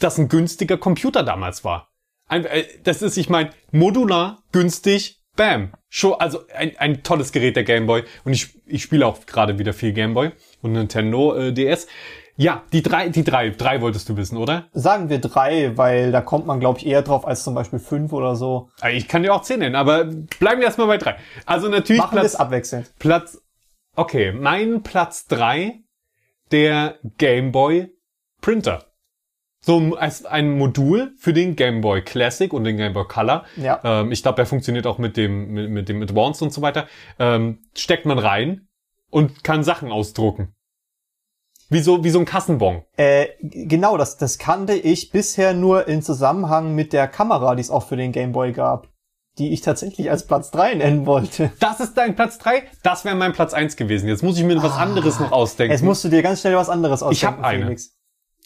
das 0.00 0.18
ein 0.18 0.28
günstiger 0.28 0.76
Computer 0.76 1.22
damals 1.22 1.64
war. 1.64 1.92
Ein, 2.26 2.44
äh, 2.44 2.64
das 2.82 3.02
ist, 3.02 3.16
ich 3.16 3.28
meine, 3.28 3.50
modular, 3.70 4.42
günstig, 4.52 5.22
bam. 5.36 5.72
Schon, 5.92 6.14
also 6.14 6.40
ein, 6.56 6.76
ein 6.78 7.02
tolles 7.02 7.32
Gerät 7.32 7.56
der 7.56 7.64
Gameboy. 7.64 8.04
Und 8.24 8.32
ich, 8.32 8.54
ich 8.64 8.82
spiele 8.82 9.04
auch 9.04 9.26
gerade 9.26 9.58
wieder 9.58 9.72
viel 9.72 9.92
Gameboy 9.92 10.30
und 10.62 10.72
Nintendo 10.72 11.34
äh, 11.34 11.52
DS. 11.52 11.88
Ja, 12.36 12.62
die 12.72 12.80
drei, 12.82 13.08
die 13.08 13.24
drei, 13.24 13.50
drei 13.50 13.82
wolltest 13.82 14.08
du 14.08 14.16
wissen, 14.16 14.38
oder? 14.38 14.68
Sagen 14.72 15.10
wir 15.10 15.18
drei, 15.18 15.76
weil 15.76 16.12
da 16.12 16.20
kommt 16.22 16.46
man, 16.46 16.60
glaube 16.60 16.78
ich, 16.78 16.86
eher 16.86 17.02
drauf 17.02 17.26
als 17.26 17.42
zum 17.42 17.54
Beispiel 17.54 17.80
fünf 17.80 18.12
oder 18.12 18.36
so. 18.36 18.70
Ah, 18.80 18.88
ich 18.88 19.08
kann 19.08 19.22
dir 19.22 19.34
auch 19.34 19.42
zehn 19.42 19.58
nennen, 19.58 19.74
aber 19.74 20.04
bleiben 20.04 20.60
wir 20.60 20.66
erstmal 20.66 20.86
bei 20.86 20.96
drei. 20.96 21.16
Also 21.44 21.68
natürlich 21.68 22.00
Machen 22.00 22.18
Platz, 22.18 22.36
abwechselnd. 22.36 22.90
Platz, 22.98 23.42
okay, 23.94 24.32
mein 24.32 24.82
Platz 24.82 25.26
drei, 25.26 25.80
der 26.52 26.98
Gameboy 27.18 27.88
Printer. 28.40 28.89
So 29.62 29.94
als 29.96 30.24
ein 30.24 30.56
Modul 30.56 31.12
für 31.18 31.34
den 31.34 31.54
Game 31.54 31.82
Boy 31.82 32.02
Classic 32.02 32.52
und 32.52 32.64
den 32.64 32.78
Game 32.78 32.94
Boy 32.94 33.04
Color. 33.06 33.44
Ja. 33.56 33.80
Ähm, 33.84 34.10
ich 34.10 34.22
glaube, 34.22 34.36
der 34.36 34.46
funktioniert 34.46 34.86
auch 34.86 34.98
mit 34.98 35.16
dem 35.16 35.52
mit, 35.52 35.70
mit 35.70 35.88
dem 35.88 36.02
Advanced 36.02 36.42
und 36.42 36.52
so 36.52 36.62
weiter. 36.62 36.86
Ähm, 37.18 37.58
steckt 37.76 38.06
man 38.06 38.18
rein 38.18 38.68
und 39.10 39.44
kann 39.44 39.62
Sachen 39.62 39.92
ausdrucken. 39.92 40.54
Wie 41.68 41.80
so, 41.80 42.02
wie 42.02 42.10
so 42.10 42.18
ein 42.18 42.24
Kassenbon. 42.24 42.82
Äh, 42.96 43.28
genau, 43.40 43.96
das, 43.96 44.16
das 44.16 44.38
kannte 44.38 44.74
ich 44.74 45.10
bisher 45.10 45.54
nur 45.54 45.86
in 45.86 46.02
Zusammenhang 46.02 46.74
mit 46.74 46.92
der 46.92 47.06
Kamera, 47.06 47.54
die 47.54 47.60
es 47.60 47.70
auch 47.70 47.86
für 47.86 47.96
den 47.96 48.10
Game 48.10 48.32
Boy 48.32 48.52
gab. 48.52 48.88
Die 49.38 49.52
ich 49.52 49.60
tatsächlich 49.60 50.10
als 50.10 50.26
Platz 50.26 50.50
drei 50.50 50.74
nennen 50.74 51.06
wollte. 51.06 51.52
Das 51.60 51.78
ist 51.78 51.96
dein 51.96 52.16
Platz 52.16 52.38
drei? 52.38 52.64
Das 52.82 53.04
wäre 53.04 53.14
mein 53.14 53.32
Platz 53.32 53.54
eins 53.54 53.76
gewesen. 53.76 54.08
Jetzt 54.08 54.24
muss 54.24 54.36
ich 54.36 54.44
mir 54.44 54.58
ah, 54.58 54.62
was 54.64 54.76
anderes 54.76 55.20
noch 55.20 55.30
ausdenken. 55.30 55.70
Jetzt 55.70 55.84
musst 55.84 56.02
du 56.02 56.08
dir 56.08 56.22
ganz 56.22 56.40
schnell 56.40 56.56
was 56.56 56.68
anderes 56.68 57.04
ausdenken. 57.04 57.14
Ich 57.14 57.24
habe 57.24 57.44
eine. 57.46 57.64
Felix. 57.66 57.99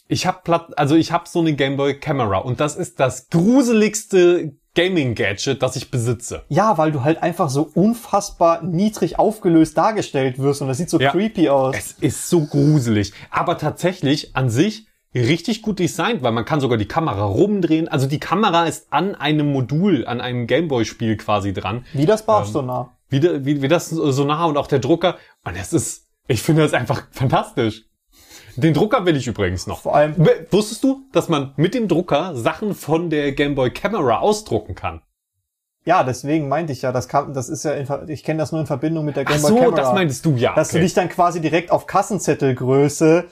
Ich 0.07 0.27
habe 0.27 0.39
Platt, 0.43 0.77
also 0.77 0.95
ich 0.95 1.11
habe 1.11 1.27
so 1.27 1.39
eine 1.39 1.53
Gameboy 1.53 1.99
Camera 1.99 2.37
und 2.37 2.59
das 2.59 2.75
ist 2.75 2.99
das 2.99 3.29
gruseligste 3.29 4.53
Gaming 4.75 5.15
Gadget, 5.15 5.63
das 5.63 5.75
ich 5.77 5.89
besitze. 5.89 6.43
Ja, 6.49 6.77
weil 6.77 6.91
du 6.91 7.03
halt 7.03 7.23
einfach 7.23 7.49
so 7.49 7.69
unfassbar 7.73 8.61
niedrig 8.61 9.17
aufgelöst 9.17 9.77
dargestellt 9.77 10.37
wirst 10.37 10.61
und 10.61 10.67
das 10.67 10.77
sieht 10.77 10.89
so 10.89 10.99
ja, 10.99 11.11
creepy 11.11 11.49
aus. 11.49 11.75
Es 11.75 11.91
ist 11.93 12.29
so 12.29 12.45
gruselig, 12.45 13.13
aber 13.31 13.57
tatsächlich 13.57 14.35
an 14.35 14.49
sich 14.49 14.87
richtig 15.15 15.61
gut 15.61 15.79
designt, 15.79 16.21
weil 16.23 16.33
man 16.33 16.45
kann 16.45 16.59
sogar 16.59 16.77
die 16.77 16.87
Kamera 16.87 17.23
rumdrehen. 17.23 17.87
Also 17.87 18.05
die 18.05 18.19
Kamera 18.19 18.65
ist 18.65 18.91
an 18.91 19.15
einem 19.15 19.51
Modul, 19.51 20.05
an 20.05 20.19
einem 20.19 20.45
Gameboy-Spiel 20.45 21.15
quasi 21.17 21.53
dran. 21.53 21.85
Wie 21.93 22.05
das 22.05 22.25
Barf-Sonar. 22.25 22.97
Ähm, 23.09 23.23
wie, 23.23 23.45
wie, 23.45 23.61
wie 23.61 23.67
das 23.69 23.89
Sonar 23.89 24.47
und 24.49 24.57
auch 24.57 24.67
der 24.67 24.79
Drucker. 24.79 25.17
Und 25.45 25.55
es 25.55 25.71
ist, 25.71 26.07
ich 26.27 26.41
finde 26.41 26.63
das 26.63 26.73
einfach 26.73 27.07
fantastisch. 27.11 27.85
Den 28.55 28.73
Drucker 28.73 29.05
will 29.05 29.15
ich 29.15 29.27
übrigens 29.27 29.67
noch. 29.67 29.81
Vor 29.81 29.95
allem. 29.95 30.15
Wusstest 30.51 30.83
du, 30.83 31.03
dass 31.11 31.29
man 31.29 31.53
mit 31.57 31.73
dem 31.73 31.87
Drucker 31.87 32.35
Sachen 32.35 32.73
von 32.73 33.09
der 33.09 33.31
Game 33.33 33.55
Boy 33.55 33.71
Camera 33.71 34.19
ausdrucken 34.19 34.75
kann? 34.75 35.01
Ja, 35.85 36.03
deswegen 36.03 36.47
meinte 36.47 36.73
ich 36.73 36.81
ja, 36.81 36.91
das 36.91 37.07
kann, 37.07 37.33
das 37.33 37.47
ist 37.47 37.63
ja, 37.63 37.73
in, 37.73 37.87
ich 38.07 38.23
kenne 38.23 38.39
das 38.39 38.51
nur 38.51 38.59
in 38.59 38.67
Verbindung 38.67 39.05
mit 39.05 39.15
der 39.15 39.25
Game 39.25 39.41
Boy 39.41 39.51
Camera. 39.51 39.67
Ach 39.67 39.69
so, 39.69 39.75
das 39.75 39.93
meintest 39.93 40.25
du 40.25 40.35
ja. 40.35 40.55
Dass 40.55 40.69
okay. 40.69 40.77
du 40.77 40.83
dich 40.83 40.93
dann 40.95 41.09
quasi 41.09 41.41
direkt 41.41 41.71
auf 41.71 41.85
Kassenzettelgröße 41.85 43.25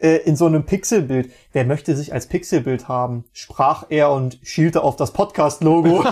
äh, 0.00 0.16
in 0.18 0.36
so 0.36 0.46
einem 0.46 0.64
Pixelbild. 0.64 1.30
Wer 1.52 1.64
möchte 1.64 1.96
sich 1.96 2.12
als 2.12 2.26
Pixelbild 2.26 2.88
haben? 2.88 3.24
Sprach 3.32 3.84
er 3.88 4.10
und 4.10 4.38
schielte 4.42 4.82
auf 4.82 4.96
das 4.96 5.12
Podcast-Logo. 5.12 6.04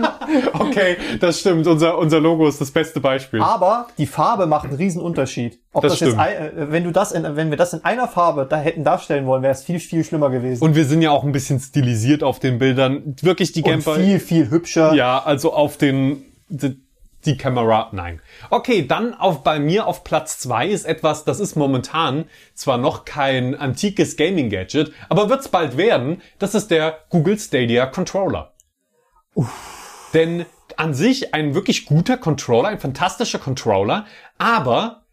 okay, 0.58 0.96
das 1.20 1.40
stimmt. 1.40 1.66
Unser, 1.66 1.98
unser 1.98 2.20
Logo 2.20 2.46
ist 2.46 2.60
das 2.60 2.70
beste 2.70 3.00
Beispiel. 3.00 3.40
Aber 3.40 3.88
die 3.98 4.06
Farbe 4.06 4.46
macht 4.46 4.66
einen 4.66 4.76
riesen 4.76 5.00
Unterschied. 5.00 5.58
Ob 5.72 5.82
das, 5.82 5.98
das 5.98 6.08
jetzt, 6.08 6.18
äh, 6.18 6.70
wenn 6.70 6.84
du 6.84 6.90
das 6.90 7.12
in, 7.12 7.24
wenn 7.36 7.50
wir 7.50 7.56
das 7.56 7.72
in 7.72 7.84
einer 7.84 8.08
Farbe 8.08 8.46
da 8.48 8.58
hätten 8.58 8.84
darstellen 8.84 9.26
wollen, 9.26 9.42
wäre 9.42 9.52
es 9.52 9.62
viel, 9.62 9.80
viel 9.80 10.04
schlimmer 10.04 10.30
gewesen. 10.30 10.62
Und 10.62 10.74
wir 10.74 10.84
sind 10.84 11.02
ja 11.02 11.10
auch 11.10 11.24
ein 11.24 11.32
bisschen 11.32 11.60
stilisiert 11.60 12.22
auf 12.22 12.40
den 12.40 12.58
Bildern. 12.58 13.16
Wirklich 13.22 13.52
die 13.52 13.62
Camper. 13.62 13.94
viel, 13.94 14.20
viel 14.20 14.50
hübscher. 14.50 14.94
Ja, 14.94 15.22
also 15.22 15.52
auf 15.52 15.76
den, 15.76 16.24
die, 16.48 16.80
die 17.24 17.36
Kamera, 17.36 17.90
nein. 17.92 18.20
Okay, 18.48 18.86
dann 18.86 19.14
auf, 19.14 19.42
bei 19.42 19.58
mir 19.58 19.86
auf 19.86 20.04
Platz 20.04 20.38
zwei 20.38 20.68
ist 20.68 20.86
etwas, 20.86 21.24
das 21.24 21.40
ist 21.40 21.56
momentan 21.56 22.24
zwar 22.54 22.78
noch 22.78 23.04
kein 23.04 23.54
antikes 23.54 24.16
Gaming-Gadget, 24.16 24.92
aber 25.08 25.28
wird's 25.28 25.48
bald 25.48 25.76
werden. 25.76 26.22
Das 26.38 26.54
ist 26.54 26.70
der 26.70 27.00
Google 27.10 27.38
Stadia 27.38 27.86
Controller. 27.86 28.54
Uff. 29.34 30.10
Denn 30.14 30.46
an 30.76 30.94
sich 30.94 31.34
ein 31.34 31.54
wirklich 31.54 31.86
guter 31.86 32.16
Controller, 32.16 32.68
ein 32.68 32.80
fantastischer 32.80 33.38
Controller, 33.38 34.06
aber 34.38 35.04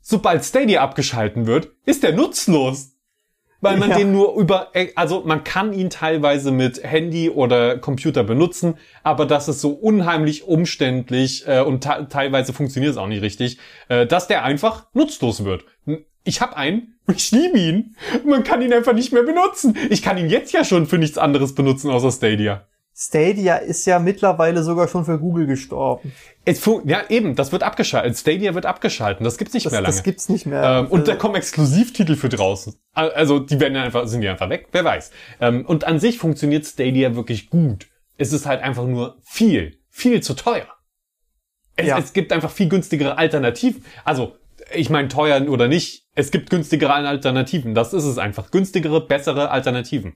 sobald 0.00 0.44
Stadia 0.44 0.82
abgeschalten 0.82 1.46
wird, 1.46 1.72
ist 1.86 2.02
der 2.02 2.12
nutzlos 2.12 2.97
weil 3.60 3.76
man 3.76 3.90
ja. 3.90 3.96
den 3.96 4.12
nur 4.12 4.36
über, 4.36 4.72
also 4.94 5.22
man 5.24 5.44
kann 5.44 5.72
ihn 5.72 5.90
teilweise 5.90 6.52
mit 6.52 6.82
Handy 6.82 7.30
oder 7.30 7.78
Computer 7.78 8.24
benutzen, 8.24 8.74
aber 9.02 9.26
das 9.26 9.48
ist 9.48 9.60
so 9.60 9.70
unheimlich 9.70 10.44
umständlich 10.44 11.46
äh, 11.46 11.60
und 11.60 11.82
teilweise 11.82 12.52
funktioniert 12.52 12.92
es 12.92 12.98
auch 12.98 13.08
nicht 13.08 13.22
richtig, 13.22 13.58
äh, 13.88 14.06
dass 14.06 14.28
der 14.28 14.44
einfach 14.44 14.86
nutzlos 14.94 15.44
wird. 15.44 15.64
Ich 16.24 16.40
habe 16.40 16.56
einen, 16.56 16.98
ich 17.14 17.30
liebe 17.30 17.58
ihn, 17.58 17.96
man 18.24 18.44
kann 18.44 18.62
ihn 18.62 18.72
einfach 18.72 18.92
nicht 18.92 19.12
mehr 19.12 19.24
benutzen. 19.24 19.76
Ich 19.90 20.02
kann 20.02 20.18
ihn 20.18 20.28
jetzt 20.28 20.52
ja 20.52 20.64
schon 20.64 20.86
für 20.86 20.98
nichts 20.98 21.18
anderes 21.18 21.54
benutzen 21.54 21.90
außer 21.90 22.12
Stadia. 22.12 22.66
Stadia 23.00 23.56
ist 23.58 23.86
ja 23.86 24.00
mittlerweile 24.00 24.64
sogar 24.64 24.88
schon 24.88 25.04
für 25.04 25.20
Google 25.20 25.46
gestorben. 25.46 26.12
ja, 26.84 27.04
eben, 27.08 27.36
das 27.36 27.52
wird 27.52 27.62
abgeschaltet. 27.62 28.18
Stadia 28.18 28.56
wird 28.56 28.66
abgeschalten. 28.66 29.22
Das 29.22 29.38
gibt's 29.38 29.54
nicht 29.54 29.66
das, 29.66 29.70
mehr 29.72 29.82
lange. 29.82 29.94
Das 29.94 30.02
gibt's 30.02 30.28
nicht 30.28 30.46
mehr. 30.46 30.64
Ähm, 30.64 30.86
und 30.88 31.06
da 31.06 31.14
kommen 31.14 31.36
Exklusivtitel 31.36 32.16
für 32.16 32.28
draußen. 32.28 32.74
Also 32.94 33.38
die 33.38 33.60
werden 33.60 33.76
einfach, 33.76 34.08
sind 34.08 34.22
die 34.22 34.28
einfach 34.28 34.50
weg, 34.50 34.66
wer 34.72 34.84
weiß. 34.84 35.12
Ähm, 35.40 35.64
und 35.64 35.84
an 35.84 36.00
sich 36.00 36.18
funktioniert 36.18 36.66
Stadia 36.66 37.14
wirklich 37.14 37.50
gut. 37.50 37.86
Es 38.16 38.32
ist 38.32 38.46
halt 38.46 38.62
einfach 38.62 38.84
nur 38.84 39.18
viel, 39.24 39.78
viel 39.90 40.20
zu 40.20 40.34
teuer. 40.34 40.66
Es, 41.76 41.86
Ja. 41.86 41.98
es 41.98 42.12
gibt 42.12 42.32
einfach 42.32 42.50
viel 42.50 42.68
günstigere 42.68 43.16
Alternativen. 43.16 43.84
Also, 44.04 44.34
ich 44.74 44.90
meine, 44.90 45.06
teuer 45.06 45.48
oder 45.48 45.68
nicht, 45.68 46.08
es 46.16 46.32
gibt 46.32 46.50
günstigere 46.50 46.92
Alternativen. 46.92 47.76
Das 47.76 47.92
ist 47.92 48.04
es 48.04 48.18
einfach. 48.18 48.50
Günstigere, 48.50 49.06
bessere 49.06 49.52
Alternativen. 49.52 50.14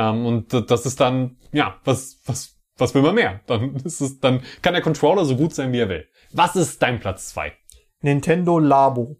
Ähm, 0.00 0.24
und 0.24 0.70
das 0.70 0.86
ist 0.86 0.98
dann, 1.00 1.36
ja, 1.52 1.76
was, 1.84 2.20
was, 2.24 2.56
was 2.78 2.94
will 2.94 3.02
man 3.02 3.14
mehr? 3.14 3.40
Dann 3.46 3.76
ist 3.76 4.00
es, 4.00 4.18
dann 4.18 4.42
kann 4.62 4.72
der 4.72 4.82
Controller 4.82 5.26
so 5.26 5.36
gut 5.36 5.54
sein, 5.54 5.72
wie 5.72 5.80
er 5.80 5.90
will. 5.90 6.06
Was 6.32 6.56
ist 6.56 6.80
dein 6.80 7.00
Platz 7.00 7.28
zwei? 7.28 7.52
Nintendo 8.00 8.58
Labo. 8.58 9.18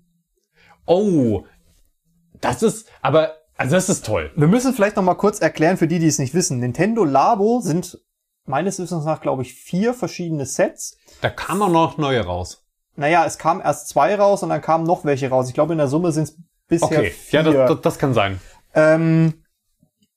Oh, 0.86 1.44
das 2.40 2.62
ist, 2.62 2.88
aber, 3.02 3.34
also 3.58 3.74
das 3.74 3.90
ist 3.90 4.06
toll. 4.06 4.32
Wir 4.36 4.48
müssen 4.48 4.72
vielleicht 4.72 4.96
noch 4.96 5.02
mal 5.02 5.14
kurz 5.16 5.40
erklären 5.40 5.76
für 5.76 5.86
die, 5.86 5.98
die 5.98 6.06
es 6.06 6.18
nicht 6.18 6.32
wissen. 6.32 6.60
Nintendo 6.60 7.04
Labo 7.04 7.60
sind 7.60 7.98
meines 8.46 8.78
Wissens 8.78 9.04
nach, 9.04 9.20
glaube 9.20 9.42
ich, 9.42 9.52
vier 9.52 9.92
verschiedene 9.92 10.46
Sets. 10.46 10.96
Da 11.20 11.28
kam 11.28 11.60
auch 11.60 11.68
noch 11.68 11.98
neue 11.98 12.24
raus. 12.24 12.64
Naja, 12.96 13.26
es 13.26 13.36
kam 13.36 13.60
erst 13.60 13.88
zwei 13.88 14.14
raus 14.14 14.42
und 14.42 14.48
dann 14.48 14.62
kamen 14.62 14.84
noch 14.84 15.04
welche 15.04 15.28
raus. 15.28 15.48
Ich 15.48 15.54
glaube, 15.54 15.72
in 15.74 15.78
der 15.78 15.88
Summe 15.88 16.10
sind 16.12 16.24
es 16.24 16.38
bisher 16.66 16.88
Okay, 16.88 17.10
vier. 17.10 17.40
ja, 17.40 17.52
das, 17.52 17.68
das, 17.68 17.80
das 17.82 17.98
kann 17.98 18.14
sein. 18.14 18.40
Ähm, 18.74 19.44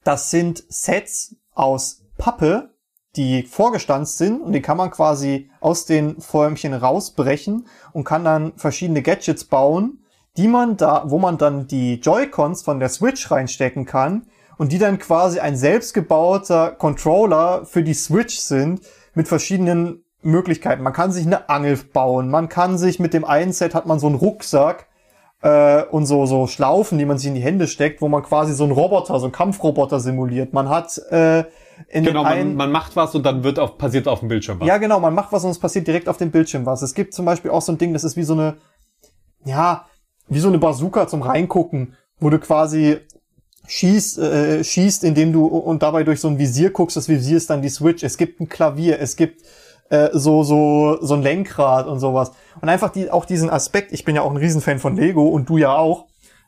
das 0.03 0.29
sind 0.29 0.63
Sets 0.69 1.35
aus 1.53 2.03
Pappe, 2.17 2.73
die 3.15 3.43
vorgestanzt 3.43 4.17
sind 4.17 4.41
und 4.41 4.53
die 4.53 4.61
kann 4.61 4.77
man 4.77 4.91
quasi 4.91 5.49
aus 5.59 5.85
den 5.85 6.19
Förmchen 6.19 6.73
rausbrechen 6.73 7.67
und 7.91 8.03
kann 8.03 8.23
dann 8.23 8.53
verschiedene 8.55 9.01
Gadgets 9.01 9.45
bauen, 9.45 10.03
die 10.35 10.47
man 10.47 10.77
da, 10.77 11.03
wo 11.07 11.19
man 11.19 11.37
dann 11.37 11.67
die 11.67 11.95
Joy-Cons 11.95 12.63
von 12.63 12.79
der 12.79 12.89
Switch 12.89 13.29
reinstecken 13.29 13.85
kann 13.85 14.27
und 14.57 14.71
die 14.71 14.79
dann 14.79 14.97
quasi 14.97 15.39
ein 15.39 15.55
selbstgebauter 15.55 16.71
Controller 16.71 17.65
für 17.65 17.83
die 17.83 17.93
Switch 17.93 18.37
sind 18.37 18.81
mit 19.13 19.27
verschiedenen 19.27 20.03
Möglichkeiten. 20.23 20.81
Man 20.81 20.93
kann 20.93 21.11
sich 21.11 21.25
eine 21.25 21.49
Angel 21.49 21.77
bauen, 21.77 22.29
man 22.29 22.49
kann 22.49 22.77
sich 22.77 22.99
mit 22.99 23.13
dem 23.13 23.25
einen 23.25 23.53
Set 23.53 23.75
hat 23.75 23.85
man 23.85 23.99
so 23.99 24.07
einen 24.07 24.15
Rucksack, 24.15 24.87
äh, 25.43 25.83
und 25.91 26.05
so, 26.05 26.25
so 26.25 26.47
Schlaufen, 26.47 26.97
die 26.97 27.05
man 27.05 27.17
sich 27.17 27.27
in 27.27 27.35
die 27.35 27.41
Hände 27.41 27.67
steckt, 27.67 28.01
wo 28.01 28.07
man 28.07 28.23
quasi 28.23 28.53
so 28.53 28.63
einen 28.63 28.71
Roboter, 28.71 29.19
so 29.19 29.25
einen 29.25 29.33
Kampfroboter 29.33 29.99
simuliert. 29.99 30.53
Man 30.53 30.69
hat 30.69 30.97
äh, 31.11 31.43
in 31.89 32.05
Genau, 32.05 32.23
dem 32.23 32.47
man, 32.49 32.55
man 32.55 32.71
macht 32.71 32.95
was 32.95 33.13
und 33.13 33.25
dann 33.25 33.43
wird 33.43 33.59
auf, 33.59 33.77
passiert 33.77 34.07
auf 34.07 34.19
dem 34.19 34.29
Bildschirm 34.29 34.59
was. 34.59 34.67
ja 34.67 34.77
genau, 34.77 34.99
man 34.99 35.13
macht 35.13 35.31
was 35.33 35.43
und 35.43 35.51
es 35.51 35.59
passiert 35.59 35.85
direkt 35.85 36.07
auf 36.07 36.17
dem 36.17 36.31
Bildschirm 36.31 36.65
was. 36.65 36.81
Es 36.81 36.93
gibt 36.93 37.13
zum 37.13 37.25
Beispiel 37.25 37.51
auch 37.51 37.61
so 37.61 37.73
ein 37.73 37.77
Ding, 37.77 37.91
das 37.93 38.05
ist 38.05 38.15
wie 38.15 38.23
so 38.23 38.33
eine, 38.33 38.55
ja, 39.43 39.85
wie 40.29 40.39
so 40.39 40.47
eine 40.47 40.59
Bazooka 40.59 41.07
zum 41.07 41.21
Reingucken, 41.21 41.95
wo 42.19 42.29
du 42.29 42.39
quasi 42.39 42.99
schießt, 43.67 44.19
äh, 44.19 44.63
schießt, 44.63 45.03
indem 45.03 45.33
du 45.33 45.45
und 45.45 45.83
dabei 45.83 46.03
durch 46.03 46.21
so 46.21 46.29
ein 46.29 46.37
Visier 46.37 46.69
guckst. 46.69 46.95
Das 46.95 47.09
Visier 47.09 47.35
ist 47.37 47.49
dann 47.49 47.61
die 47.61 47.69
Switch. 47.69 48.03
Es 48.03 48.17
gibt 48.17 48.39
ein 48.39 48.47
Klavier, 48.47 48.99
es 48.99 49.15
gibt 49.17 49.41
äh, 49.89 50.09
so 50.13 50.43
so 50.43 50.97
so 51.01 51.13
ein 51.15 51.21
Lenkrad 51.21 51.87
und 51.87 51.99
sowas. 51.99 52.31
Und 52.61 52.69
einfach 52.69 52.89
die 52.91 53.11
auch 53.11 53.25
diesen 53.25 53.49
Aspekt. 53.49 53.91
Ich 53.91 54.05
bin 54.05 54.15
ja 54.15 54.21
auch 54.21 54.31
ein 54.31 54.37
Riesenfan 54.37 54.79
von 54.79 54.95
Lego 54.95 55.27
und 55.27 55.49
du 55.49 55.57
ja 55.57 55.75
auch, 55.75 56.07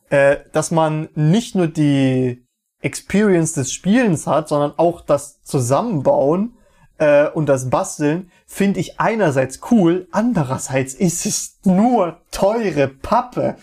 äh, 0.09 0.37
dass 0.53 0.71
man 0.71 1.09
nicht 1.15 1.55
nur 1.55 1.67
die 1.67 2.45
Experience 2.81 3.53
des 3.53 3.73
Spielens 3.73 4.27
hat, 4.27 4.47
sondern 4.49 4.73
auch 4.77 5.01
das 5.01 5.41
Zusammenbauen 5.43 6.53
äh, 6.97 7.27
und 7.29 7.47
das 7.47 7.69
Basteln 7.69 8.29
finde 8.45 8.79
ich 8.79 8.99
einerseits 8.99 9.59
cool, 9.71 10.07
andererseits 10.11 10.93
ist 10.93 11.25
es 11.25 11.59
nur 11.63 12.17
teure 12.31 12.87
Pappe. 12.87 13.55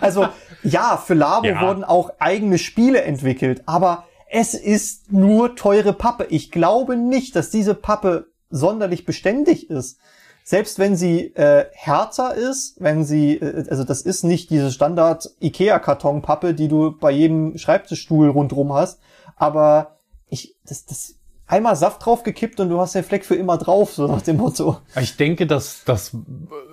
Also 0.00 0.28
ja, 0.62 0.96
für 0.96 1.14
Labo 1.14 1.46
Ja. 1.46 1.60
wurden 1.60 1.84
auch 1.84 2.10
eigene 2.18 2.56
Spiele 2.58 3.02
entwickelt, 3.02 3.62
aber 3.66 4.04
es 4.30 4.54
ist 4.54 5.12
nur 5.12 5.56
teure 5.56 5.92
Pappe. 5.92 6.26
Ich 6.30 6.50
glaube 6.50 6.96
nicht, 6.96 7.36
dass 7.36 7.50
diese 7.50 7.74
Pappe 7.74 8.31
sonderlich 8.52 9.04
beständig 9.04 9.68
ist. 9.68 9.98
Selbst 10.44 10.78
wenn 10.78 10.96
sie 10.96 11.34
äh, 11.34 11.66
härter 11.72 12.34
ist, 12.34 12.76
wenn 12.80 13.04
sie, 13.04 13.36
äh, 13.36 13.64
also 13.68 13.84
das 13.84 14.02
ist 14.02 14.24
nicht 14.24 14.50
diese 14.50 14.72
Standard 14.72 15.30
Ikea-Kartonpappe, 15.40 16.54
die 16.54 16.68
du 16.68 16.92
bei 16.92 17.10
jedem 17.10 17.58
Schreibtischstuhl 17.58 18.28
rundrum 18.28 18.72
hast, 18.72 19.00
aber 19.36 19.98
ich, 20.28 20.56
das, 20.64 20.84
das 20.86 21.16
einmal 21.46 21.76
Saft 21.76 22.04
draufgekippt 22.04 22.58
und 22.60 22.70
du 22.70 22.80
hast 22.80 22.94
den 22.94 23.04
Fleck 23.04 23.24
für 23.24 23.34
immer 23.36 23.58
drauf, 23.58 23.92
so 23.92 24.06
nach 24.06 24.22
dem 24.22 24.38
Motto. 24.38 24.78
Ich 25.00 25.16
denke, 25.16 25.46
das, 25.46 25.82
das 25.84 26.16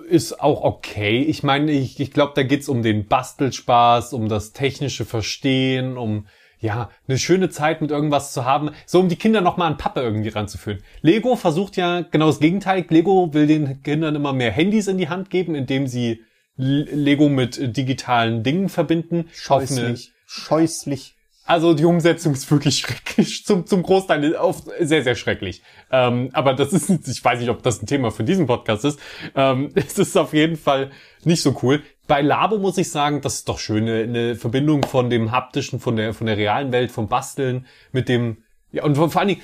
ist 0.08 0.40
auch 0.40 0.62
okay. 0.62 1.22
Ich 1.22 1.42
meine, 1.42 1.70
ich, 1.70 2.00
ich 2.00 2.10
glaube, 2.10 2.32
da 2.34 2.42
geht's 2.42 2.68
um 2.68 2.82
den 2.82 3.06
Bastelspaß, 3.06 4.14
um 4.14 4.28
das 4.28 4.52
technische 4.52 5.04
Verstehen, 5.04 5.96
um 5.96 6.26
ja, 6.60 6.90
eine 7.08 7.18
schöne 7.18 7.48
Zeit 7.48 7.80
mit 7.80 7.90
irgendwas 7.90 8.32
zu 8.32 8.44
haben, 8.44 8.70
so 8.86 9.00
um 9.00 9.08
die 9.08 9.16
Kinder 9.16 9.40
nochmal 9.40 9.70
an 9.70 9.78
Pappe 9.78 10.00
irgendwie 10.00 10.28
ranzuführen. 10.28 10.82
Lego 11.00 11.36
versucht 11.36 11.76
ja 11.76 12.02
genau 12.02 12.26
das 12.26 12.38
Gegenteil. 12.38 12.84
Lego 12.88 13.32
will 13.32 13.46
den 13.46 13.82
Kindern 13.82 14.14
immer 14.14 14.32
mehr 14.32 14.52
Handys 14.52 14.86
in 14.86 14.98
die 14.98 15.08
Hand 15.08 15.30
geben, 15.30 15.54
indem 15.54 15.86
sie 15.86 16.22
Lego 16.56 17.28
mit 17.30 17.76
digitalen 17.76 18.42
Dingen 18.42 18.68
verbinden. 18.68 19.28
Scheußlich. 19.32 20.12
Scheußlich. 20.26 21.14
also 21.46 21.74
die 21.74 21.84
Umsetzung 21.84 22.34
ist 22.34 22.48
wirklich 22.50 22.78
schrecklich, 22.80 23.44
zum, 23.46 23.66
zum 23.66 23.82
Großteil 23.82 24.36
auf, 24.36 24.64
sehr, 24.78 25.02
sehr 25.02 25.14
schrecklich. 25.14 25.62
Ähm, 25.90 26.28
aber 26.32 26.52
das 26.52 26.72
ist, 26.72 27.08
ich 27.08 27.24
weiß 27.24 27.40
nicht, 27.40 27.48
ob 27.48 27.62
das 27.62 27.82
ein 27.82 27.86
Thema 27.86 28.10
für 28.10 28.24
diesen 28.24 28.46
Podcast 28.46 28.84
ist. 28.84 29.00
Ähm, 29.34 29.70
es 29.74 29.98
ist 29.98 30.16
auf 30.16 30.34
jeden 30.34 30.56
Fall 30.56 30.90
nicht 31.24 31.42
so 31.42 31.58
cool. 31.62 31.82
Bei 32.10 32.22
Labo 32.22 32.58
muss 32.58 32.76
ich 32.76 32.90
sagen, 32.90 33.20
das 33.20 33.34
ist 33.36 33.48
doch 33.48 33.60
schön, 33.60 33.84
eine, 33.88 34.02
eine 34.02 34.34
Verbindung 34.34 34.82
von 34.82 35.10
dem 35.10 35.30
haptischen, 35.30 35.78
von 35.78 35.94
der, 35.94 36.12
von 36.12 36.26
der 36.26 36.36
realen 36.36 36.72
Welt, 36.72 36.90
vom 36.90 37.06
Basteln 37.06 37.66
mit 37.92 38.08
dem, 38.08 38.38
ja, 38.72 38.82
und 38.82 38.96
vor 38.96 39.14
allen 39.16 39.28
Dingen, 39.28 39.42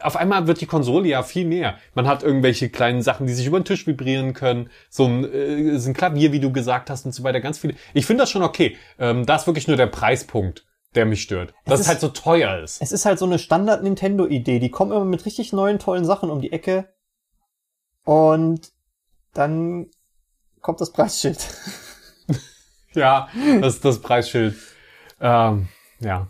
auf 0.00 0.16
einmal 0.16 0.46
wird 0.46 0.62
die 0.62 0.66
Konsole 0.66 1.08
ja 1.08 1.22
viel 1.22 1.44
mehr. 1.44 1.76
Man 1.94 2.08
hat 2.08 2.22
irgendwelche 2.22 2.70
kleinen 2.70 3.02
Sachen, 3.02 3.26
die 3.26 3.34
sich 3.34 3.44
über 3.46 3.60
den 3.60 3.66
Tisch 3.66 3.86
vibrieren 3.86 4.32
können, 4.32 4.70
so 4.88 5.04
ein, 5.04 5.30
äh, 5.30 5.78
so 5.78 5.90
ein 5.90 5.94
Klavier, 5.94 6.32
wie 6.32 6.40
du 6.40 6.50
gesagt 6.52 6.88
hast 6.88 7.04
und 7.04 7.12
so 7.12 7.22
weiter, 7.22 7.40
ganz 7.40 7.58
viele. 7.58 7.74
Ich 7.92 8.06
finde 8.06 8.22
das 8.22 8.30
schon 8.30 8.42
okay. 8.42 8.78
Ähm, 8.98 9.26
da 9.26 9.36
ist 9.36 9.46
wirklich 9.46 9.68
nur 9.68 9.76
der 9.76 9.86
Preispunkt, 9.86 10.64
der 10.94 11.04
mich 11.04 11.20
stört. 11.20 11.52
Dass 11.66 11.80
es, 11.80 11.80
ist- 11.80 11.88
halt 11.88 12.00
so 12.00 12.08
teuer 12.08 12.60
ist. 12.62 12.80
Es 12.80 12.92
ist 12.92 13.04
halt 13.04 13.18
so 13.18 13.26
eine 13.26 13.38
Standard-Nintendo-Idee. 13.38 14.58
Die 14.58 14.70
kommen 14.70 14.92
immer 14.92 15.04
mit 15.04 15.26
richtig 15.26 15.52
neuen, 15.52 15.78
tollen 15.78 16.06
Sachen 16.06 16.30
um 16.30 16.40
die 16.40 16.52
Ecke. 16.52 16.88
Und 18.04 18.72
dann 19.34 19.90
kommt 20.62 20.80
das 20.80 20.92
Preisschild. 20.92 21.46
Ja, 22.94 23.28
das 23.60 23.76
ist 23.76 23.84
das 23.84 24.00
Preisschild. 24.00 24.54
Ähm, 25.20 25.68
ja. 26.00 26.28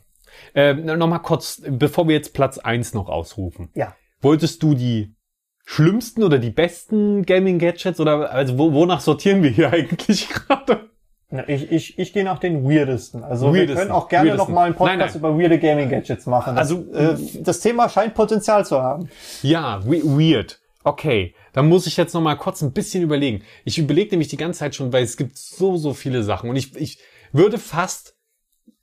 Ähm, 0.54 0.84
Nochmal 0.86 1.20
kurz, 1.22 1.62
bevor 1.66 2.06
wir 2.08 2.14
jetzt 2.14 2.34
Platz 2.34 2.58
eins 2.58 2.94
noch 2.94 3.08
ausrufen. 3.08 3.70
Ja. 3.74 3.94
Wolltest 4.20 4.62
du 4.62 4.74
die 4.74 5.14
schlimmsten 5.64 6.22
oder 6.22 6.38
die 6.38 6.50
besten 6.50 7.24
Gaming-Gadgets 7.24 8.00
oder 8.00 8.30
also 8.32 8.58
wo, 8.58 8.72
wonach 8.72 9.00
sortieren 9.00 9.42
wir 9.42 9.50
hier 9.50 9.70
eigentlich 9.72 10.28
gerade? 10.28 10.90
Ja, 11.30 11.44
ich, 11.46 11.70
ich, 11.70 11.96
ich 11.98 12.12
gehe 12.12 12.24
nach 12.24 12.40
den 12.40 12.64
weirdesten. 12.68 13.22
Also 13.22 13.46
wir 13.54 13.60
Weirdesten. 13.60 13.76
können 13.78 13.90
auch 13.92 14.08
gerne 14.08 14.30
Weirdesten. 14.30 14.48
noch 14.52 14.54
mal 14.54 14.64
einen 14.66 14.74
Podcast 14.74 14.98
Nein, 14.98 15.08
nein. 15.08 15.16
über 15.32 15.38
weirde 15.40 15.58
Gaming-Gadgets 15.60 16.26
machen. 16.26 16.56
Das, 16.56 16.70
Also, 16.72 16.92
äh, 16.92 17.16
das 17.42 17.60
Thema 17.60 17.88
scheint 17.88 18.14
Potenzial 18.14 18.66
zu 18.66 18.82
haben. 18.82 19.08
Ja, 19.42 19.80
we 19.84 20.02
weird. 20.02 20.60
Okay, 20.82 21.34
dann 21.52 21.68
muss 21.68 21.86
ich 21.86 21.96
jetzt 21.96 22.14
noch 22.14 22.20
mal 22.20 22.36
kurz 22.36 22.62
ein 22.62 22.72
bisschen 22.72 23.02
überlegen. 23.02 23.42
Ich 23.64 23.78
überlege 23.78 24.10
nämlich 24.10 24.28
die 24.28 24.36
ganze 24.36 24.60
Zeit 24.60 24.74
schon, 24.74 24.92
weil 24.92 25.04
es 25.04 25.16
gibt 25.16 25.36
so, 25.36 25.76
so 25.76 25.94
viele 25.94 26.22
Sachen. 26.22 26.50
Und 26.50 26.56
ich, 26.56 26.76
ich 26.76 26.98
würde 27.32 27.58
fast 27.58 28.16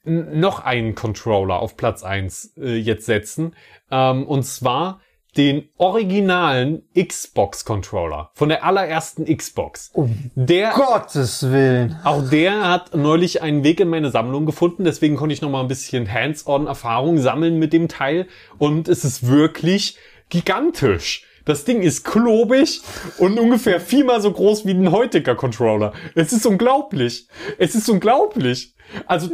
noch 0.07 0.59
einen 0.59 0.95
Controller 0.95 1.59
auf 1.59 1.76
Platz 1.76 2.03
eins 2.03 2.53
äh, 2.57 2.76
jetzt 2.76 3.05
setzen. 3.05 3.55
Ähm, 3.91 4.26
und 4.26 4.43
zwar 4.43 5.01
den 5.36 5.70
originalen 5.78 6.84
Xbox-Controller 6.97 8.32
von 8.34 8.49
der 8.49 8.63
allerersten 8.63 9.26
Xbox. 9.26 9.91
Der, 10.36 10.72
Gottes 10.72 11.43
Willen. 11.51 11.95
auch 12.03 12.28
der 12.28 12.68
hat 12.68 12.95
neulich 12.95 13.41
einen 13.43 13.63
Weg 13.63 13.80
in 13.80 13.89
meine 13.89 14.09
Sammlung 14.09 14.47
gefunden, 14.47 14.84
deswegen 14.84 15.15
konnte 15.15 15.34
ich 15.34 15.41
noch 15.41 15.51
mal 15.51 15.61
ein 15.61 15.68
bisschen 15.68 16.11
Hands-on-Erfahrung 16.11 17.20
sammeln 17.20 17.59
mit 17.59 17.72
dem 17.72 17.88
Teil 17.88 18.28
und 18.57 18.88
es 18.88 19.05
ist 19.05 19.28
wirklich 19.28 19.97
gigantisch. 20.30 21.27
Das 21.48 21.64
Ding 21.64 21.82
ist 21.82 22.04
klobig 22.04 22.82
und 23.20 23.39
ungefähr 23.39 23.80
viermal 23.80 24.22
so 24.22 24.32
groß 24.34 24.66
wie 24.66 24.72
ein 24.72 24.91
heutiger 24.91 25.34
Controller. 25.34 25.93
Es 26.14 26.34
ist 26.34 26.45
unglaublich. 26.45 27.30
Es 27.58 27.74
ist 27.74 27.88
unglaublich. 27.88 28.76
Also, 29.06 29.30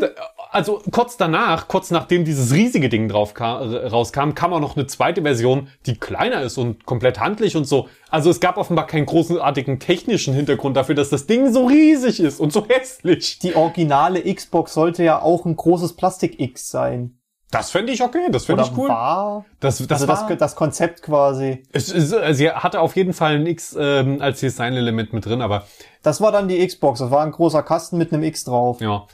also 0.52 0.80
kurz 0.92 1.18
danach, 1.18 1.68
kurz 1.68 1.90
nachdem 1.90 2.24
dieses 2.24 2.54
riesige 2.54 2.88
Ding 2.88 3.08
drauf 3.08 3.34
kam, 3.34 3.74
rauskam, 3.74 4.36
kam 4.36 4.54
auch 4.54 4.60
noch 4.60 4.78
eine 4.78 4.86
zweite 4.86 5.24
Version, 5.24 5.70
die 5.88 5.98
kleiner 5.98 6.44
ist 6.44 6.60
und 6.60 6.86
komplett 6.86 7.20
handlich 7.20 7.56
und 7.56 7.66
so. 7.66 7.90
Also 8.12 8.30
es 8.30 8.40
gab 8.40 8.58
offenbar 8.58 8.86
keinen 8.86 9.08
großartigen 9.08 9.80
technischen 9.80 10.36
Hintergrund 10.36 10.78
dafür, 10.78 10.94
dass 10.94 11.10
das 11.10 11.26
Ding 11.26 11.52
so 11.52 11.66
riesig 11.66 12.20
ist 12.20 12.40
und 12.40 12.54
so 12.54 12.68
hässlich. 12.68 13.40
Die 13.40 13.56
originale 13.56 14.22
Xbox 14.32 14.76
sollte 14.76 15.04
ja 15.04 15.20
auch 15.20 15.46
ein 15.46 15.56
großes 15.56 15.94
Plastik-X 15.94 16.70
sein. 16.70 17.18
Das 17.54 17.72
fände 17.72 17.92
ich 17.92 18.02
okay, 18.02 18.28
das 18.32 18.46
fände 18.46 18.64
ich 18.64 18.78
cool. 18.78 18.90
war? 18.90 19.46
Das, 19.60 19.78
das, 19.78 19.90
also 20.02 20.08
war, 20.08 20.28
das, 20.28 20.38
das 20.38 20.56
Konzept 20.56 21.02
quasi. 21.02 21.64
es, 21.72 21.92
es, 21.92 22.38
sie 22.38 22.50
hatte 22.50 22.82
auf 22.82 22.96
jeden 22.96 23.14
Fall 23.14 23.36
ein 23.36 23.46
X 23.46 23.76
ähm, 23.80 24.22
als 24.22 24.40
Design-Element 24.40 25.14
mit 25.14 25.26
drin, 25.26 25.42
aber 25.42 25.66
Das 26.02 26.20
war 26.20 26.32
dann 26.32 26.48
die 26.48 26.66
Xbox. 26.66 27.00
Das 27.00 27.12
war 27.12 27.24
ein 27.24 27.32
großer 27.32 27.64
Kasten 27.64 27.98
mit 27.98 28.12
einem 28.12 28.24
X 28.24 28.44
drauf. 28.44 28.82
ja. 28.82 29.06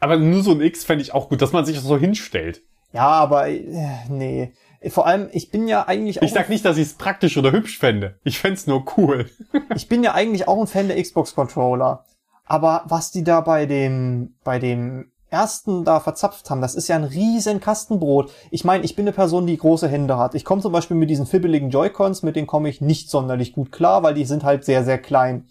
Aber 0.00 0.18
nur 0.18 0.42
so 0.42 0.50
ein 0.50 0.60
X 0.60 0.84
fände 0.84 1.02
ich 1.02 1.14
auch 1.14 1.30
gut, 1.30 1.40
dass 1.40 1.52
man 1.52 1.64
sich 1.64 1.80
so 1.80 1.96
hinstellt. 1.96 2.60
Ja, 2.92 3.08
aber 3.08 3.48
äh, 3.48 3.62
nee. 4.10 4.52
Vor 4.88 5.06
allem, 5.06 5.30
ich 5.32 5.50
bin 5.50 5.66
ja 5.66 5.86
eigentlich 5.88 6.18
auch, 6.18 6.26
Ich 6.26 6.32
sag 6.32 6.50
nicht, 6.50 6.64
dass 6.64 6.76
ich 6.76 6.88
es 6.88 6.94
praktisch 6.94 7.38
oder 7.38 7.52
hübsch 7.52 7.78
fände. 7.78 8.18
Ich 8.22 8.38
fänd's 8.38 8.66
nur 8.66 8.84
cool. 8.98 9.30
ich 9.74 9.88
bin 9.88 10.04
ja 10.04 10.12
eigentlich 10.12 10.46
auch 10.46 10.60
ein 10.60 10.66
Fan 10.66 10.88
der 10.88 11.00
Xbox 11.02 11.34
Controller. 11.34 12.04
Aber 12.44 12.84
was 12.86 13.10
die 13.10 13.24
da 13.24 13.40
bei 13.40 13.64
dem, 13.64 14.34
bei 14.44 14.58
dem 14.58 15.10
ersten 15.34 15.84
da 15.84 16.00
verzapft 16.00 16.48
haben, 16.48 16.62
das 16.62 16.74
ist 16.74 16.88
ja 16.88 16.96
ein 16.96 17.04
riesen 17.04 17.60
Kastenbrot. 17.60 18.32
Ich 18.50 18.64
meine, 18.64 18.84
ich 18.84 18.96
bin 18.96 19.04
eine 19.04 19.12
Person, 19.12 19.46
die 19.46 19.58
große 19.58 19.86
Hände 19.88 20.16
hat. 20.16 20.34
Ich 20.34 20.46
komme 20.46 20.62
zum 20.62 20.72
Beispiel 20.72 20.96
mit 20.96 21.10
diesen 21.10 21.26
fibbeligen 21.26 21.68
Joy-Cons, 21.68 22.22
mit 22.22 22.36
denen 22.36 22.46
komme 22.46 22.70
ich 22.70 22.80
nicht 22.80 23.10
sonderlich 23.10 23.52
gut 23.52 23.70
klar, 23.72 24.02
weil 24.02 24.14
die 24.14 24.24
sind 24.24 24.44
halt 24.44 24.64
sehr, 24.64 24.82
sehr 24.84 24.96
klein. 24.98 25.46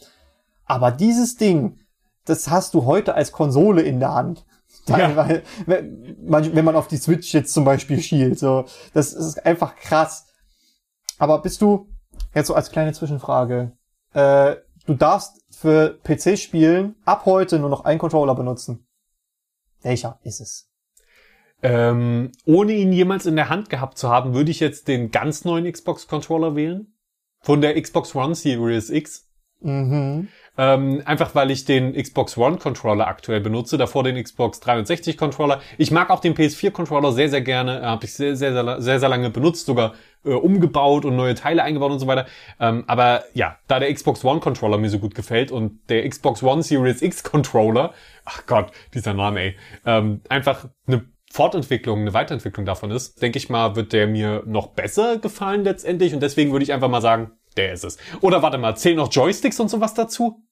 Aber 0.65 0.89
dieses 0.89 1.35
Ding, 1.35 1.77
das 2.25 2.49
hast 2.49 2.73
du 2.73 2.85
heute 2.85 3.13
als 3.13 3.31
Konsole 3.31 3.83
in 3.83 3.99
der 3.99 4.13
Hand. 4.15 4.45
Ja. 4.87 5.15
Weil, 5.15 5.43
wenn 5.67 6.17
man- 6.25 6.55
wenn 6.55 6.65
man 6.65 6.75
auf 6.75 6.87
die 6.87 6.97
Switch 6.97 7.33
jetzt 7.33 7.53
zum 7.53 7.63
Beispiel 7.63 8.01
schielt, 8.01 8.37
so, 8.39 8.65
das 8.93 9.13
ist 9.13 9.45
einfach 9.45 9.75
krass. 9.77 10.25
Aber 11.19 11.41
bist 11.41 11.61
du, 11.61 11.87
jetzt 12.33 12.47
so 12.47 12.55
als 12.55 12.69
kleine 12.71 12.91
Zwischenfrage, 12.91 13.71
äh, 14.13 14.55
du 14.85 14.93
darfst 14.95 15.39
für 15.51 15.97
PC-Spielen 16.03 16.95
ab 17.05 17.23
heute 17.25 17.59
nur 17.59 17.69
noch 17.69 17.85
einen 17.85 17.99
Controller 17.99 18.35
benutzen. 18.35 18.85
Welcher 19.83 20.19
ist 20.23 20.41
es? 20.41 20.69
Ähm, 21.61 22.31
ohne 22.45 22.73
ihn 22.73 22.91
jemals 22.91 23.25
in 23.25 23.35
der 23.35 23.49
Hand 23.49 23.69
gehabt 23.69 23.97
zu 23.97 24.09
haben, 24.09 24.33
würde 24.33 24.51
ich 24.51 24.59
jetzt 24.59 24.87
den 24.87 25.11
ganz 25.11 25.45
neuen 25.45 25.71
Xbox 25.71 26.07
Controller 26.07 26.55
wählen. 26.55 26.93
Von 27.39 27.61
der 27.61 27.79
Xbox 27.81 28.15
One 28.15 28.35
Series 28.35 28.89
X. 28.89 29.29
Mhm. 29.61 30.27
Ähm, 30.57 31.01
einfach 31.05 31.35
weil 31.35 31.51
ich 31.51 31.65
den 31.65 31.93
Xbox 31.93 32.37
One 32.37 32.57
Controller 32.57 33.07
aktuell 33.07 33.39
benutze, 33.39 33.77
davor 33.77 34.03
den 34.03 34.21
Xbox 34.21 34.59
360 34.59 35.17
Controller. 35.17 35.61
Ich 35.77 35.89
mag 35.89 36.09
auch 36.09 36.19
den 36.19 36.35
PS4 36.35 36.71
Controller 36.71 37.11
sehr, 37.11 37.29
sehr 37.29 37.41
gerne. 37.41 37.81
Habe 37.81 38.05
ich 38.05 38.13
sehr, 38.13 38.35
sehr, 38.35 38.53
sehr, 38.53 38.81
sehr, 38.81 38.99
sehr 38.99 39.09
lange 39.09 39.29
benutzt, 39.29 39.65
sogar 39.65 39.93
äh, 40.25 40.33
umgebaut 40.33 41.05
und 41.05 41.15
neue 41.15 41.35
Teile 41.35 41.63
eingebaut 41.63 41.91
und 41.91 41.99
so 41.99 42.07
weiter. 42.07 42.25
Ähm, 42.59 42.83
aber 42.87 43.23
ja, 43.33 43.57
da 43.67 43.79
der 43.79 43.93
Xbox 43.93 44.23
One 44.23 44.39
Controller 44.39 44.77
mir 44.77 44.89
so 44.89 44.99
gut 44.99 45.15
gefällt 45.15 45.51
und 45.51 45.79
der 45.89 46.07
Xbox 46.07 46.43
One 46.43 46.63
Series 46.63 47.01
X 47.01 47.23
Controller, 47.23 47.93
ach 48.25 48.45
Gott, 48.45 48.71
dieser 48.93 49.13
Name, 49.13 49.39
ey, 49.39 49.55
ähm, 49.85 50.21
einfach 50.29 50.69
eine 50.87 51.05
Fortentwicklung, 51.31 52.01
eine 52.01 52.13
Weiterentwicklung 52.13 52.65
davon 52.65 52.91
ist, 52.91 53.21
denke 53.21 53.37
ich 53.37 53.49
mal, 53.49 53.75
wird 53.75 53.91
der 53.91 54.07
mir 54.07 54.43
noch 54.45 54.67
besser 54.67 55.17
gefallen 55.17 55.63
letztendlich 55.63 56.13
und 56.13 56.21
deswegen 56.21 56.51
würde 56.51 56.63
ich 56.63 56.73
einfach 56.73 56.89
mal 56.89 57.01
sagen, 57.01 57.31
der 57.57 57.73
ist 57.73 57.83
es. 57.83 57.97
Oder 58.21 58.41
warte 58.41 58.57
mal, 58.57 58.75
zählen 58.75 58.97
noch 58.97 59.11
Joysticks 59.11 59.59
und 59.59 59.69
sowas 59.69 59.93
dazu? 59.93 60.43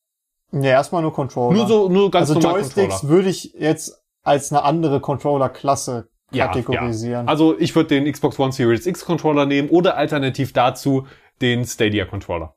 Ja, 0.51 0.71
erstmal 0.71 1.01
nur 1.01 1.13
Controller. 1.13 1.55
Nur 1.55 1.67
so, 1.67 1.87
nur 1.87 2.11
ganz 2.11 2.29
also 2.29 2.39
normal 2.39 2.61
Joysticks 2.61 2.99
Controller. 2.99 3.13
würde 3.13 3.29
ich 3.29 3.53
jetzt 3.53 4.01
als 4.23 4.51
eine 4.51 4.63
andere 4.63 4.99
Controller-Klasse 4.99 6.09
kategorisieren. 6.31 7.25
ja. 7.25 7.29
Also 7.29 7.57
ich 7.59 7.75
würde 7.75 7.89
den 7.89 8.11
Xbox 8.11 8.39
One 8.39 8.51
Series 8.51 8.85
X 8.85 9.05
Controller 9.05 9.45
nehmen 9.45 9.69
oder 9.69 9.97
alternativ 9.97 10.53
dazu 10.53 11.07
den 11.41 11.65
Stadia 11.65 12.05
Controller. 12.05 12.55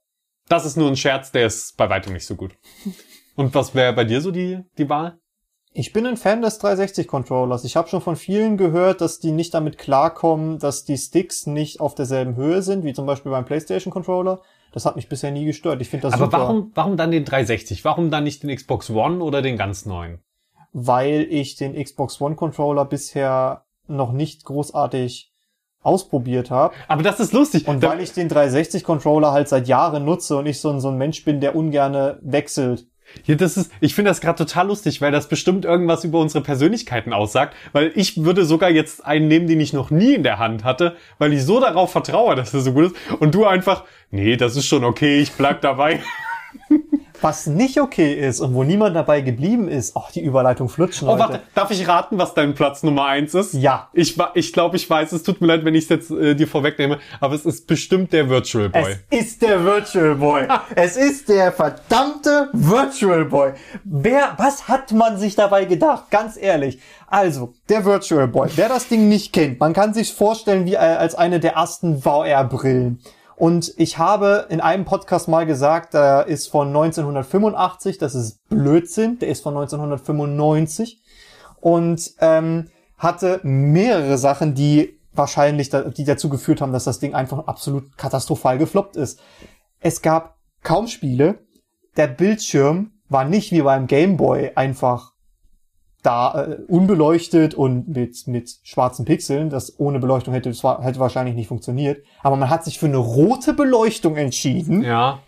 Das 0.48 0.64
ist 0.66 0.76
nur 0.76 0.88
ein 0.88 0.96
Scherz, 0.96 1.32
der 1.32 1.46
ist 1.46 1.76
bei 1.76 1.88
weitem 1.88 2.12
nicht 2.12 2.26
so 2.26 2.36
gut. 2.36 2.56
Und 3.36 3.54
was 3.54 3.74
wäre 3.74 3.92
bei 3.92 4.04
dir 4.04 4.20
so 4.20 4.30
die, 4.30 4.60
die 4.78 4.88
Wahl? 4.88 5.18
Ich 5.76 5.92
bin 5.92 6.06
ein 6.06 6.16
Fan 6.16 6.40
des 6.40 6.60
360-Controllers. 6.60 7.64
Ich 7.64 7.74
habe 7.74 7.88
schon 7.88 8.00
von 8.00 8.14
vielen 8.14 8.56
gehört, 8.56 9.00
dass 9.00 9.18
die 9.18 9.32
nicht 9.32 9.54
damit 9.54 9.76
klarkommen, 9.76 10.60
dass 10.60 10.84
die 10.84 10.96
Sticks 10.96 11.48
nicht 11.48 11.80
auf 11.80 11.96
derselben 11.96 12.36
Höhe 12.36 12.62
sind, 12.62 12.84
wie 12.84 12.92
zum 12.92 13.06
Beispiel 13.06 13.32
beim 13.32 13.44
PlayStation-Controller. 13.44 14.40
Das 14.70 14.86
hat 14.86 14.94
mich 14.94 15.08
bisher 15.08 15.32
nie 15.32 15.44
gestört. 15.44 15.80
Ich 15.80 15.88
finde 15.88 16.02
das 16.02 16.14
Aber 16.14 16.26
super, 16.26 16.38
warum, 16.38 16.70
warum 16.74 16.96
dann 16.96 17.10
den 17.10 17.24
360? 17.24 17.84
Warum 17.84 18.12
dann 18.12 18.22
nicht 18.22 18.44
den 18.44 18.54
Xbox 18.54 18.88
One 18.88 19.22
oder 19.22 19.42
den 19.42 19.56
ganz 19.56 19.84
neuen? 19.84 20.20
Weil 20.74 21.26
ich 21.30 21.56
den 21.56 21.82
Xbox 21.82 22.20
One-Controller 22.20 22.84
bisher 22.84 23.64
noch 23.86 24.12
nicht 24.12 24.44
großartig 24.44 25.32
ausprobiert 25.82 26.50
habe. 26.50 26.74
Aber 26.88 27.02
das 27.02 27.20
ist 27.20 27.32
lustig. 27.32 27.68
Und 27.68 27.82
weil 27.82 28.00
ich 28.00 28.12
den 28.12 28.28
360-Controller 28.28 29.32
halt 29.32 29.48
seit 29.48 29.68
Jahren 29.68 30.04
nutze 30.04 30.36
und 30.36 30.46
ich 30.46 30.60
so 30.60 30.70
ein, 30.70 30.80
so 30.80 30.88
ein 30.88 30.98
Mensch 30.98 31.24
bin, 31.24 31.40
der 31.40 31.54
ungerne 31.54 32.18
wechselt. 32.22 32.86
Ja, 33.26 33.34
das 33.34 33.56
ist, 33.56 33.70
ich 33.80 33.94
finde 33.94 34.10
das 34.10 34.22
gerade 34.22 34.38
total 34.38 34.66
lustig, 34.66 35.00
weil 35.00 35.12
das 35.12 35.28
bestimmt 35.28 35.66
irgendwas 35.66 36.04
über 36.04 36.18
unsere 36.18 36.42
Persönlichkeiten 36.42 37.12
aussagt. 37.12 37.54
Weil 37.72 37.92
ich 37.94 38.24
würde 38.24 38.44
sogar 38.44 38.70
jetzt 38.70 39.04
einen 39.04 39.28
nehmen, 39.28 39.46
den 39.46 39.60
ich 39.60 39.72
noch 39.72 39.90
nie 39.90 40.14
in 40.14 40.22
der 40.22 40.38
Hand 40.38 40.64
hatte, 40.64 40.96
weil 41.18 41.32
ich 41.32 41.44
so 41.44 41.60
darauf 41.60 41.92
vertraue, 41.92 42.34
dass 42.34 42.52
er 42.52 42.60
so 42.60 42.72
gut 42.72 42.86
ist. 42.86 42.96
Und 43.20 43.34
du 43.34 43.44
einfach, 43.44 43.84
nee, 44.10 44.36
das 44.36 44.56
ist 44.56 44.66
schon 44.66 44.82
okay, 44.82 45.20
ich 45.20 45.32
bleib 45.32 45.60
dabei. 45.60 46.00
Was 47.20 47.46
nicht 47.46 47.80
okay 47.80 48.12
ist 48.14 48.40
und 48.40 48.54
wo 48.54 48.64
niemand 48.64 48.96
dabei 48.96 49.20
geblieben 49.20 49.68
ist, 49.68 49.96
ach, 49.96 50.10
die 50.10 50.20
Überleitung 50.22 50.68
flutschen, 50.68 51.08
Oh, 51.08 51.12
Leute. 51.12 51.20
warte, 51.20 51.40
darf 51.54 51.70
ich 51.70 51.86
raten, 51.86 52.18
was 52.18 52.34
dein 52.34 52.54
Platz 52.54 52.82
Nummer 52.82 53.06
eins 53.06 53.34
ist? 53.34 53.54
Ja. 53.54 53.88
Ich, 53.92 54.18
ich 54.34 54.52
glaube, 54.52 54.76
ich 54.76 54.88
weiß, 54.90 55.12
es 55.12 55.22
tut 55.22 55.40
mir 55.40 55.46
leid, 55.46 55.64
wenn 55.64 55.74
ich 55.74 55.84
es 55.84 55.90
jetzt 55.90 56.10
äh, 56.10 56.34
dir 56.34 56.46
vorwegnehme, 56.48 56.98
aber 57.20 57.34
es 57.34 57.46
ist 57.46 57.66
bestimmt 57.66 58.12
der 58.12 58.28
Virtual 58.28 58.68
Boy. 58.68 58.96
Es 59.10 59.20
ist 59.20 59.42
der 59.42 59.64
Virtual 59.64 60.14
Boy. 60.16 60.48
es 60.74 60.96
ist 60.96 61.28
der 61.28 61.52
verdammte 61.52 62.48
Virtual 62.52 63.24
Boy. 63.24 63.52
Wer, 63.84 64.34
was 64.36 64.68
hat 64.68 64.92
man 64.92 65.16
sich 65.18 65.34
dabei 65.36 65.64
gedacht? 65.64 66.10
Ganz 66.10 66.36
ehrlich. 66.36 66.80
Also, 67.06 67.54
der 67.68 67.84
Virtual 67.84 68.26
Boy. 68.28 68.48
Wer 68.56 68.68
das 68.68 68.88
Ding 68.88 69.08
nicht 69.08 69.32
kennt, 69.32 69.60
man 69.60 69.72
kann 69.72 69.94
sich 69.94 70.12
vorstellen 70.12 70.66
wie 70.66 70.74
äh, 70.74 70.78
als 70.78 71.14
eine 71.14 71.38
der 71.40 71.52
ersten 71.52 72.02
VR-Brillen. 72.02 73.00
Und 73.36 73.74
ich 73.76 73.98
habe 73.98 74.46
in 74.48 74.60
einem 74.60 74.84
Podcast 74.84 75.28
mal 75.28 75.46
gesagt, 75.46 75.94
der 75.94 76.26
ist 76.26 76.48
von 76.48 76.68
1985, 76.68 77.98
das 77.98 78.14
ist 78.14 78.48
Blödsinn, 78.48 79.18
der 79.18 79.28
ist 79.28 79.42
von 79.42 79.56
1995 79.56 81.00
und 81.60 82.12
ähm, 82.20 82.70
hatte 82.96 83.40
mehrere 83.42 84.18
Sachen, 84.18 84.54
die 84.54 85.00
wahrscheinlich, 85.12 85.68
da, 85.68 85.82
die 85.82 86.04
dazu 86.04 86.28
geführt 86.28 86.60
haben, 86.60 86.72
dass 86.72 86.84
das 86.84 86.98
Ding 86.98 87.14
einfach 87.14 87.46
absolut 87.46 87.96
katastrophal 87.96 88.58
gefloppt 88.58 88.96
ist. 88.96 89.20
Es 89.80 90.02
gab 90.02 90.36
kaum 90.62 90.86
Spiele. 90.86 91.38
Der 91.96 92.08
Bildschirm 92.08 92.92
war 93.08 93.24
nicht 93.24 93.52
wie 93.52 93.62
beim 93.62 93.86
Game 93.86 94.16
Boy 94.16 94.52
einfach 94.54 95.13
da 96.04 96.44
äh, 96.44 96.58
unbeleuchtet 96.68 97.54
und 97.54 97.88
mit 97.88 98.26
mit 98.26 98.58
schwarzen 98.62 99.04
Pixeln. 99.04 99.50
Das 99.50 99.78
ohne 99.78 99.98
Beleuchtung 99.98 100.34
hätte 100.34 100.52
zwar 100.52 100.82
hätte 100.82 101.00
wahrscheinlich 101.00 101.34
nicht 101.34 101.48
funktioniert. 101.48 102.04
Aber 102.22 102.36
man 102.36 102.50
hat 102.50 102.64
sich 102.64 102.78
für 102.78 102.86
eine 102.86 102.98
rote 102.98 103.54
Beleuchtung 103.54 104.16
entschieden. 104.16 104.82
Ja. 104.82 105.20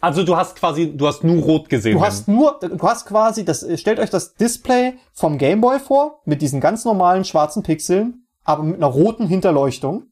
Also 0.00 0.22
du 0.22 0.36
hast 0.36 0.56
quasi, 0.56 0.94
du 0.94 1.06
hast 1.06 1.24
nur 1.24 1.42
rot 1.42 1.70
gesehen. 1.70 1.96
Du 1.96 2.04
hast 2.04 2.28
nur, 2.28 2.58
du 2.60 2.82
hast 2.82 3.06
quasi 3.06 3.44
das, 3.44 3.66
stellt 3.80 3.98
euch 3.98 4.10
das 4.10 4.34
Display 4.34 4.98
vom 5.14 5.38
Game 5.38 5.62
Boy 5.62 5.78
vor, 5.78 6.20
mit 6.26 6.42
diesen 6.42 6.60
ganz 6.60 6.84
normalen 6.84 7.24
schwarzen 7.24 7.62
Pixeln, 7.62 8.26
aber 8.44 8.64
mit 8.64 8.76
einer 8.76 8.86
roten 8.86 9.26
Hinterleuchtung. 9.26 10.08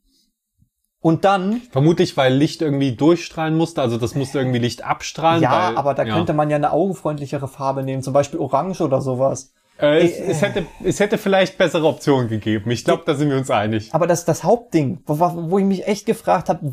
Und 1.02 1.24
dann, 1.24 1.60
Vermutlich, 1.72 2.16
weil 2.16 2.32
Licht 2.32 2.62
irgendwie 2.62 2.94
durchstrahlen 2.94 3.56
musste, 3.56 3.82
also 3.82 3.98
das 3.98 4.14
musste 4.14 4.38
irgendwie 4.38 4.60
Licht 4.60 4.84
abstrahlen. 4.84 5.42
ja, 5.42 5.68
weil, 5.68 5.76
aber 5.76 5.94
da 5.94 6.04
ja. 6.04 6.14
könnte 6.14 6.32
man 6.32 6.48
ja 6.48 6.56
eine 6.56 6.72
augenfreundlichere 6.72 7.48
Farbe 7.48 7.82
nehmen, 7.82 8.02
zum 8.02 8.14
Beispiel 8.14 8.38
Orange 8.38 8.80
oder 8.82 9.02
sowas. 9.02 9.52
Äh, 9.82 10.04
es, 10.04 10.18
es, 10.36 10.42
hätte, 10.42 10.64
es 10.84 11.00
hätte 11.00 11.18
vielleicht 11.18 11.58
bessere 11.58 11.86
Optionen 11.86 12.28
gegeben. 12.28 12.70
Ich 12.70 12.84
glaube, 12.84 13.02
da 13.04 13.14
sind 13.14 13.30
wir 13.30 13.36
uns 13.36 13.50
einig. 13.50 13.92
Aber 13.92 14.06
das, 14.06 14.24
das 14.24 14.44
Hauptding, 14.44 15.00
wo, 15.06 15.18
wo 15.18 15.58
ich 15.58 15.64
mich 15.64 15.86
echt 15.88 16.06
gefragt 16.06 16.48
habe, 16.48 16.72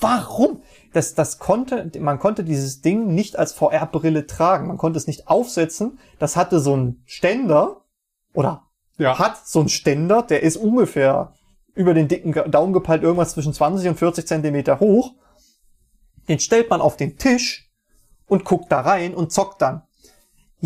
warum? 0.00 0.62
Das, 0.94 1.14
das 1.14 1.38
konnte, 1.38 1.90
man 2.00 2.18
konnte 2.18 2.42
dieses 2.44 2.80
Ding 2.80 3.14
nicht 3.14 3.38
als 3.38 3.52
VR-Brille 3.52 4.26
tragen. 4.26 4.68
Man 4.68 4.78
konnte 4.78 4.96
es 4.98 5.06
nicht 5.06 5.28
aufsetzen. 5.28 5.98
Das 6.18 6.34
hatte 6.36 6.58
so 6.58 6.72
einen 6.72 7.02
Ständer 7.04 7.82
oder 8.32 8.62
Ja. 8.96 9.18
hat 9.18 9.46
so 9.46 9.60
einen 9.60 9.68
Ständer, 9.68 10.22
der 10.22 10.42
ist 10.42 10.56
ungefähr 10.56 11.34
über 11.74 11.92
den 11.92 12.08
dicken 12.08 12.32
Daumen 12.50 12.72
gepeilt, 12.72 13.02
irgendwas 13.02 13.32
zwischen 13.32 13.52
20 13.52 13.86
und 13.90 13.98
40 13.98 14.26
Zentimeter 14.26 14.80
hoch. 14.80 15.12
Den 16.26 16.38
stellt 16.38 16.70
man 16.70 16.80
auf 16.80 16.96
den 16.96 17.18
Tisch 17.18 17.70
und 18.26 18.46
guckt 18.46 18.72
da 18.72 18.80
rein 18.80 19.14
und 19.14 19.30
zockt 19.30 19.60
dann. 19.60 19.82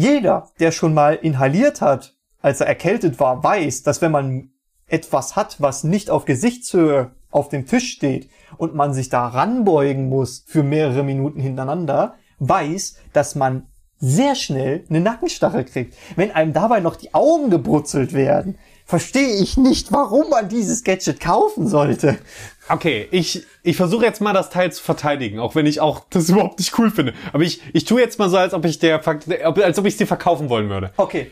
Jeder, 0.00 0.48
der 0.58 0.72
schon 0.72 0.94
mal 0.94 1.12
inhaliert 1.12 1.82
hat, 1.82 2.16
als 2.40 2.62
er 2.62 2.68
erkältet 2.68 3.20
war, 3.20 3.44
weiß, 3.44 3.82
dass 3.82 4.00
wenn 4.00 4.10
man 4.10 4.48
etwas 4.86 5.36
hat, 5.36 5.60
was 5.60 5.84
nicht 5.84 6.08
auf 6.08 6.24
Gesichtshöhe 6.24 7.10
auf 7.30 7.50
dem 7.50 7.66
Tisch 7.66 7.92
steht 7.92 8.30
und 8.56 8.74
man 8.74 8.94
sich 8.94 9.10
da 9.10 9.26
ranbeugen 9.26 10.08
muss 10.08 10.42
für 10.46 10.62
mehrere 10.62 11.02
Minuten 11.02 11.38
hintereinander, 11.38 12.14
weiß, 12.38 12.96
dass 13.12 13.34
man 13.34 13.66
sehr 13.98 14.36
schnell 14.36 14.86
eine 14.88 15.02
Nackenstarre 15.02 15.66
kriegt. 15.66 15.94
Wenn 16.16 16.30
einem 16.30 16.54
dabei 16.54 16.80
noch 16.80 16.96
die 16.96 17.12
Augen 17.12 17.50
gebrutzelt 17.50 18.14
werden, 18.14 18.56
verstehe 18.90 19.40
ich 19.40 19.56
nicht, 19.56 19.92
warum 19.92 20.28
man 20.30 20.48
dieses 20.48 20.82
Gadget 20.82 21.20
kaufen 21.20 21.68
sollte. 21.68 22.18
Okay, 22.68 23.06
ich, 23.12 23.46
ich 23.62 23.76
versuche 23.76 24.04
jetzt 24.04 24.20
mal 24.20 24.32
das 24.32 24.50
Teil 24.50 24.72
zu 24.72 24.82
verteidigen, 24.82 25.38
auch 25.38 25.54
wenn 25.54 25.64
ich 25.64 25.80
auch 25.80 26.04
das 26.10 26.28
überhaupt 26.28 26.58
nicht 26.58 26.76
cool 26.78 26.90
finde. 26.90 27.14
Aber 27.32 27.44
ich, 27.44 27.62
ich 27.72 27.84
tue 27.84 28.00
jetzt 28.00 28.18
mal 28.18 28.28
so, 28.28 28.36
als 28.36 28.52
ob 28.52 28.64
ich 28.64 28.80
der, 28.80 29.00
als 29.62 29.78
ob 29.78 29.86
ich 29.86 29.96
dir 29.96 30.06
verkaufen 30.08 30.48
wollen 30.48 30.68
würde. 30.68 30.90
Okay, 30.96 31.30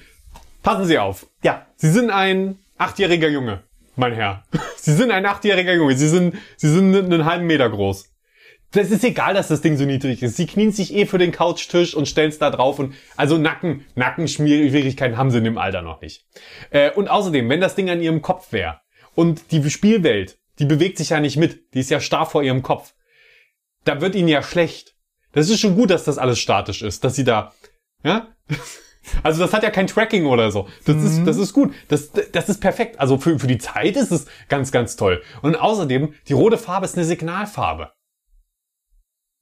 Passen 0.62 0.86
Sie 0.86 0.98
auf. 0.98 1.26
ja, 1.42 1.66
Sie 1.76 1.90
sind 1.90 2.10
ein 2.10 2.58
achtjähriger 2.78 3.28
Junge, 3.28 3.62
mein 3.96 4.12
Herr. 4.12 4.44
Sie 4.76 4.92
sind 4.92 5.10
ein 5.10 5.26
achtjähriger 5.26 5.74
Junge. 5.74 5.96
Sie 5.96 6.08
sind, 6.08 6.36
Sie 6.56 6.70
sind 6.70 6.94
einen 6.94 7.24
halben 7.24 7.46
Meter 7.46 7.68
groß. 7.68 8.08
Das 8.72 8.90
ist 8.90 9.02
egal, 9.02 9.32
dass 9.32 9.48
das 9.48 9.62
Ding 9.62 9.76
so 9.78 9.84
niedrig 9.84 10.22
ist. 10.22 10.36
Sie 10.36 10.46
knien 10.46 10.72
sich 10.72 10.94
eh 10.94 11.06
für 11.06 11.16
den 11.16 11.32
Couchtisch 11.32 11.94
und 11.94 12.06
stellen 12.06 12.28
es 12.28 12.38
da 12.38 12.50
drauf 12.50 12.78
und 12.78 12.94
also 13.16 13.38
Nacken, 13.38 13.86
Nackenschwierigkeiten 13.94 15.16
haben 15.16 15.30
sie 15.30 15.38
in 15.38 15.44
dem 15.44 15.56
Alter 15.58 15.80
noch 15.80 16.02
nicht. 16.02 16.26
Äh, 16.70 16.90
und 16.92 17.08
außerdem, 17.08 17.48
wenn 17.48 17.60
das 17.60 17.76
Ding 17.76 17.88
an 17.88 18.02
ihrem 18.02 18.20
Kopf 18.20 18.52
wäre 18.52 18.80
und 19.14 19.52
die 19.52 19.70
Spielwelt, 19.70 20.38
die 20.58 20.66
bewegt 20.66 20.98
sich 20.98 21.10
ja 21.10 21.20
nicht 21.20 21.36
mit. 21.36 21.72
Die 21.72 21.80
ist 21.80 21.90
ja 21.90 22.00
starr 22.00 22.26
vor 22.26 22.42
ihrem 22.42 22.62
Kopf. 22.62 22.94
Da 23.84 24.00
wird 24.02 24.14
ihnen 24.14 24.28
ja 24.28 24.42
schlecht. 24.42 24.94
Das 25.32 25.48
ist 25.48 25.60
schon 25.60 25.76
gut, 25.76 25.90
dass 25.90 26.04
das 26.04 26.18
alles 26.18 26.38
statisch 26.38 26.82
ist, 26.82 27.04
dass 27.04 27.14
sie 27.14 27.24
da, 27.24 27.52
ja? 28.02 28.28
Also 29.22 29.40
das 29.40 29.54
hat 29.54 29.62
ja 29.62 29.70
kein 29.70 29.86
Tracking 29.86 30.26
oder 30.26 30.50
so. 30.50 30.68
Das 30.84 30.96
mhm. 30.96 31.06
ist, 31.06 31.24
das 31.24 31.38
ist 31.38 31.54
gut. 31.54 31.72
Das, 31.88 32.10
das 32.12 32.50
ist 32.50 32.60
perfekt. 32.60 33.00
Also 33.00 33.16
für, 33.16 33.38
für 33.38 33.46
die 33.46 33.56
Zeit 33.56 33.96
ist 33.96 34.12
es 34.12 34.26
ganz, 34.50 34.70
ganz 34.70 34.96
toll. 34.96 35.22
Und 35.40 35.56
außerdem, 35.56 36.12
die 36.28 36.34
rote 36.34 36.58
Farbe 36.58 36.84
ist 36.84 36.94
eine 36.94 37.06
Signalfarbe. 37.06 37.92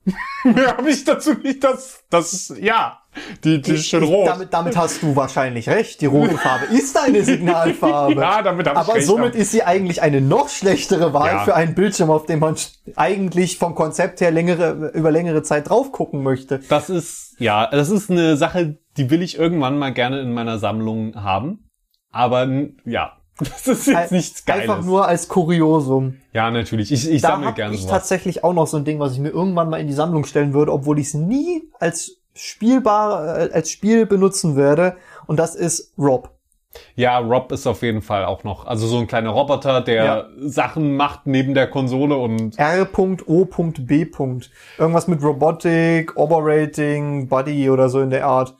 Mehr 0.44 0.76
habe 0.76 0.90
ich 0.90 1.04
dazu 1.04 1.34
nicht, 1.34 1.62
das, 1.64 2.04
das, 2.10 2.54
ja. 2.60 3.00
Die, 3.44 3.62
die 3.62 3.72
ist 3.72 3.88
schon 3.88 4.04
rot. 4.04 4.28
Damit, 4.28 4.52
damit 4.52 4.76
hast 4.76 5.02
du 5.02 5.16
wahrscheinlich 5.16 5.68
recht. 5.68 6.00
Die 6.02 6.06
rote 6.06 6.36
Farbe 6.36 6.66
ist 6.66 6.98
eine 6.98 7.24
Signalfarbe. 7.24 8.20
ja, 8.20 8.42
damit 8.42 8.68
habe 8.68 8.80
ich 8.80 8.88
Aber 8.88 9.00
somit 9.00 9.34
ist 9.34 9.52
sie 9.52 9.62
eigentlich 9.62 10.02
eine 10.02 10.20
noch 10.20 10.50
schlechtere 10.50 11.14
Wahl 11.14 11.32
ja. 11.32 11.44
für 11.44 11.54
einen 11.54 11.74
Bildschirm, 11.74 12.10
auf 12.10 12.26
dem 12.26 12.40
man 12.40 12.56
eigentlich 12.94 13.58
vom 13.58 13.74
Konzept 13.74 14.20
her 14.20 14.30
längere, 14.30 14.90
über 14.94 15.10
längere 15.10 15.42
Zeit 15.42 15.70
drauf 15.70 15.92
gucken 15.92 16.22
möchte. 16.22 16.60
Das 16.68 16.90
ist, 16.90 17.36
ja, 17.38 17.66
das 17.66 17.90
ist 17.90 18.10
eine 18.10 18.36
Sache, 18.36 18.78
die 18.98 19.10
will 19.10 19.22
ich 19.22 19.38
irgendwann 19.38 19.78
mal 19.78 19.92
gerne 19.92 20.20
in 20.20 20.32
meiner 20.34 20.58
Sammlung 20.58 21.14
haben. 21.16 21.70
Aber, 22.12 22.48
ja, 22.84 23.16
das 23.38 23.66
ist 23.66 23.86
jetzt 23.86 24.12
nichts 24.12 24.44
Geiles. 24.44 24.62
Einfach 24.62 24.84
nur 24.84 25.06
als 25.06 25.28
Kuriosum. 25.28 26.18
Ja, 26.32 26.50
natürlich. 26.50 26.90
Ich, 26.90 27.10
ich 27.10 27.20
sammle 27.20 27.52
gerne 27.52 27.74
ich 27.74 27.82
sowas. 27.82 27.92
tatsächlich 27.92 28.44
auch 28.44 28.54
noch 28.54 28.66
so 28.66 28.76
ein 28.76 28.84
Ding, 28.84 28.98
was 28.98 29.12
ich 29.12 29.18
mir 29.18 29.30
irgendwann 29.30 29.68
mal 29.68 29.80
in 29.80 29.86
die 29.86 29.92
Sammlung 29.92 30.24
stellen 30.24 30.54
würde, 30.54 30.72
obwohl 30.72 30.98
ich 30.98 31.08
es 31.08 31.14
nie 31.14 31.70
als 31.78 32.16
spielbar, 32.34 33.38
äh, 33.38 33.52
als 33.52 33.70
Spiel 33.70 34.06
benutzen 34.06 34.56
werde. 34.56 34.96
Und 35.26 35.38
das 35.38 35.54
ist 35.54 35.92
Rob. 35.98 36.30
Ja, 36.94 37.18
Rob 37.18 37.52
ist 37.52 37.66
auf 37.66 37.82
jeden 37.82 38.02
Fall 38.02 38.24
auch 38.24 38.44
noch, 38.44 38.66
also 38.66 38.86
so 38.86 38.98
ein 38.98 39.06
kleiner 39.06 39.30
Roboter, 39.30 39.80
der 39.80 40.04
ja. 40.04 40.24
Sachen 40.38 40.96
macht 40.96 41.26
neben 41.26 41.54
der 41.54 41.68
Konsole 41.68 42.16
und 42.16 42.58
R.O.B. 42.58 44.06
Irgendwas 44.78 45.08
mit 45.08 45.22
Robotic, 45.22 46.16
Operating, 46.16 47.28
Buddy 47.28 47.70
oder 47.70 47.88
so 47.88 48.00
in 48.00 48.10
der 48.10 48.26
Art. 48.26 48.54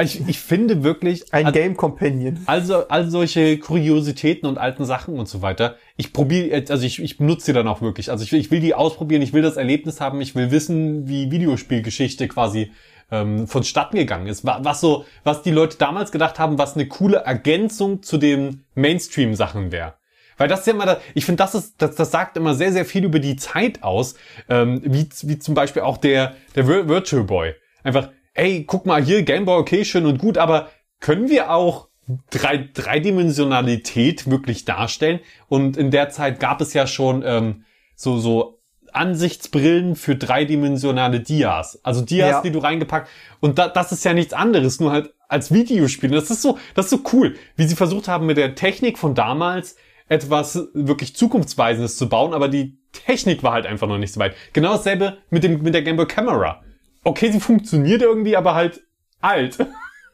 Ich, 0.00 0.26
ich 0.26 0.38
finde 0.38 0.82
wirklich. 0.82 1.32
Ein 1.32 1.52
Game 1.52 1.76
Companion. 1.76 2.40
Also, 2.46 2.88
all 2.88 3.08
solche 3.10 3.58
Kuriositäten 3.58 4.48
und 4.48 4.58
alten 4.58 4.84
Sachen 4.84 5.18
und 5.18 5.28
so 5.28 5.42
weiter. 5.42 5.76
Ich 5.96 6.12
probiere, 6.12 6.64
also 6.68 6.84
ich, 6.84 7.02
ich 7.02 7.18
benutze 7.18 7.46
sie 7.46 7.52
dann 7.52 7.68
auch 7.68 7.80
wirklich. 7.80 8.10
Also 8.10 8.24
ich, 8.24 8.32
ich 8.32 8.50
will 8.50 8.60
die 8.60 8.74
ausprobieren, 8.74 9.22
ich 9.22 9.32
will 9.32 9.42
das 9.42 9.56
Erlebnis 9.56 10.00
haben, 10.00 10.20
ich 10.20 10.34
will 10.34 10.50
wissen, 10.50 11.08
wie 11.08 11.30
Videospielgeschichte 11.30 12.28
quasi 12.28 12.72
ähm, 13.10 13.46
vonstatten 13.46 13.96
gegangen 13.96 14.26
ist. 14.26 14.44
Was 14.44 14.80
so, 14.80 15.04
was 15.22 15.42
die 15.42 15.50
Leute 15.50 15.78
damals 15.78 16.12
gedacht 16.12 16.38
haben, 16.38 16.58
was 16.58 16.74
eine 16.74 16.88
coole 16.88 17.18
Ergänzung 17.18 18.02
zu 18.02 18.18
den 18.18 18.64
Mainstream-Sachen 18.74 19.72
wäre. 19.72 19.94
Weil 20.36 20.48
das 20.48 20.60
ist 20.60 20.66
ja 20.66 20.72
immer, 20.72 20.98
ich 21.14 21.24
finde, 21.24 21.44
das 21.44 21.54
ist, 21.54 21.74
das, 21.78 21.94
das 21.94 22.10
sagt 22.10 22.36
immer 22.36 22.54
sehr, 22.54 22.72
sehr 22.72 22.84
viel 22.84 23.04
über 23.04 23.20
die 23.20 23.36
Zeit 23.36 23.82
aus, 23.82 24.16
ähm, 24.48 24.82
wie, 24.84 25.08
wie 25.22 25.38
zum 25.38 25.54
Beispiel 25.54 25.82
auch 25.82 25.96
der, 25.96 26.34
der 26.56 26.66
Virtual 26.66 27.22
Boy. 27.24 27.54
Einfach, 27.82 28.10
ey, 28.34 28.64
guck 28.64 28.86
mal 28.86 29.02
hier, 29.02 29.22
Gameboy, 29.22 29.58
okay, 29.58 29.84
schön 29.84 30.06
und 30.06 30.18
gut, 30.18 30.38
aber 30.38 30.70
können 31.00 31.30
wir 31.30 31.50
auch 31.50 31.88
drei, 32.30 32.68
Dreidimensionalität 32.72 34.28
wirklich 34.30 34.64
darstellen? 34.64 35.20
Und 35.48 35.76
in 35.76 35.90
der 35.90 36.10
Zeit 36.10 36.40
gab 36.40 36.60
es 36.60 36.74
ja 36.74 36.86
schon 36.86 37.22
ähm, 37.24 37.64
so, 37.94 38.18
so 38.18 38.60
Ansichtsbrillen 38.92 39.96
für 39.96 40.14
dreidimensionale 40.16 41.20
Dias. 41.20 41.80
Also 41.82 42.02
Dias, 42.02 42.30
ja. 42.30 42.42
die 42.42 42.52
du 42.52 42.60
reingepackt. 42.60 43.08
Und 43.40 43.58
da, 43.58 43.68
das 43.68 43.92
ist 43.92 44.04
ja 44.04 44.12
nichts 44.14 44.32
anderes, 44.32 44.78
nur 44.78 44.92
halt 44.92 45.14
als 45.28 45.52
Videospiel. 45.52 46.10
Das 46.10 46.30
ist 46.30 46.42
so, 46.42 46.58
das 46.74 46.86
ist 46.86 46.90
so 46.90 47.00
cool, 47.12 47.36
wie 47.56 47.66
sie 47.66 47.74
versucht 47.74 48.06
haben, 48.06 48.26
mit 48.26 48.36
der 48.36 48.54
Technik 48.54 48.98
von 48.98 49.14
damals 49.14 49.76
etwas 50.06 50.68
wirklich 50.74 51.16
Zukunftsweisendes 51.16 51.96
zu 51.96 52.08
bauen, 52.08 52.34
aber 52.34 52.48
die 52.48 52.78
Technik 52.92 53.42
war 53.42 53.52
halt 53.52 53.66
einfach 53.66 53.88
noch 53.88 53.98
nicht 53.98 54.12
so 54.12 54.20
weit. 54.20 54.36
Genau 54.52 54.72
dasselbe 54.72 55.18
mit 55.30 55.42
dem, 55.42 55.62
mit 55.62 55.74
der 55.74 55.82
Game 55.82 55.96
Boy 55.96 56.06
Camera 56.06 56.63
okay, 57.04 57.30
sie 57.30 57.40
funktioniert 57.40 58.02
irgendwie, 58.02 58.36
aber 58.36 58.54
halt 58.54 58.82
alt. 59.20 59.58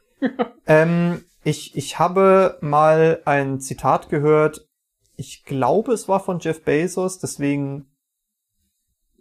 ähm, 0.67 1.23
ich, 1.43 1.75
ich 1.75 1.99
habe 1.99 2.57
mal 2.61 3.21
ein 3.25 3.59
Zitat 3.59 4.09
gehört. 4.09 4.67
Ich 5.15 5.43
glaube, 5.45 5.93
es 5.93 6.07
war 6.07 6.19
von 6.19 6.39
Jeff 6.39 6.63
Bezos, 6.63 7.19
deswegen 7.19 7.87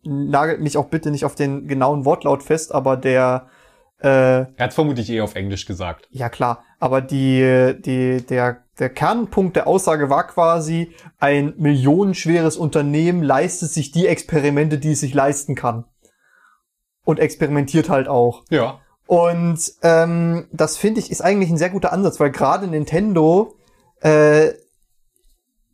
nagelt 0.02 0.60
mich 0.60 0.76
auch 0.76 0.88
bitte 0.88 1.10
nicht 1.10 1.24
auf 1.24 1.34
den 1.34 1.66
genauen 1.66 2.04
Wortlaut 2.04 2.42
fest, 2.42 2.74
aber 2.74 2.96
der 2.96 3.48
äh, 4.02 4.06
er 4.06 4.54
hat 4.58 4.72
vermutlich 4.72 5.10
eh 5.10 5.20
auf 5.20 5.34
Englisch 5.34 5.66
gesagt. 5.66 6.08
Ja 6.10 6.30
klar, 6.30 6.64
aber 6.78 7.02
die, 7.02 7.74
die, 7.78 8.24
der, 8.26 8.64
der 8.78 8.88
Kernpunkt 8.88 9.56
der 9.56 9.66
Aussage 9.66 10.08
war 10.08 10.26
quasi, 10.26 10.94
ein 11.18 11.52
millionenschweres 11.58 12.56
Unternehmen 12.56 13.22
leistet 13.22 13.70
sich 13.70 13.92
die 13.92 14.06
Experimente, 14.06 14.78
die 14.78 14.92
es 14.92 15.00
sich 15.00 15.12
leisten 15.12 15.54
kann 15.54 15.84
und 17.04 17.18
experimentiert 17.18 17.88
halt 17.88 18.08
auch. 18.08 18.44
Ja. 18.50 18.80
Und 19.06 19.72
ähm, 19.82 20.46
das 20.52 20.76
finde 20.76 21.00
ich 21.00 21.10
ist 21.10 21.20
eigentlich 21.20 21.50
ein 21.50 21.58
sehr 21.58 21.70
guter 21.70 21.92
Ansatz, 21.92 22.20
weil 22.20 22.30
gerade 22.30 22.68
Nintendo 22.68 23.56
äh, 24.02 24.52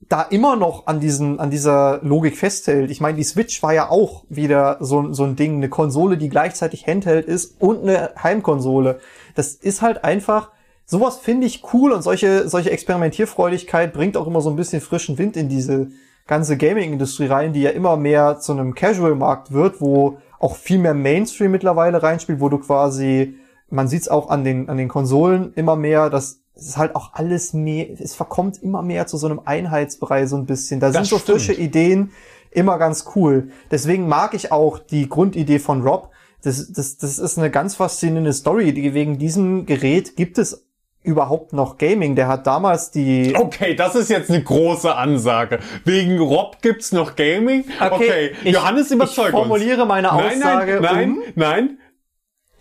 da 0.08 0.22
immer 0.22 0.56
noch 0.56 0.86
an 0.86 1.00
diesen 1.00 1.38
an 1.40 1.50
dieser 1.50 2.00
Logik 2.02 2.38
festhält. 2.38 2.90
Ich 2.90 3.00
meine, 3.00 3.16
die 3.18 3.24
Switch 3.24 3.62
war 3.62 3.74
ja 3.74 3.90
auch 3.90 4.24
wieder 4.28 4.78
so, 4.80 5.12
so 5.12 5.24
ein 5.24 5.36
Ding, 5.36 5.56
eine 5.56 5.68
Konsole, 5.68 6.16
die 6.16 6.28
gleichzeitig 6.28 6.86
Handheld 6.86 7.26
ist 7.26 7.60
und 7.60 7.82
eine 7.82 8.12
Heimkonsole. 8.22 9.00
Das 9.34 9.48
ist 9.48 9.82
halt 9.82 10.04
einfach 10.04 10.50
sowas 10.86 11.18
finde 11.18 11.46
ich 11.46 11.62
cool 11.74 11.92
und 11.92 12.02
solche 12.02 12.48
solche 12.48 12.70
Experimentierfreudigkeit 12.70 13.92
bringt 13.92 14.16
auch 14.16 14.26
immer 14.26 14.40
so 14.40 14.48
ein 14.48 14.56
bisschen 14.56 14.80
frischen 14.80 15.18
Wind 15.18 15.36
in 15.36 15.48
diese 15.48 15.88
ganze 16.26 16.56
Gaming-Industrie 16.56 17.26
rein, 17.26 17.52
die 17.52 17.62
ja 17.62 17.70
immer 17.70 17.96
mehr 17.96 18.38
zu 18.38 18.52
einem 18.52 18.74
Casual-Markt 18.74 19.52
wird, 19.52 19.80
wo 19.80 20.18
auch 20.38 20.56
viel 20.56 20.78
mehr 20.78 20.94
Mainstream 20.94 21.50
mittlerweile 21.50 22.02
reinspielt, 22.02 22.40
wo 22.40 22.48
du 22.48 22.58
quasi, 22.58 23.36
man 23.68 23.88
sieht's 23.88 24.08
auch 24.08 24.28
an 24.28 24.44
den, 24.44 24.68
an 24.68 24.76
den 24.76 24.88
Konsolen 24.88 25.52
immer 25.54 25.76
mehr, 25.76 26.10
dass 26.10 26.40
es 26.56 26.68
ist 26.68 26.76
halt 26.78 26.96
auch 26.96 27.12
alles 27.12 27.52
mehr, 27.52 27.88
es 28.00 28.14
verkommt 28.14 28.62
immer 28.62 28.80
mehr 28.80 29.06
zu 29.06 29.18
so 29.18 29.26
einem 29.26 29.42
Einheitsbrei 29.44 30.26
so 30.26 30.36
ein 30.36 30.46
bisschen. 30.46 30.80
Da 30.80 30.86
das 30.86 30.94
sind 30.94 31.06
so 31.06 31.18
stimmt. 31.18 31.38
frische 31.38 31.52
Ideen 31.52 32.12
immer 32.50 32.78
ganz 32.78 33.04
cool. 33.14 33.50
Deswegen 33.70 34.08
mag 34.08 34.32
ich 34.32 34.52
auch 34.52 34.78
die 34.78 35.08
Grundidee 35.08 35.58
von 35.58 35.82
Rob. 35.82 36.10
Das, 36.42 36.72
das, 36.72 36.96
das 36.96 37.18
ist 37.18 37.38
eine 37.38 37.50
ganz 37.50 37.74
faszinierende 37.74 38.32
Story. 38.32 38.74
Wegen 38.94 39.18
diesem 39.18 39.66
Gerät 39.66 40.16
gibt 40.16 40.38
es 40.38 40.66
überhaupt 41.06 41.52
noch 41.52 41.78
Gaming? 41.78 42.16
Der 42.16 42.28
hat 42.28 42.46
damals 42.46 42.90
die. 42.90 43.34
Okay, 43.36 43.74
das 43.74 43.94
ist 43.94 44.10
jetzt 44.10 44.30
eine 44.30 44.42
große 44.42 44.94
Ansage. 44.94 45.60
Wegen 45.84 46.18
Rob 46.18 46.60
gibt's 46.62 46.92
noch 46.92 47.16
Gaming? 47.16 47.64
Okay, 47.80 47.94
okay. 47.94 48.32
Ich, 48.44 48.52
Johannes 48.52 48.90
überzeugt 48.90 49.28
Ich 49.28 49.34
formuliere 49.34 49.82
uns. 49.82 49.88
meine 49.88 50.12
Aussage 50.12 50.80
nein, 50.80 50.82
nein, 50.82 51.10
um, 51.10 51.22
nein. 51.34 51.78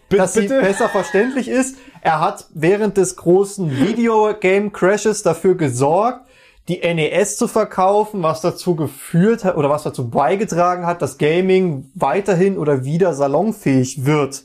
B 0.09 0.17
dass 0.17 0.33
bitte? 0.33 0.59
sie 0.59 0.61
besser 0.61 0.89
verständlich 0.89 1.47
ist. 1.47 1.77
Er 2.01 2.21
hat 2.21 2.45
während 2.53 2.97
des 2.97 3.15
großen 3.15 3.79
Videogame 3.79 4.69
Crashes 4.69 5.23
dafür 5.23 5.55
gesorgt, 5.55 6.27
die 6.67 6.79
NES 6.81 7.37
zu 7.37 7.47
verkaufen, 7.47 8.23
was 8.23 8.41
dazu 8.41 8.75
geführt 8.75 9.43
hat 9.43 9.55
oder 9.57 9.69
was 9.69 9.83
dazu 9.83 10.09
beigetragen 10.09 10.85
hat, 10.85 11.01
dass 11.01 11.17
Gaming 11.17 11.91
weiterhin 11.95 12.57
oder 12.57 12.83
wieder 12.85 13.13
salonfähig 13.13 14.05
wird 14.05 14.43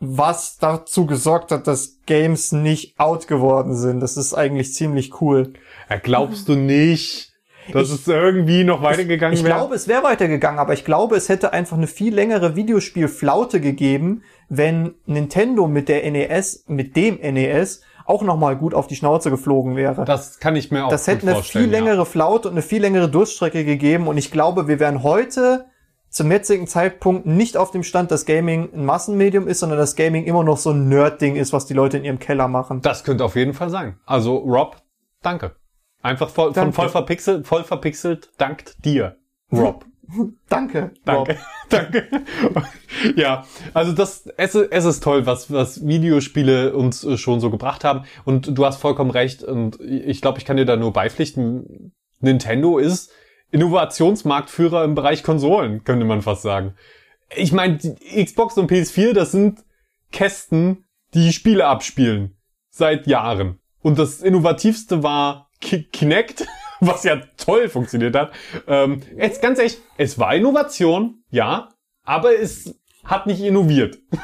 was 0.00 0.58
dazu 0.58 1.06
gesorgt 1.06 1.50
hat, 1.50 1.66
dass 1.66 1.98
Games 2.06 2.52
nicht 2.52 2.98
out 2.98 3.26
geworden 3.26 3.74
sind. 3.74 4.00
Das 4.00 4.16
ist 4.16 4.34
eigentlich 4.34 4.72
ziemlich 4.74 5.20
cool. 5.20 5.54
Ja, 5.90 5.96
glaubst 5.96 6.48
du 6.48 6.54
nicht, 6.54 7.32
dass 7.72 7.88
ich, 7.88 8.00
es 8.00 8.08
irgendwie 8.08 8.62
noch 8.64 8.82
weitergegangen 8.82 9.36
wäre? 9.38 9.48
Ich 9.48 9.54
glaube, 9.54 9.74
es 9.74 9.88
wäre 9.88 10.04
weitergegangen, 10.04 10.60
aber 10.60 10.72
ich 10.72 10.84
glaube, 10.84 11.16
es 11.16 11.28
hätte 11.28 11.52
einfach 11.52 11.76
eine 11.76 11.88
viel 11.88 12.14
längere 12.14 12.54
Videospielflaute 12.54 13.60
gegeben, 13.60 14.22
wenn 14.48 14.94
Nintendo 15.06 15.66
mit 15.66 15.88
der 15.88 16.08
NES, 16.10 16.64
mit 16.68 16.94
dem 16.94 17.16
NES, 17.16 17.82
auch 18.06 18.22
nochmal 18.22 18.56
gut 18.56 18.72
auf 18.72 18.86
die 18.86 18.96
Schnauze 18.96 19.30
geflogen 19.30 19.76
wäre. 19.76 20.04
Das 20.04 20.38
kann 20.38 20.56
ich 20.56 20.70
mir 20.70 20.86
auch 20.86 20.90
Das 20.90 21.06
hätte 21.06 21.28
eine 21.28 21.42
viel 21.42 21.66
längere 21.66 21.98
ja. 21.98 22.04
Flaute 22.04 22.48
und 22.48 22.54
eine 22.54 22.62
viel 22.62 22.80
längere 22.80 23.08
Durststrecke 23.10 23.64
gegeben 23.64 24.06
und 24.06 24.16
ich 24.16 24.30
glaube, 24.30 24.66
wir 24.68 24.80
wären 24.80 25.02
heute 25.02 25.66
zum 26.10 26.30
jetzigen 26.30 26.66
Zeitpunkt 26.66 27.26
nicht 27.26 27.56
auf 27.56 27.70
dem 27.70 27.82
Stand, 27.82 28.10
dass 28.10 28.24
Gaming 28.24 28.70
ein 28.72 28.84
Massenmedium 28.84 29.46
ist, 29.46 29.60
sondern 29.60 29.78
dass 29.78 29.96
Gaming 29.96 30.24
immer 30.24 30.44
noch 30.44 30.56
so 30.56 30.70
ein 30.70 30.88
Nerd-Ding 30.88 31.36
ist, 31.36 31.52
was 31.52 31.66
die 31.66 31.74
Leute 31.74 31.98
in 31.98 32.04
ihrem 32.04 32.18
Keller 32.18 32.48
machen. 32.48 32.80
Das 32.82 33.04
könnte 33.04 33.24
auf 33.24 33.36
jeden 33.36 33.54
Fall 33.54 33.70
sein. 33.70 33.98
Also 34.06 34.36
Rob, 34.36 34.76
danke. 35.22 35.56
Einfach 36.02 36.30
voll, 36.30 36.52
danke. 36.52 36.72
von 36.72 36.84
voll 36.84 36.88
verpixelt, 36.90 37.46
voll 37.46 37.64
verpixelt, 37.64 38.30
dankt 38.38 38.84
dir, 38.84 39.16
Rob. 39.52 39.84
danke. 40.48 40.92
Danke. 41.04 41.32
Rob. 41.32 41.38
danke. 41.68 42.08
ja, 43.14 43.44
also 43.74 43.92
das, 43.92 44.26
es, 44.38 44.54
es 44.54 44.84
ist 44.86 45.02
toll, 45.02 45.26
was, 45.26 45.52
was 45.52 45.86
Videospiele 45.86 46.74
uns 46.74 47.04
äh, 47.04 47.18
schon 47.18 47.40
so 47.40 47.50
gebracht 47.50 47.84
haben. 47.84 48.04
Und 48.24 48.56
du 48.56 48.64
hast 48.64 48.80
vollkommen 48.80 49.10
recht. 49.10 49.42
Und 49.42 49.78
ich 49.80 50.22
glaube, 50.22 50.38
ich 50.38 50.46
kann 50.46 50.56
dir 50.56 50.64
da 50.64 50.76
nur 50.76 50.94
beipflichten. 50.94 51.92
Nintendo 52.20 52.78
ist 52.78 53.12
Innovationsmarktführer 53.50 54.84
im 54.84 54.94
Bereich 54.94 55.22
Konsolen, 55.22 55.84
könnte 55.84 56.04
man 56.04 56.22
fast 56.22 56.42
sagen. 56.42 56.74
Ich 57.34 57.52
meine, 57.52 57.78
Xbox 57.78 58.56
und 58.56 58.70
PS4, 58.70 59.12
das 59.12 59.32
sind 59.32 59.60
Kästen, 60.12 60.84
die 61.14 61.32
Spiele 61.32 61.66
abspielen. 61.66 62.36
Seit 62.70 63.06
Jahren. 63.06 63.58
Und 63.82 63.98
das 63.98 64.20
innovativste 64.20 65.02
war 65.02 65.50
Ki 65.60 65.84
Kinect 65.84 66.46
was 66.80 67.04
ja 67.04 67.16
toll 67.36 67.68
funktioniert 67.68 68.14
hat. 68.14 68.30
Ähm, 68.66 69.02
jetzt 69.16 69.42
ganz 69.42 69.58
ehrlich, 69.58 69.78
es 69.96 70.18
war 70.18 70.34
Innovation, 70.34 71.22
ja, 71.30 71.70
aber 72.04 72.38
es 72.38 72.74
hat 73.04 73.26
nicht 73.26 73.40
innoviert. 73.40 73.98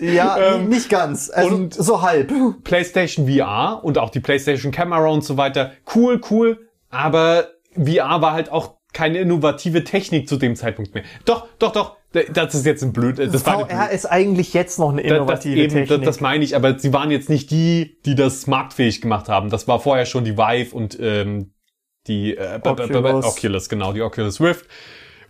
Ja, 0.00 0.36
Ähm, 0.54 0.68
nicht 0.68 0.88
ganz. 0.88 1.30
Also 1.30 1.52
und- 1.56 1.74
so 1.74 2.00
halb. 2.00 2.32
PlayStation 2.62 3.28
VR 3.28 3.80
und 3.82 3.98
auch 3.98 4.10
die 4.10 4.20
PlayStation 4.20 4.70
Camera 4.70 5.08
und 5.08 5.24
so 5.24 5.36
weiter, 5.36 5.72
cool, 5.96 6.20
cool, 6.30 6.68
aber 6.90 7.48
VR 7.76 8.20
war 8.20 8.32
halt 8.32 8.50
auch 8.50 8.74
keine 8.92 9.18
innovative 9.18 9.84
Technik 9.84 10.28
zu 10.28 10.36
dem 10.36 10.54
Zeitpunkt 10.56 10.94
mehr. 10.94 11.02
Doch, 11.24 11.46
doch, 11.58 11.72
doch, 11.72 11.96
das 12.32 12.54
ist 12.54 12.64
jetzt 12.64 12.82
ein 12.82 12.92
blöd, 12.92 13.18
das 13.18 13.44
war 13.44 13.58
eine 13.58 13.66
VR 13.66 13.90
ist 13.90 14.06
eigentlich 14.06 14.54
jetzt 14.54 14.78
noch 14.78 14.90
eine 14.92 15.02
Da- 15.02 15.08
das, 15.08 15.16
innovative 15.16 15.56
eben, 15.60 15.74
das, 15.74 15.88
Technik. 15.88 16.04
das 16.06 16.20
meine 16.20 16.44
ich, 16.44 16.54
aber 16.54 16.78
sie 16.78 16.92
waren 16.92 17.10
jetzt 17.10 17.28
nicht 17.28 17.50
die, 17.50 17.98
die 18.06 18.14
das 18.14 18.46
marktfähig 18.46 19.00
gemacht 19.00 19.28
haben. 19.28 19.50
Das 19.50 19.66
war 19.66 19.80
vorher 19.80 20.06
schon 20.06 20.24
die 20.24 20.36
Vive 20.38 20.74
und 20.74 20.96
ähm, 21.00 21.52
die 22.06 22.36
äh, 22.36 22.60
Oculus. 22.62 23.24
Oculus, 23.24 23.68
genau, 23.68 23.92
die 23.92 24.02
Oculus 24.02 24.40
Rift. 24.40 24.66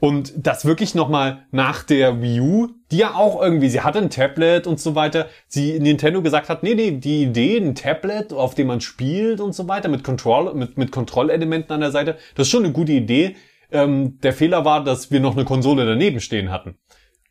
Und 0.01 0.32
das 0.36 0.64
wirklich 0.64 0.95
nochmal 0.95 1.47
nach 1.51 1.82
der 1.82 2.20
Wii 2.20 2.40
U, 2.40 2.68
die 2.90 2.99
ja 2.99 3.14
auch 3.14 3.40
irgendwie, 3.40 3.68
sie 3.68 3.80
hatte 3.80 3.99
ein 3.99 4.11
Tablet 4.11 4.66
und 4.66 4.80
so 4.80 4.95
weiter, 4.95 5.28
sie 5.49 5.78
Nintendo 5.78 6.22
gesagt 6.22 6.49
hat, 6.49 6.62
nee, 6.62 6.74
nee, 6.74 6.92
die 6.92 7.22
Idee, 7.22 7.59
ein 7.59 7.74
Tablet, 7.74 8.32
auf 8.32 8.55
dem 8.55 8.68
man 8.68 8.80
spielt 8.80 9.40
und 9.40 9.55
so 9.55 9.68
weiter, 9.68 9.88
mit 9.88 10.05
Control, 10.05 10.55
mit, 10.55 10.76
mit 10.76 10.92
Kontrollelementen 10.92 11.72
an 11.72 11.80
der 11.80 11.90
Seite, 11.90 12.16
das 12.34 12.47
ist 12.47 12.51
schon 12.51 12.64
eine 12.64 12.72
gute 12.72 12.92
Idee. 12.92 13.36
Ähm, 13.70 14.18
der 14.20 14.32
Fehler 14.32 14.64
war, 14.64 14.84
dass 14.84 15.11
wir 15.11 15.20
noch 15.20 15.36
eine 15.36 15.45
Konsole 15.45 15.86
daneben 15.86 16.20
stehen 16.20 16.51
hatten. 16.51 16.76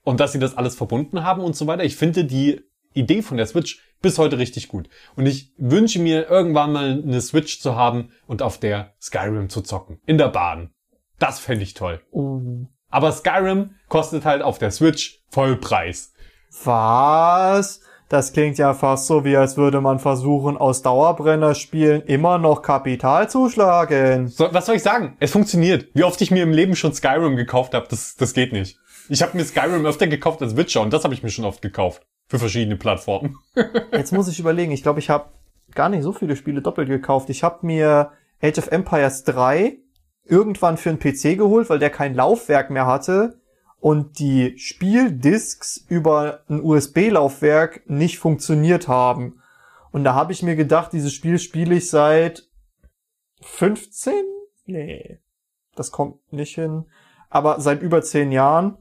Und 0.04 0.20
dass 0.20 0.34
sie 0.34 0.40
das 0.40 0.58
alles 0.58 0.76
verbunden 0.76 1.24
haben 1.24 1.42
und 1.42 1.56
so 1.56 1.68
weiter. 1.68 1.84
Ich 1.84 1.96
finde 1.96 2.26
die 2.26 2.60
Idee 2.94 3.22
von 3.22 3.38
der 3.38 3.46
Switch 3.46 3.82
bis 4.02 4.18
heute 4.18 4.38
richtig 4.38 4.68
gut. 4.68 4.90
Und 5.16 5.26
ich 5.26 5.54
wünsche 5.58 6.00
mir 6.00 6.30
irgendwann 6.30 6.74
mal 6.74 7.02
eine 7.02 7.22
Switch 7.22 7.60
zu 7.60 7.76
haben 7.76 8.12
und 8.28 8.42
auf 8.42 8.60
der 8.60 8.94
Skyrim 9.02 9.50
zu 9.50 9.62
zocken. 9.62 10.00
In 10.06 10.18
der 10.18 10.28
Bahn. 10.28 10.73
Das 11.24 11.40
fände 11.40 11.64
ich 11.64 11.74
toll. 11.74 12.02
Oh. 12.12 12.42
Aber 12.90 13.14
Skyrim 13.14 13.76
kostet 13.88 14.26
halt 14.26 14.42
auf 14.42 14.58
der 14.58 14.72
Switch 14.72 15.24
Vollpreis. 15.30 16.12
Was? 16.66 17.80
Das 18.10 18.34
klingt 18.34 18.58
ja 18.58 18.74
fast 18.74 19.08
so, 19.08 19.24
wie 19.24 19.38
als 19.38 19.56
würde 19.56 19.80
man 19.80 20.00
versuchen, 20.00 20.58
aus 20.58 20.82
Dauerbrennerspielen 20.82 22.02
immer 22.02 22.40
noch 22.40 22.62
Kapital 22.62 23.30
zu 23.30 23.50
schlagen. 23.50 24.28
So, 24.28 24.50
was 24.52 24.66
soll 24.66 24.76
ich 24.76 24.84
sagen? 24.84 25.16
Es 25.22 25.32
funktioniert. 25.32 25.88
Wie 25.94 26.04
oft 26.04 26.20
ich 26.20 26.30
mir 26.30 26.44
im 26.44 26.52
Leben 26.52 26.76
schon 26.76 26.94
Skyrim 26.94 27.38
gekauft 27.38 27.74
habe, 27.74 27.88
das, 27.90 28.18
das 28.18 28.34
geht 28.34 28.52
nicht. 28.52 28.78
Ich 29.08 29.22
habe 29.22 29.38
mir 29.38 29.46
Skyrim 29.46 29.86
öfter 29.86 30.08
gekauft 30.08 30.42
als 30.42 30.58
Witcher 30.58 30.82
und 30.82 30.92
das 30.92 31.06
habe 31.06 31.14
ich 31.14 31.24
mir 31.24 31.30
schon 31.30 31.46
oft 31.46 31.62
gekauft. 31.62 32.06
Für 32.28 32.38
verschiedene 32.38 32.76
Plattformen. 32.76 33.38
Jetzt 33.94 34.12
muss 34.12 34.28
ich 34.28 34.42
überlegen. 34.42 34.74
Ich 34.74 34.84
glaube, 34.84 35.00
ich 35.00 35.10
habe 35.10 35.30
gar 35.74 35.88
nicht 35.88 36.04
so 36.04 36.12
viele 36.12 36.36
Spiele 36.36 36.62
doppelt 36.62 36.90
gekauft. 36.90 37.30
Ich 37.30 37.44
habe 37.44 37.66
mir 37.66 38.12
Age 38.42 38.58
of 38.58 38.68
Empires 38.68 39.24
3 39.24 39.78
irgendwann 40.26 40.78
für 40.78 40.90
einen 40.90 41.00
PC 41.00 41.38
geholt, 41.38 41.70
weil 41.70 41.80
der 41.80 41.90
kein 41.90 42.16
Laufwerk 42.16 42.70
mehr 42.70 42.86
hatte 42.86 43.40
und 43.80 44.20
die 44.20 44.58
Spieldisks 44.58 45.84
über 45.90 46.42
ein 46.50 46.62
USB-Laufwerk 46.64 47.90
nicht 47.90 48.20
funktioniert 48.20 48.88
haben. 48.88 49.42
Und 49.92 50.04
da 50.06 50.14
habe 50.16 50.32
ich 50.32 50.42
mir 50.42 50.56
gedacht, 50.56 50.94
dieses 50.94 51.14
Spiel 51.14 51.38
spiele 51.40 51.76
ich 51.76 51.90
seit 51.90 52.48
15? 53.42 54.14
Nee, 54.66 55.20
das 55.76 55.92
kommt 55.92 56.32
nicht 56.32 56.56
hin. 56.56 56.86
Aber 57.30 57.60
seit 57.60 57.82
über 57.82 58.02
10 58.02 58.32
Jahren. 58.32 58.78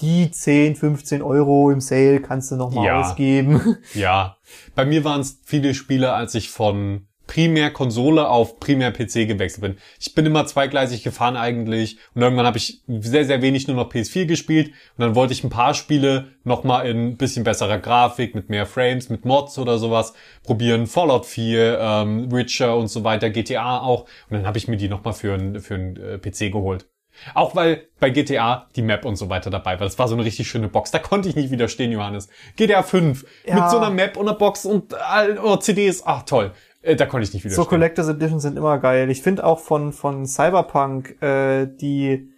Die 0.00 0.28
10, 0.28 0.74
15 0.74 1.22
Euro 1.22 1.70
im 1.70 1.80
Sale 1.80 2.20
kannst 2.20 2.50
du 2.50 2.56
noch 2.56 2.72
mal 2.72 2.84
Ja. 2.84 3.00
ausgeben. 3.00 3.78
Ja, 3.94 4.38
bei 4.74 4.84
mir 4.84 5.04
waren 5.04 5.20
es 5.20 5.38
viele 5.44 5.72
Spiele, 5.72 6.12
als 6.12 6.34
ich 6.34 6.50
von 6.50 7.06
primär 7.34 7.72
Konsole 7.72 8.28
auf 8.28 8.60
primär 8.60 8.92
PC 8.92 9.26
gewechselt 9.26 9.60
bin. 9.62 9.76
Ich 9.98 10.14
bin 10.14 10.24
immer 10.24 10.46
zweigleisig 10.46 11.02
gefahren 11.02 11.36
eigentlich 11.36 11.98
und 12.14 12.22
irgendwann 12.22 12.46
habe 12.46 12.58
ich 12.58 12.82
sehr, 12.86 13.24
sehr 13.24 13.42
wenig 13.42 13.66
nur 13.66 13.76
noch 13.76 13.90
PS4 13.90 14.26
gespielt 14.26 14.68
und 14.68 15.02
dann 15.02 15.14
wollte 15.16 15.32
ich 15.32 15.42
ein 15.42 15.50
paar 15.50 15.74
Spiele 15.74 16.28
nochmal 16.44 16.86
in 16.88 17.08
ein 17.08 17.16
bisschen 17.16 17.42
besserer 17.42 17.78
Grafik, 17.78 18.36
mit 18.36 18.50
mehr 18.50 18.66
Frames, 18.66 19.08
mit 19.08 19.24
Mods 19.24 19.58
oder 19.58 19.78
sowas 19.78 20.14
probieren. 20.44 20.86
Fallout 20.86 21.26
4, 21.26 21.78
ähm, 21.80 22.30
Witcher 22.30 22.76
und 22.76 22.86
so 22.86 23.02
weiter, 23.02 23.30
GTA 23.30 23.80
auch 23.80 24.02
und 24.30 24.36
dann 24.36 24.46
habe 24.46 24.58
ich 24.58 24.68
mir 24.68 24.76
die 24.76 24.88
nochmal 24.88 25.12
für 25.14 25.34
einen 25.34 25.58
für 25.60 25.74
einen, 25.74 25.96
äh, 25.96 26.18
PC 26.18 26.52
geholt. 26.52 26.86
Auch 27.34 27.54
weil 27.56 27.88
bei 28.00 28.10
GTA 28.10 28.68
die 28.76 28.82
Map 28.82 29.04
und 29.04 29.14
so 29.16 29.28
weiter 29.28 29.48
dabei 29.50 29.78
war. 29.78 29.86
Das 29.86 29.98
war 30.00 30.08
so 30.08 30.14
eine 30.14 30.24
richtig 30.24 30.48
schöne 30.48 30.68
Box. 30.68 30.90
Da 30.90 30.98
konnte 30.98 31.28
ich 31.28 31.36
nicht 31.36 31.50
widerstehen, 31.52 31.92
Johannes. 31.92 32.28
GTA 32.56 32.82
5 32.82 33.24
Ja. 33.46 33.54
mit 33.54 33.70
so 33.70 33.78
einer 33.78 33.90
Map 33.90 34.16
und 34.16 34.28
einer 34.28 34.36
Box 34.36 34.64
und 34.66 34.94
all- 34.94 35.38
oh, 35.38 35.56
CDs. 35.56 36.02
Ach 36.04 36.22
toll. 36.24 36.52
Äh, 36.84 36.96
Da 36.96 37.06
konnte 37.06 37.24
ich 37.26 37.32
nicht 37.32 37.42
So 37.42 37.48
widerstehen. 37.50 37.68
Collectors 37.68 38.08
Editions 38.08 38.42
sind 38.42 38.56
immer 38.56 38.78
geil. 38.78 39.10
Ich 39.10 39.22
finde 39.22 39.44
auch 39.44 39.58
von, 39.58 39.92
von 39.92 40.26
Cyberpunk, 40.26 41.20
äh, 41.22 41.66
die, 41.66 42.30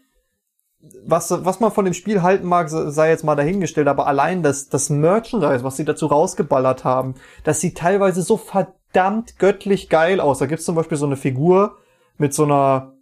was, 1.05 1.30
was 1.30 1.61
man 1.61 1.72
von 1.72 1.84
dem 1.84 1.94
Spiel 1.94 2.22
halten 2.22 2.47
mag, 2.47 2.68
sei 2.70 3.11
jetzt 3.11 3.24
mal 3.24 3.34
dahingestellt, 3.34 3.88
aber 3.88 4.07
allein 4.07 4.42
das, 4.42 4.68
das 4.68 4.88
Merchandise, 4.88 5.64
was 5.64 5.76
sie 5.76 5.84
dazu 5.84 6.07
rausgeballert 6.07 6.84
haben, 6.84 7.14
das 7.44 7.61
sieht 7.61 7.76
teilweise 7.78 8.22
so 8.22 8.36
verdammt 8.36 9.38
göttlich 9.38 9.88
geil 9.88 10.20
aus. 10.20 10.38
Da 10.38 10.47
gibt's 10.47 10.64
zum 10.64 10.76
Beispiel 10.76 10.99
so 10.99 11.07
eine 11.07 11.16
Figur 11.16 11.76
mit 12.18 12.32
so 12.32 12.44
einer, 12.44 12.92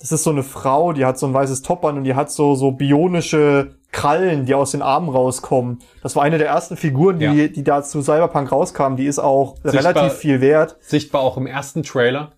das 0.00 0.12
ist 0.12 0.24
so 0.24 0.30
eine 0.30 0.42
Frau, 0.42 0.92
die 0.92 1.04
hat 1.04 1.18
so 1.18 1.26
ein 1.26 1.34
weißes 1.34 1.62
Top 1.62 1.84
an 1.84 1.98
und 1.98 2.04
die 2.04 2.14
hat 2.14 2.30
so, 2.30 2.54
so 2.54 2.72
bionische 2.72 3.75
Krallen, 3.92 4.44
die 4.46 4.54
aus 4.54 4.72
den 4.72 4.82
Armen 4.82 5.08
rauskommen. 5.08 5.78
Das 6.02 6.16
war 6.16 6.22
eine 6.22 6.38
der 6.38 6.48
ersten 6.48 6.76
Figuren, 6.76 7.18
die, 7.18 7.24
Ja. 7.24 7.48
die 7.48 7.64
da 7.64 7.82
zu 7.82 8.02
Cyberpunk 8.02 8.52
rauskamen. 8.52 8.96
Die 8.96 9.06
ist 9.06 9.18
auch 9.18 9.56
Sichtbar- 9.62 9.72
relativ 9.74 10.12
viel 10.18 10.40
wert. 10.40 10.76
Sichtbar 10.80 11.22
auch 11.22 11.36
im 11.36 11.46
ersten 11.46 11.82
Trailer. 11.82 12.32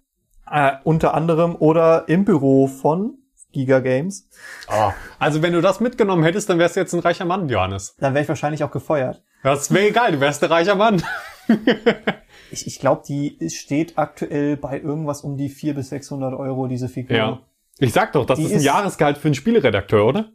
Äh, 0.50 0.72
unter 0.84 1.14
anderem 1.14 1.56
oder 1.58 2.04
im 2.08 2.24
Büro 2.24 2.66
von 2.68 3.18
Giga 3.52 3.80
Games. 3.80 4.28
Oh. 4.70 4.92
Also 5.18 5.42
wenn 5.42 5.52
du 5.52 5.60
das 5.60 5.80
mitgenommen 5.80 6.22
hättest, 6.22 6.48
dann 6.50 6.58
wärst 6.58 6.76
du 6.76 6.80
jetzt 6.80 6.92
ein 6.94 7.00
reicher 7.00 7.24
Mann, 7.24 7.48
Johannes. 7.48 7.96
Dann 7.98 8.14
wäre 8.14 8.22
ich 8.22 8.28
wahrscheinlich 8.28 8.62
auch 8.62 8.70
gefeuert. 8.70 9.22
Das 9.42 9.72
wäre 9.72 9.88
egal, 9.88 10.12
du 10.12 10.20
wärst 10.20 10.42
ein 10.44 10.50
reicher 10.52 10.74
Mann. 10.74 11.02
Ich, 12.50 12.66
ich 12.66 12.78
glaube, 12.80 13.02
die 13.06 13.36
steht 13.50 13.98
aktuell 13.98 14.56
bei 14.56 14.80
irgendwas 14.80 15.20
um 15.20 15.36
die 15.36 15.50
400 15.50 15.76
bis 15.82 15.90
600 15.90 16.32
Euro, 16.32 16.66
diese 16.66 16.88
Figur. 16.88 17.16
Ja. 17.16 17.40
Ich 17.78 17.92
sag 17.92 18.12
doch, 18.12 18.24
das 18.24 18.38
Die 18.38 18.44
ist 18.46 18.52
ein 18.52 18.56
ist- 18.58 18.64
Jahresgehalt 18.64 19.18
für 19.18 19.28
einen 19.28 19.34
Spieleredakteur, 19.34 20.06
oder? 20.06 20.30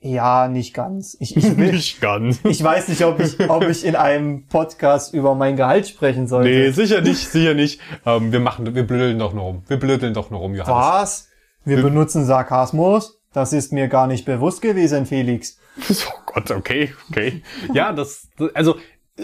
Ja, 0.00 0.46
nicht 0.46 0.74
ganz. 0.74 1.16
Ich, 1.18 1.36
ich, 1.36 1.44
will, 1.56 1.72
Nicht 1.72 2.00
ganz. 2.00 2.40
ich 2.44 2.62
weiß 2.62 2.88
nicht, 2.88 3.04
ob 3.04 3.18
ich, 3.20 3.50
ob 3.50 3.68
ich 3.68 3.84
in 3.84 3.96
einem 3.96 4.46
Podcast 4.46 5.12
über 5.12 5.34
mein 5.34 5.56
Gehalt 5.56 5.88
sprechen 5.88 6.28
sollte. 6.28 6.48
Nee, 6.48 6.70
sicher 6.70 7.00
nicht, 7.00 7.28
sicher 7.28 7.54
nicht. 7.54 7.80
Ähm, 8.06 8.30
wir 8.30 8.40
machen, 8.40 8.74
wir 8.74 8.86
blödeln 8.86 9.18
doch 9.18 9.32
nur 9.32 9.44
rum. 9.44 9.62
Wir 9.66 9.78
blödeln 9.78 10.14
doch 10.14 10.30
nur 10.30 10.40
rum, 10.40 10.54
Johannes. 10.54 10.76
Was? 10.76 11.28
Wir 11.64 11.82
benutzen 11.82 12.24
Sarkasmus? 12.24 13.20
Das 13.32 13.52
ist 13.52 13.72
mir 13.72 13.88
gar 13.88 14.06
nicht 14.06 14.24
bewusst 14.24 14.62
gewesen, 14.62 15.06
Felix. 15.06 15.58
Oh 15.90 16.32
Gott, 16.34 16.50
okay, 16.50 16.92
okay. 17.08 17.42
Ja, 17.72 17.92
das, 17.92 18.28
also, 18.52 18.76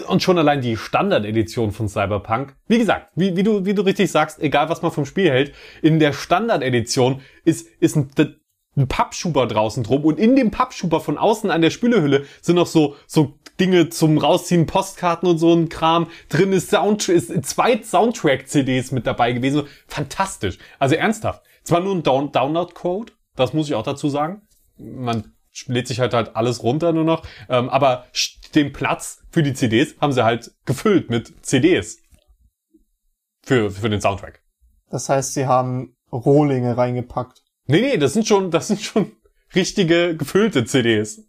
und 0.07 0.23
schon 0.23 0.37
allein 0.37 0.61
die 0.61 0.77
Standard-Edition 0.77 1.71
von 1.71 1.87
Cyberpunk. 1.87 2.55
Wie 2.67 2.77
gesagt, 2.77 3.11
wie, 3.15 3.35
wie 3.35 3.43
du, 3.43 3.65
wie 3.65 3.73
du 3.73 3.81
richtig 3.81 4.11
sagst, 4.11 4.41
egal 4.41 4.69
was 4.69 4.81
man 4.81 4.91
vom 4.91 5.05
Spiel 5.05 5.29
hält, 5.29 5.53
in 5.81 5.99
der 5.99 6.13
Standard-Edition 6.13 7.21
ist, 7.43 7.67
ist 7.79 7.95
ein, 7.95 8.09
ein 8.75 8.87
Pappschuber 8.87 9.47
draußen 9.47 9.83
drum 9.83 10.03
und 10.03 10.19
in 10.19 10.35
dem 10.35 10.51
Pappschuber 10.51 10.99
von 10.99 11.17
außen 11.17 11.49
an 11.49 11.61
der 11.61 11.69
Spülehülle 11.69 12.25
sind 12.41 12.55
noch 12.55 12.67
so, 12.67 12.95
so 13.07 13.33
Dinge 13.59 13.89
zum 13.89 14.17
Rausziehen, 14.17 14.65
Postkarten 14.65 15.29
und 15.29 15.37
so 15.37 15.53
ein 15.53 15.69
Kram. 15.69 16.07
Drin 16.29 16.51
ist 16.51 16.69
Sound, 16.69 17.07
ist 17.07 17.45
zwei 17.45 17.81
Soundtrack-CDs 17.81 18.91
mit 18.91 19.07
dabei 19.07 19.31
gewesen. 19.31 19.63
Fantastisch. 19.87 20.57
Also 20.77 20.95
ernsthaft. 20.95 21.43
Zwar 21.63 21.79
nur 21.79 21.95
ein 21.95 22.03
Down 22.03 22.31
Download-Code, 22.31 23.13
das 23.35 23.53
muss 23.53 23.67
ich 23.67 23.75
auch 23.75 23.83
dazu 23.83 24.09
sagen. 24.09 24.41
Man 24.77 25.33
lädt 25.67 25.87
sich 25.87 25.99
halt 25.99 26.13
halt 26.13 26.35
alles 26.35 26.63
runter 26.63 26.91
nur 26.91 27.05
noch. 27.05 27.23
Ähm, 27.49 27.69
aber 27.69 28.05
den 28.53 28.73
Platz 28.73 29.23
für 29.31 29.43
die 29.43 29.53
CDs 29.53 29.95
haben 30.01 30.13
sie 30.13 30.23
halt 30.23 30.51
gefüllt 30.65 31.09
mit 31.09 31.45
CDs. 31.45 31.99
Für, 33.43 33.71
für 33.71 33.89
den 33.89 34.01
Soundtrack. 34.01 34.41
Das 34.89 35.07
heißt, 35.07 35.33
sie 35.33 35.45
haben 35.45 35.95
Rohlinge 36.11 36.77
reingepackt. 36.77 37.44
Nee, 37.67 37.81
nee, 37.81 37.97
das 37.97 38.13
sind 38.13 38.27
schon, 38.27 38.51
das 38.51 38.67
sind 38.67 38.81
schon 38.81 39.11
richtige 39.53 40.15
gefüllte 40.15 40.65
CDs. 40.65 41.23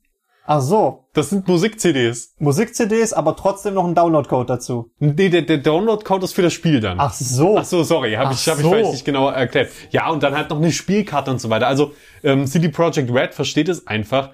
Ach 0.48 0.60
so. 0.60 1.08
Das 1.12 1.30
sind 1.30 1.48
Musik-CDs. 1.48 2.34
Musik-CDs, 2.38 3.12
aber 3.12 3.34
trotzdem 3.34 3.74
noch 3.74 3.84
ein 3.84 3.96
Download-Code 3.96 4.46
dazu. 4.46 4.92
Nee, 5.00 5.28
der, 5.28 5.42
der 5.42 5.58
Download-Code 5.58 6.24
ist 6.24 6.34
für 6.34 6.42
das 6.42 6.52
Spiel 6.52 6.78
dann. 6.80 7.00
Ach 7.00 7.12
so. 7.12 7.58
Ach 7.58 7.64
so, 7.64 7.82
sorry, 7.82 8.12
habe 8.12 8.32
ich, 8.32 8.48
hab 8.48 8.58
ich 8.58 8.62
so. 8.62 8.70
vielleicht 8.70 8.92
nicht 8.92 9.04
genau 9.04 9.28
erklärt. 9.28 9.70
Ja, 9.90 10.08
und 10.08 10.22
dann 10.22 10.36
halt 10.36 10.50
noch 10.50 10.58
eine 10.58 10.70
Spielkarte 10.70 11.32
und 11.32 11.40
so 11.40 11.50
weiter. 11.50 11.66
Also 11.66 11.92
ähm, 12.22 12.46
CD 12.46 12.68
Projekt 12.68 13.12
Red 13.12 13.34
versteht 13.34 13.68
es 13.68 13.88
einfach. 13.88 14.30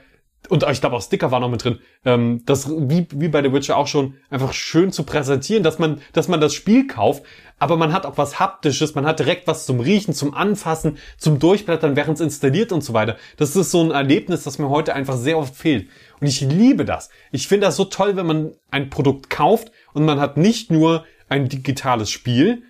Und 0.49 0.64
ich 0.68 0.80
glaube 0.80 0.97
auch 0.97 1.03
Sticker 1.03 1.30
war 1.30 1.40
noch 1.40 1.49
mit 1.49 1.62
drin. 1.64 1.78
Ähm, 2.05 2.43
das 2.47 2.68
wie 2.68 3.07
wie 3.11 3.28
bei 3.28 3.43
The 3.43 3.53
Witcher 3.53 3.76
auch 3.76 3.86
schon 3.86 4.14
einfach 4.28 4.53
schön 4.53 4.90
zu 4.90 5.05
präsentieren, 5.05 5.62
dass 5.62 5.78
man 5.78 6.01
dass 6.12 6.26
man 6.26 6.40
das 6.40 6.53
Spiel 6.53 6.86
kauft, 6.88 7.22
aber 7.59 7.76
man 7.76 7.93
hat 7.93 8.07
auch 8.07 8.18
was 8.18 8.40
haptisches, 8.40 8.97
man 8.97 9.07
hat 9.07 9.20
direkt 9.20 9.47
was 9.47 9.66
zum 9.66 9.78
Riechen, 9.78 10.14
zum 10.14 10.34
Anfassen, 10.34 10.99
zum 11.16 11.38
Durchblättern, 11.38 11.95
während 11.95 12.16
es 12.16 12.20
installiert 12.20 12.72
und 12.72 12.82
so 12.82 12.93
weiter. 12.93 13.16
Das 13.36 13.55
ist 13.55 13.70
so 13.70 13.82
ein 13.82 13.93
Erlebnis, 13.93 14.43
das 14.43 14.59
mir 14.59 14.68
heute 14.68 14.95
einfach 14.95 15.16
sehr 15.16 15.38
oft 15.38 15.55
fehlt. 15.55 15.88
Und 16.20 16.26
ich 16.26 16.40
liebe 16.40 16.84
das. 16.84 17.09
Ich 17.30 17.47
finde 17.47 17.66
das 17.66 17.76
so 17.76 17.84
toll, 17.84 18.16
wenn 18.16 18.26
man 18.26 18.53
ein 18.70 18.90
Produkt 18.90 19.30
kauft 19.30 19.70
und 19.93 20.05
man 20.05 20.18
hat 20.18 20.36
nicht 20.36 20.72
nur 20.72 21.05
ein 21.28 21.49
digitales 21.49 22.11
Spiel, 22.11 22.64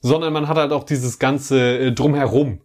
sondern 0.00 0.32
man 0.32 0.48
hat 0.48 0.56
halt 0.56 0.72
auch 0.72 0.84
dieses 0.84 1.18
ganze 1.18 1.78
äh, 1.78 1.92
drumherum. 1.92 2.60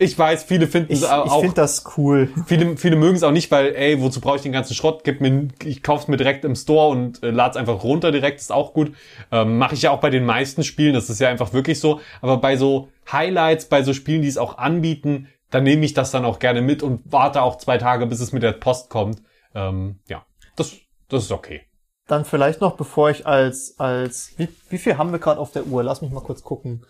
Ich 0.00 0.16
weiß, 0.16 0.44
viele 0.44 0.68
finden 0.68 0.92
es 0.92 1.02
au- 1.02 1.24
ich 1.24 1.30
auch, 1.32 1.40
finde 1.40 1.56
das 1.56 1.84
cool. 1.96 2.28
viele, 2.46 2.76
viele 2.76 2.94
mögen 2.94 3.16
es 3.16 3.24
auch 3.24 3.32
nicht, 3.32 3.50
weil, 3.50 3.74
ey, 3.74 4.00
wozu 4.00 4.20
brauche 4.20 4.36
ich 4.36 4.42
den 4.42 4.52
ganzen 4.52 4.74
Schrott? 4.74 5.02
Gib 5.02 5.20
mir, 5.20 5.48
ich 5.64 5.82
kauf's 5.82 6.06
mir 6.06 6.16
direkt 6.16 6.44
im 6.44 6.54
Store 6.54 6.88
und 6.90 7.22
äh, 7.24 7.30
lad's 7.30 7.56
einfach 7.56 7.82
runter 7.82 8.12
direkt, 8.12 8.38
ist 8.38 8.52
auch 8.52 8.74
gut. 8.74 8.92
Ähm, 9.32 9.58
Mache 9.58 9.74
ich 9.74 9.82
ja 9.82 9.90
auch 9.90 10.00
bei 10.00 10.10
den 10.10 10.24
meisten 10.24 10.62
Spielen, 10.62 10.94
das 10.94 11.10
ist 11.10 11.18
ja 11.20 11.28
einfach 11.28 11.52
wirklich 11.52 11.80
so. 11.80 12.00
Aber 12.20 12.36
bei 12.36 12.56
so 12.56 12.88
Highlights, 13.10 13.66
bei 13.66 13.82
so 13.82 13.92
Spielen, 13.92 14.22
die 14.22 14.28
es 14.28 14.38
auch 14.38 14.56
anbieten, 14.58 15.28
dann 15.50 15.64
nehme 15.64 15.84
ich 15.84 15.94
das 15.94 16.10
dann 16.12 16.24
auch 16.24 16.38
gerne 16.38 16.62
mit 16.62 16.82
und 16.82 17.00
warte 17.10 17.42
auch 17.42 17.56
zwei 17.58 17.78
Tage, 17.78 18.06
bis 18.06 18.20
es 18.20 18.32
mit 18.32 18.42
der 18.44 18.52
Post 18.52 18.90
kommt. 18.90 19.22
Ähm, 19.54 19.98
ja, 20.08 20.24
das, 20.54 20.74
das 21.08 21.24
ist 21.24 21.32
okay. 21.32 21.62
Dann 22.06 22.24
vielleicht 22.24 22.60
noch, 22.60 22.76
bevor 22.76 23.10
ich 23.10 23.26
als, 23.26 23.78
als, 23.78 24.32
wie, 24.36 24.48
wie 24.70 24.78
viel 24.78 24.96
haben 24.96 25.10
wir 25.10 25.18
gerade 25.18 25.40
auf 25.40 25.50
der 25.52 25.66
Uhr? 25.66 25.82
Lass 25.82 26.02
mich 26.02 26.10
mal 26.12 26.22
kurz 26.22 26.42
gucken. 26.42 26.84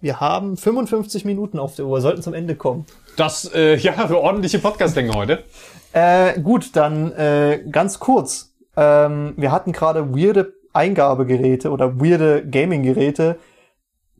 Wir 0.00 0.20
haben 0.20 0.56
55 0.56 1.24
Minuten 1.24 1.58
auf 1.58 1.74
der 1.74 1.86
Uhr, 1.86 2.00
sollten 2.00 2.22
zum 2.22 2.34
Ende 2.34 2.54
kommen. 2.54 2.86
Das, 3.16 3.52
äh, 3.52 3.76
ja, 3.78 3.94
eine 3.94 4.18
ordentliche 4.18 4.60
Podcast-Länge 4.60 5.12
heute. 5.12 5.44
Äh, 5.92 6.40
gut, 6.40 6.76
dann 6.76 7.12
äh, 7.12 7.64
ganz 7.70 7.98
kurz. 7.98 8.54
Ähm, 8.76 9.34
wir 9.36 9.50
hatten 9.50 9.72
gerade 9.72 10.14
weirde 10.14 10.54
Eingabegeräte 10.72 11.70
oder 11.70 12.00
weirde 12.00 12.46
Gaming-Geräte. 12.48 13.38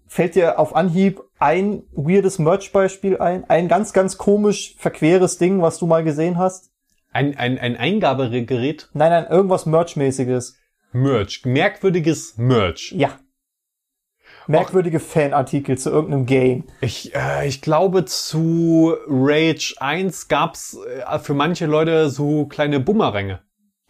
Fällt 0.08 0.34
dir 0.34 0.58
auf 0.58 0.74
Anhieb 0.74 1.20
ein 1.38 1.84
weirdes 1.92 2.40
Merch-Beispiel 2.40 3.18
ein? 3.18 3.48
Ein 3.48 3.68
ganz, 3.68 3.92
ganz 3.92 4.18
komisch 4.18 4.74
verqueres 4.78 5.38
Ding, 5.38 5.62
was 5.62 5.78
du 5.78 5.86
mal 5.86 6.02
gesehen 6.02 6.38
hast? 6.38 6.70
Ein, 7.12 7.36
ein, 7.36 7.58
ein 7.58 7.76
Eingabegerät, 7.76 8.88
Nein, 8.94 9.10
nein, 9.10 9.26
irgendwas 9.30 9.66
Merch-mäßiges. 9.66 10.56
Merch, 10.92 11.44
merkwürdiges 11.44 12.36
Merch. 12.36 12.92
Ja. 12.96 13.10
Merkwürdige 14.48 14.98
Fanartikel 15.00 15.78
zu 15.78 15.90
irgendeinem 15.90 16.26
Game. 16.26 16.64
Ich, 16.80 17.14
äh, 17.14 17.46
ich 17.46 17.60
glaube, 17.62 18.04
zu 18.06 18.94
Rage 19.08 19.74
1 19.78 20.28
gab's 20.28 20.76
äh, 21.08 21.18
für 21.18 21.34
manche 21.34 21.66
Leute 21.66 22.10
so 22.10 22.46
kleine 22.46 22.80
Bumeränge. 22.80 23.40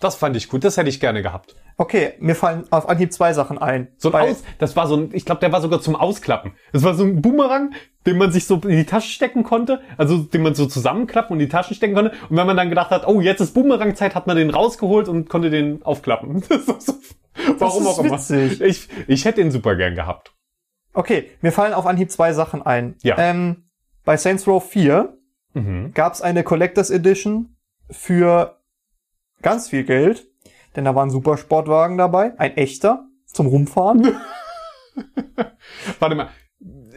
Das 0.00 0.14
fand 0.14 0.36
ich 0.36 0.48
gut, 0.48 0.62
das 0.64 0.76
hätte 0.76 0.88
ich 0.88 1.00
gerne 1.00 1.22
gehabt. 1.22 1.56
Okay, 1.76 2.14
mir 2.18 2.34
fallen 2.34 2.64
auf 2.70 2.88
Anhieb 2.88 3.12
zwei 3.12 3.32
Sachen 3.32 3.56
ein. 3.59 3.88
So 3.98 4.09
ein 4.09 4.12
Bei- 4.12 4.30
Aus, 4.30 4.42
das 4.59 4.74
war 4.74 4.88
so 4.88 4.96
ein, 4.96 5.11
ich 5.12 5.24
glaube, 5.24 5.40
der 5.40 5.52
war 5.52 5.61
sogar 5.61 5.80
zum 5.80 5.94
Ausklappen. 5.94 6.52
Das 6.72 6.82
war 6.82 6.94
so 6.94 7.04
ein 7.04 7.22
Boomerang, 7.22 7.72
den 8.04 8.18
man 8.18 8.32
sich 8.32 8.46
so 8.46 8.56
in 8.56 8.70
die 8.76 8.84
Tasche 8.84 9.11
stecken 9.11 9.44
konnte, 9.44 9.80
also 9.96 10.18
den 10.18 10.42
man 10.42 10.54
so 10.56 10.66
zusammenklappen 10.66 11.34
und 11.34 11.40
in 11.40 11.46
die 11.46 11.52
Taschen 11.52 11.76
stecken 11.76 11.94
konnte. 11.94 12.12
Und 12.28 12.36
wenn 12.36 12.46
man 12.48 12.56
dann 12.56 12.68
gedacht 12.68 12.90
hat, 12.90 13.06
oh, 13.06 13.20
jetzt 13.20 13.40
ist 13.40 13.54
Boomerang-Zeit, 13.54 14.16
hat 14.16 14.26
man 14.26 14.36
den 14.36 14.50
rausgeholt 14.50 15.09
und 15.09 15.28
konnte 15.28 15.50
den 15.50 15.82
aufklappen. 15.84 16.42
Das 16.48 16.61
ist 16.66 16.86
so, 16.86 16.94
warum 17.59 17.82
ist 17.84 17.88
auch 17.88 17.98
immer. 18.00 18.12
witzig. 18.18 18.61
Ich, 18.61 18.88
ich 19.06 19.24
hätte 19.24 19.40
ihn 19.40 19.52
super 19.52 19.76
gern 19.76 19.94
gehabt. 19.94 20.32
Okay, 20.99 21.30
mir 21.42 21.53
fallen 21.53 21.74
auf 21.74 21.86
Anhieb 21.86 22.11
zwei 22.11 22.32
Sachen 22.32 22.61
ein. 22.61 22.96
Ja. 23.03 23.16
Ähm, 23.18 23.68
bei 24.05 24.16
Saints 24.16 24.49
Row 24.49 24.62
4 24.62 25.14
Mhm. 25.55 25.92
gab 25.94 26.12
es 26.12 26.22
eine 26.22 26.42
Collectors 26.42 26.90
Edition 26.90 27.57
für 27.88 28.59
ganz 29.40 29.68
viel 29.68 29.84
Geld, 29.84 30.26
denn 30.74 30.84
da 30.84 30.96
war 30.96 31.07
ein 31.07 31.11
super 31.11 31.36
Sportwagen 31.36 31.99
dabei, 31.99 32.32
ein 32.38 32.57
echter 32.57 33.07
zum 33.26 33.46
Rumfahren. 33.46 34.16
Warte 36.01 36.14
mal. 36.16 36.28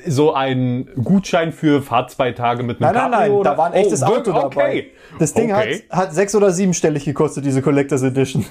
So 0.08 0.34
ein 0.34 0.90
Gutschein 1.04 1.52
für 1.52 1.84
Fahrt 1.84 2.10
zwei 2.10 2.32
Tage 2.32 2.64
mit 2.64 2.82
einem 2.82 2.96
Nein, 2.96 2.96
nein, 2.96 3.12
Cabrio 3.12 3.20
nein, 3.20 3.32
oder? 3.32 3.52
da 3.52 3.58
war 3.60 3.68
ein 3.68 3.74
echtes 3.74 4.02
oh, 4.02 4.08
Auto 4.08 4.32
dabei. 4.34 4.48
Okay. 4.48 4.92
Das 5.20 5.36
Ding 5.36 5.54
okay. 5.54 5.84
hat, 5.90 6.00
hat 6.08 6.14
sechs 6.16 6.34
oder 6.34 6.50
siebenstellig 6.50 7.06
gekostet, 7.06 7.46
diese 7.46 7.62
Collectors 7.62 8.02
Edition. 8.02 8.44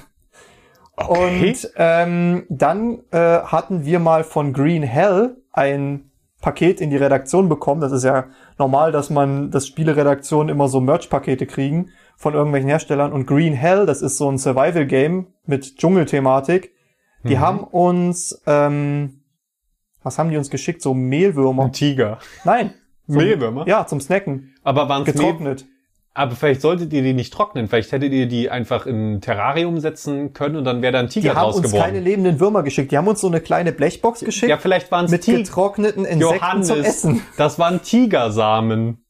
okay. 0.95 1.49
Und 1.49 1.71
ähm, 1.75 2.45
dann 2.47 3.03
äh, 3.11 3.17
hatten 3.17 3.83
wir 3.83 3.99
mal 3.99 4.23
von 4.23 4.53
Green 4.53 4.83
Hell 4.83 5.40
ein 5.53 6.11
Paket 6.41 6.81
in 6.81 6.89
die 6.89 6.97
Redaktion 6.97 7.49
bekommen. 7.49 7.81
Das 7.81 7.91
ist 7.91 8.03
ja 8.03 8.25
normal, 8.57 8.91
dass 8.91 9.09
man, 9.09 9.51
dass 9.51 9.67
Spieleredaktionen 9.67 10.49
immer 10.49 10.67
so 10.67 10.81
Merch-Pakete 10.81 11.45
kriegen 11.45 11.89
von 12.17 12.33
irgendwelchen 12.33 12.69
Herstellern. 12.69 13.13
Und 13.13 13.27
Green 13.27 13.53
Hell, 13.53 13.85
das 13.85 14.01
ist 14.01 14.17
so 14.17 14.29
ein 14.31 14.37
Survival-Game 14.37 15.27
mit 15.45 15.77
Dschungelthematik. 15.77 16.71
Die 17.23 17.35
Mhm. 17.35 17.39
haben 17.39 17.59
uns, 17.63 18.41
ähm, 18.47 19.21
was 20.01 20.17
haben 20.17 20.31
die 20.31 20.37
uns 20.37 20.49
geschickt? 20.49 20.81
So 20.81 20.93
Mehlwürmer. 20.95 21.65
Ein 21.65 21.73
Tiger. 21.73 22.17
Nein. 22.43 22.73
Zum, 23.07 23.17
Mehlwürmer? 23.17 23.67
Ja, 23.67 23.85
zum 23.85 23.99
Snacken. 23.99 24.55
Aber 24.63 24.87
waren 24.89 25.03
Getrocknet. 25.03 25.65
Aber 26.13 26.35
vielleicht 26.35 26.61
solltet 26.61 26.91
ihr 26.91 27.03
die 27.03 27.13
nicht 27.13 27.31
trocknen. 27.31 27.69
Vielleicht 27.69 27.93
hättet 27.93 28.11
ihr 28.11 28.27
die 28.27 28.49
einfach 28.49 28.85
in 28.85 29.13
ein 29.13 29.21
Terrarium 29.21 29.79
setzen 29.79 30.33
können 30.33 30.57
und 30.57 30.65
dann 30.65 30.81
wäre 30.81 30.91
da 30.91 30.99
ein 30.99 31.07
Tiger 31.07 31.21
Die 31.21 31.29
haben 31.37 31.45
draus 31.45 31.57
uns 31.57 31.71
keine 31.71 32.01
lebenden 32.01 32.39
Würmer 32.41 32.63
geschickt. 32.63 32.91
Die 32.91 32.97
haben 32.97 33.07
uns 33.07 33.21
so 33.21 33.27
eine 33.27 33.39
kleine 33.39 33.71
Blechbox 33.71 34.19
geschickt 34.19 34.49
ja, 34.49 34.57
vielleicht 34.57 34.91
waren 34.91 35.05
es 35.05 35.11
mit 35.11 35.25
getrockneten 35.25 36.03
Insekten 36.03 36.35
Johannes, 36.35 36.67
zum 36.67 36.81
Essen. 36.81 37.21
das 37.37 37.59
waren 37.59 37.81
Tigersamen. 37.81 39.05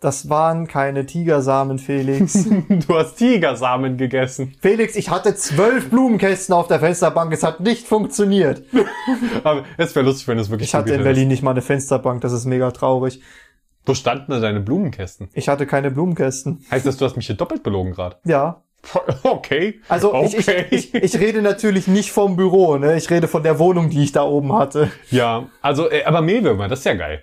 Das 0.00 0.28
waren 0.28 0.66
keine 0.66 1.06
Tigersamen, 1.06 1.78
Felix. 1.78 2.48
Du 2.68 2.96
hast 2.96 3.16
Tigersamen 3.16 3.96
gegessen. 3.98 4.56
Felix, 4.60 4.96
ich 4.96 5.10
hatte 5.10 5.36
zwölf 5.36 5.90
Blumenkästen 5.90 6.54
auf 6.56 6.66
der 6.66 6.80
Fensterbank. 6.80 7.32
Es 7.32 7.44
hat 7.44 7.60
nicht 7.60 7.86
funktioniert. 7.86 8.64
Aber 9.44 9.64
es 9.76 9.94
wäre 9.94 10.04
lustig, 10.04 10.26
wenn 10.26 10.40
es 10.40 10.50
wirklich 10.50 10.70
Ich 10.70 10.74
hatte 10.74 10.92
in 10.94 11.04
Berlin 11.04 11.28
nicht 11.28 11.44
mal 11.44 11.52
eine 11.52 11.62
Fensterbank. 11.62 12.20
Das 12.22 12.32
ist 12.32 12.46
mega 12.46 12.72
traurig. 12.72 13.22
Wo 13.84 13.94
standen 13.94 14.30
da 14.30 14.40
deine 14.40 14.60
Blumenkästen? 14.60 15.28
Ich 15.32 15.48
hatte 15.48 15.66
keine 15.66 15.90
Blumenkästen. 15.90 16.64
Heißt 16.70 16.86
das, 16.86 16.96
du 16.96 17.04
hast 17.04 17.16
mich 17.16 17.26
hier 17.26 17.36
doppelt 17.36 17.62
belogen 17.62 17.92
gerade? 17.92 18.16
Ja. 18.24 18.62
Okay. 19.22 19.80
Also 19.88 20.12
ich, 20.24 20.36
okay. 20.38 20.66
ich, 20.70 20.92
ich, 20.92 21.02
ich 21.02 21.20
rede 21.20 21.40
natürlich 21.40 21.86
nicht 21.86 22.10
vom 22.10 22.34
Büro, 22.36 22.78
ne? 22.78 22.96
Ich 22.96 23.08
rede 23.10 23.28
von 23.28 23.44
der 23.44 23.60
Wohnung, 23.60 23.90
die 23.90 24.02
ich 24.02 24.10
da 24.10 24.24
oben 24.24 24.52
hatte. 24.52 24.90
ja, 25.10 25.48
also, 25.60 25.88
äh, 25.88 26.02
aber 26.04 26.20
Mehlwürmer, 26.20 26.66
das 26.66 26.80
ist 26.80 26.86
ja 26.86 26.94
geil. 26.94 27.22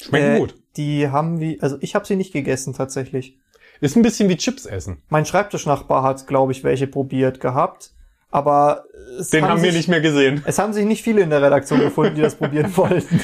Schmecken 0.00 0.36
Äh, 0.36 0.38
gut. 0.38 0.54
Die 0.76 1.08
haben 1.08 1.40
wie, 1.40 1.60
also 1.60 1.76
ich 1.80 1.96
habe 1.96 2.06
sie 2.06 2.14
nicht 2.14 2.32
gegessen 2.32 2.72
tatsächlich. 2.72 3.36
Ist 3.80 3.96
ein 3.96 4.02
bisschen 4.02 4.28
wie 4.28 4.36
Chips 4.36 4.66
essen. 4.66 5.02
Mein 5.08 5.26
Schreibtischnachbar 5.26 6.02
hat, 6.02 6.26
glaube 6.26 6.52
ich, 6.52 6.62
welche 6.62 6.86
probiert 6.86 7.40
gehabt. 7.40 7.92
Aber 8.30 8.84
es 9.18 9.30
Den 9.30 9.48
haben 9.48 9.62
wir 9.62 9.72
sich, 9.72 9.80
nicht 9.80 9.88
mehr 9.88 10.00
gesehen. 10.00 10.42
Es 10.46 10.58
haben 10.58 10.72
sich 10.72 10.84
nicht 10.84 11.02
viele 11.02 11.22
in 11.22 11.30
der 11.30 11.42
Redaktion 11.42 11.80
gefunden, 11.80 12.14
die 12.14 12.22
das 12.22 12.36
probieren 12.36 12.70
wollten. 12.76 13.20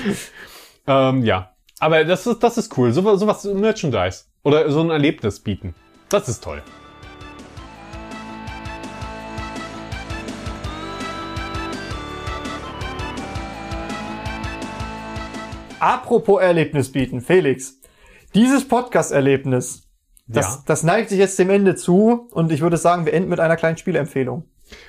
Ähm, 0.87 1.23
ja. 1.23 1.53
Aber 1.79 2.05
das 2.05 2.27
ist, 2.27 2.43
das 2.43 2.57
ist 2.57 2.77
cool. 2.79 2.93
So, 2.93 3.17
sowas, 3.17 3.45
Merchandise. 3.45 4.25
Oder 4.43 4.71
so 4.71 4.81
ein 4.81 4.91
Erlebnis 4.91 5.41
bieten. 5.41 5.75
Das 6.09 6.29
ist 6.29 6.43
toll. 6.43 6.63
Apropos 15.79 16.41
Erlebnis 16.41 16.91
bieten, 16.91 17.21
Felix. 17.21 17.81
Dieses 18.35 18.67
Podcast-Erlebnis, 18.67 19.83
das, 20.27 20.47
Ja. 20.57 20.63
das 20.67 20.83
neigt 20.83 21.11
sich 21.11 21.19
jetzt 21.19 21.39
dem 21.39 21.51
Ende 21.51 21.75
zu 21.77 22.29
und 22.33 22.51
ich 22.51 22.61
würde 22.61 22.77
sagen, 22.77 23.05
wir 23.07 23.13
enden 23.15 23.29
mit 23.29 23.41
einer 23.41 23.57
kleinen 23.57 23.77
Spielempfehlung. 23.77 24.45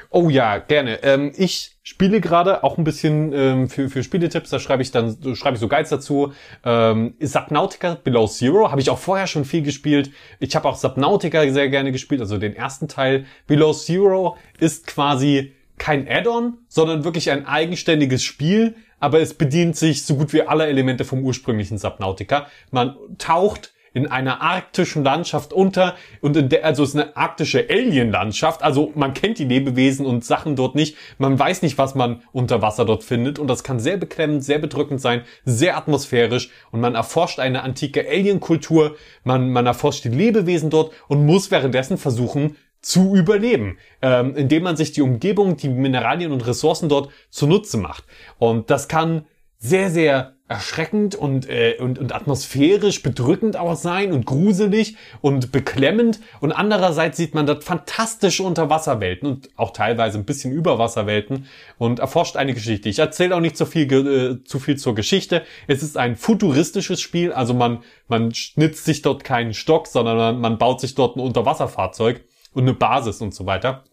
Oh 0.09 0.29
ja, 0.29 0.57
gerne. 0.57 1.03
Ähm, 1.03 1.31
ich 1.35 1.77
spiele 1.83 2.21
gerade 2.21 2.63
auch 2.63 2.77
ein 2.77 2.83
bisschen 2.83 3.33
ähm, 3.33 3.69
für, 3.69 3.89
für 3.89 4.03
Spieletipps, 4.03 4.49
da 4.49 4.59
schreibe 4.59 4.81
ich 4.81 4.91
dann 4.91 5.35
schreibe 5.35 5.55
ich 5.55 5.59
so 5.59 5.67
Guides 5.67 5.89
dazu. 5.89 6.33
Ähm, 6.63 7.15
Subnautica 7.19 7.97
Below 8.03 8.27
Zero 8.27 8.71
habe 8.71 8.81
ich 8.81 8.89
auch 8.89 8.97
vorher 8.97 9.27
schon 9.27 9.45
viel 9.45 9.61
gespielt. 9.61 10.11
Ich 10.39 10.55
habe 10.55 10.67
auch 10.67 10.75
Subnautica 10.75 11.49
sehr 11.51 11.69
gerne 11.69 11.91
gespielt, 11.91 12.21
also 12.21 12.37
den 12.37 12.55
ersten 12.55 12.87
Teil. 12.87 13.25
Below 13.47 13.73
Zero 13.73 14.37
ist 14.59 14.87
quasi 14.87 15.53
kein 15.77 16.07
Add-on, 16.07 16.57
sondern 16.67 17.03
wirklich 17.03 17.29
ein 17.29 17.45
eigenständiges 17.45 18.23
Spiel, 18.23 18.75
aber 18.99 19.19
es 19.21 19.33
bedient 19.35 19.75
sich 19.75 20.03
so 20.03 20.15
gut 20.15 20.33
wie 20.33 20.41
alle 20.41 20.67
Elemente 20.67 21.05
vom 21.05 21.23
ursprünglichen 21.23 21.77
Subnautica. 21.77 22.47
Man 22.71 22.95
taucht 23.17 23.73
in 23.97 24.05
einer 24.05 24.41
arktischen 24.41 25.03
Landschaft 25.03 25.53
unter 25.53 25.95
und 26.21 26.37
in 26.37 26.49
der, 26.49 26.63
also 26.63 26.83
es 26.83 26.89
ist 26.89 26.95
eine 26.95 27.17
arktische 27.17 27.65
Alien-Landschaft, 27.67 28.61
also 28.61 28.91
man 28.93 29.15
kennt 29.15 29.39
die 29.39 29.45
Lebewesen 29.45 30.05
und 30.05 30.23
Sachen 30.23 30.55
dort 30.55 30.75
nicht, 30.75 30.95
man 31.17 31.37
weiß 31.37 31.63
nicht, 31.63 31.79
was 31.79 31.95
man 31.95 32.21
unter 32.31 32.61
Wasser 32.61 32.85
dort 32.85 33.03
findet. 33.03 33.39
Und 33.39 33.47
das 33.47 33.63
kann 33.63 33.79
sehr 33.79 33.97
beklemmend, 33.97 34.43
sehr 34.43 34.59
bedrückend 34.59 35.01
sein, 35.01 35.23
sehr 35.45 35.77
atmosphärisch. 35.77 36.51
Und 36.71 36.79
man 36.79 36.93
erforscht 36.93 37.39
eine 37.39 37.63
antike 37.63 38.07
Alien-Kultur, 38.07 38.95
man, 39.23 39.51
man 39.51 39.65
erforscht 39.65 40.03
die 40.03 40.09
Lebewesen 40.09 40.69
dort 40.69 40.93
und 41.07 41.25
muss 41.25 41.49
währenddessen 41.49 41.97
versuchen, 41.97 42.55
zu 42.81 43.15
überleben, 43.15 43.79
ähm, 44.03 44.35
indem 44.35 44.61
man 44.61 44.77
sich 44.77 44.91
die 44.91 45.01
Umgebung, 45.01 45.57
die 45.57 45.69
Mineralien 45.69 46.31
und 46.31 46.45
Ressourcen 46.45 46.87
dort 46.87 47.09
zunutze 47.31 47.77
macht. 47.77 48.05
Und 48.37 48.69
das 48.69 48.87
kann 48.87 49.25
sehr, 49.57 49.89
sehr 49.89 50.36
erschreckend 50.49 51.15
und, 51.15 51.49
äh, 51.49 51.75
und, 51.79 51.99
und 51.99 52.15
atmosphärisch 52.15 53.03
bedrückend 53.03 53.57
auch 53.57 53.75
sein 53.75 54.13
und 54.13 54.25
gruselig 54.25 54.95
und 55.21 55.51
beklemmend. 55.51 56.19
Und 56.39 56.53
andererseits 56.53 57.17
sieht 57.17 57.35
man 57.35 57.45
dort 57.45 57.65
fantastische 57.65 58.43
Unterwasserwelten 58.43 59.27
und 59.27 59.49
auch 59.57 59.71
teilweise 59.71 60.17
ein 60.17 60.25
bisschen 60.25 60.53
Überwasserwelten 60.53 61.47
und 61.77 61.99
erforscht 61.99 62.37
eine 62.37 62.53
Geschichte. 62.53 62.87
Ich 62.87 62.99
erzähle 62.99 63.35
auch 63.35 63.41
nicht 63.41 63.57
so 63.57 63.65
viel, 63.65 63.91
äh, 63.91 64.43
zu 64.45 64.59
viel 64.59 64.77
zur 64.77 64.95
Geschichte. 64.95 65.43
Es 65.67 65.83
ist 65.83 65.97
ein 65.97 66.15
futuristisches 66.15 67.01
Spiel, 67.01 67.33
also 67.33 67.53
man, 67.53 67.79
man 68.07 68.33
schnitzt 68.33 68.85
sich 68.85 69.01
dort 69.01 69.25
keinen 69.25 69.53
Stock, 69.53 69.87
sondern 69.87 70.17
man, 70.17 70.39
man 70.39 70.57
baut 70.57 70.79
sich 70.79 70.95
dort 70.95 71.17
ein 71.17 71.19
Unterwasserfahrzeug 71.19 72.23
und 72.53 72.63
eine 72.63 72.73
Basis 72.73 73.21
und 73.21 73.33
so 73.33 73.45
weiter. 73.45 73.83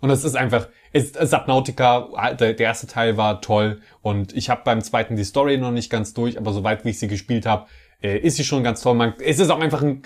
Und 0.00 0.10
es 0.10 0.24
ist 0.24 0.36
einfach, 0.36 0.68
es, 0.92 1.12
Subnautica, 1.12 2.34
der, 2.38 2.54
der 2.54 2.66
erste 2.66 2.86
Teil 2.86 3.16
war 3.16 3.40
toll 3.40 3.80
und 4.02 4.36
ich 4.36 4.50
habe 4.50 4.62
beim 4.64 4.82
zweiten 4.82 5.16
die 5.16 5.24
Story 5.24 5.58
noch 5.58 5.72
nicht 5.72 5.90
ganz 5.90 6.14
durch, 6.14 6.38
aber 6.38 6.52
soweit 6.52 6.84
wie 6.84 6.90
ich 6.90 6.98
sie 6.98 7.08
gespielt 7.08 7.46
habe, 7.46 7.66
äh, 8.02 8.18
ist 8.18 8.36
sie 8.36 8.44
schon 8.44 8.62
ganz 8.62 8.80
toll. 8.80 8.94
Man, 8.94 9.14
es 9.20 9.38
ist 9.38 9.50
auch 9.50 9.60
einfach 9.60 9.82
ein, 9.82 10.02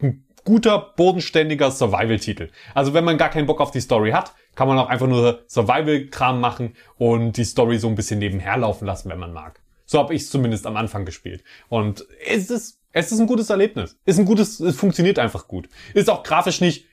ein 0.00 0.24
guter, 0.44 0.92
bodenständiger 0.96 1.70
Survival-Titel. 1.70 2.50
Also 2.74 2.94
wenn 2.94 3.04
man 3.04 3.18
gar 3.18 3.30
keinen 3.30 3.46
Bock 3.46 3.60
auf 3.60 3.70
die 3.70 3.80
Story 3.80 4.10
hat, 4.10 4.34
kann 4.54 4.68
man 4.68 4.78
auch 4.78 4.88
einfach 4.88 5.06
nur 5.06 5.44
Survival-Kram 5.48 6.40
machen 6.40 6.76
und 6.96 7.36
die 7.36 7.44
Story 7.44 7.78
so 7.78 7.88
ein 7.88 7.94
bisschen 7.94 8.18
nebenher 8.18 8.56
laufen 8.56 8.86
lassen, 8.86 9.10
wenn 9.10 9.18
man 9.18 9.32
mag. 9.32 9.60
So 9.86 9.98
habe 9.98 10.14
ich 10.14 10.22
es 10.22 10.30
zumindest 10.30 10.66
am 10.66 10.76
Anfang 10.76 11.04
gespielt. 11.04 11.44
Und 11.68 12.06
es 12.26 12.50
ist, 12.50 12.80
es 12.92 13.12
ist 13.12 13.20
ein 13.20 13.26
gutes 13.26 13.50
Erlebnis. 13.50 13.98
Ist 14.04 14.18
ein 14.18 14.24
gutes, 14.24 14.60
es 14.60 14.76
funktioniert 14.76 15.18
einfach 15.18 15.48
gut. 15.48 15.68
Ist 15.92 16.08
auch 16.08 16.22
grafisch 16.22 16.60
nicht 16.60 16.86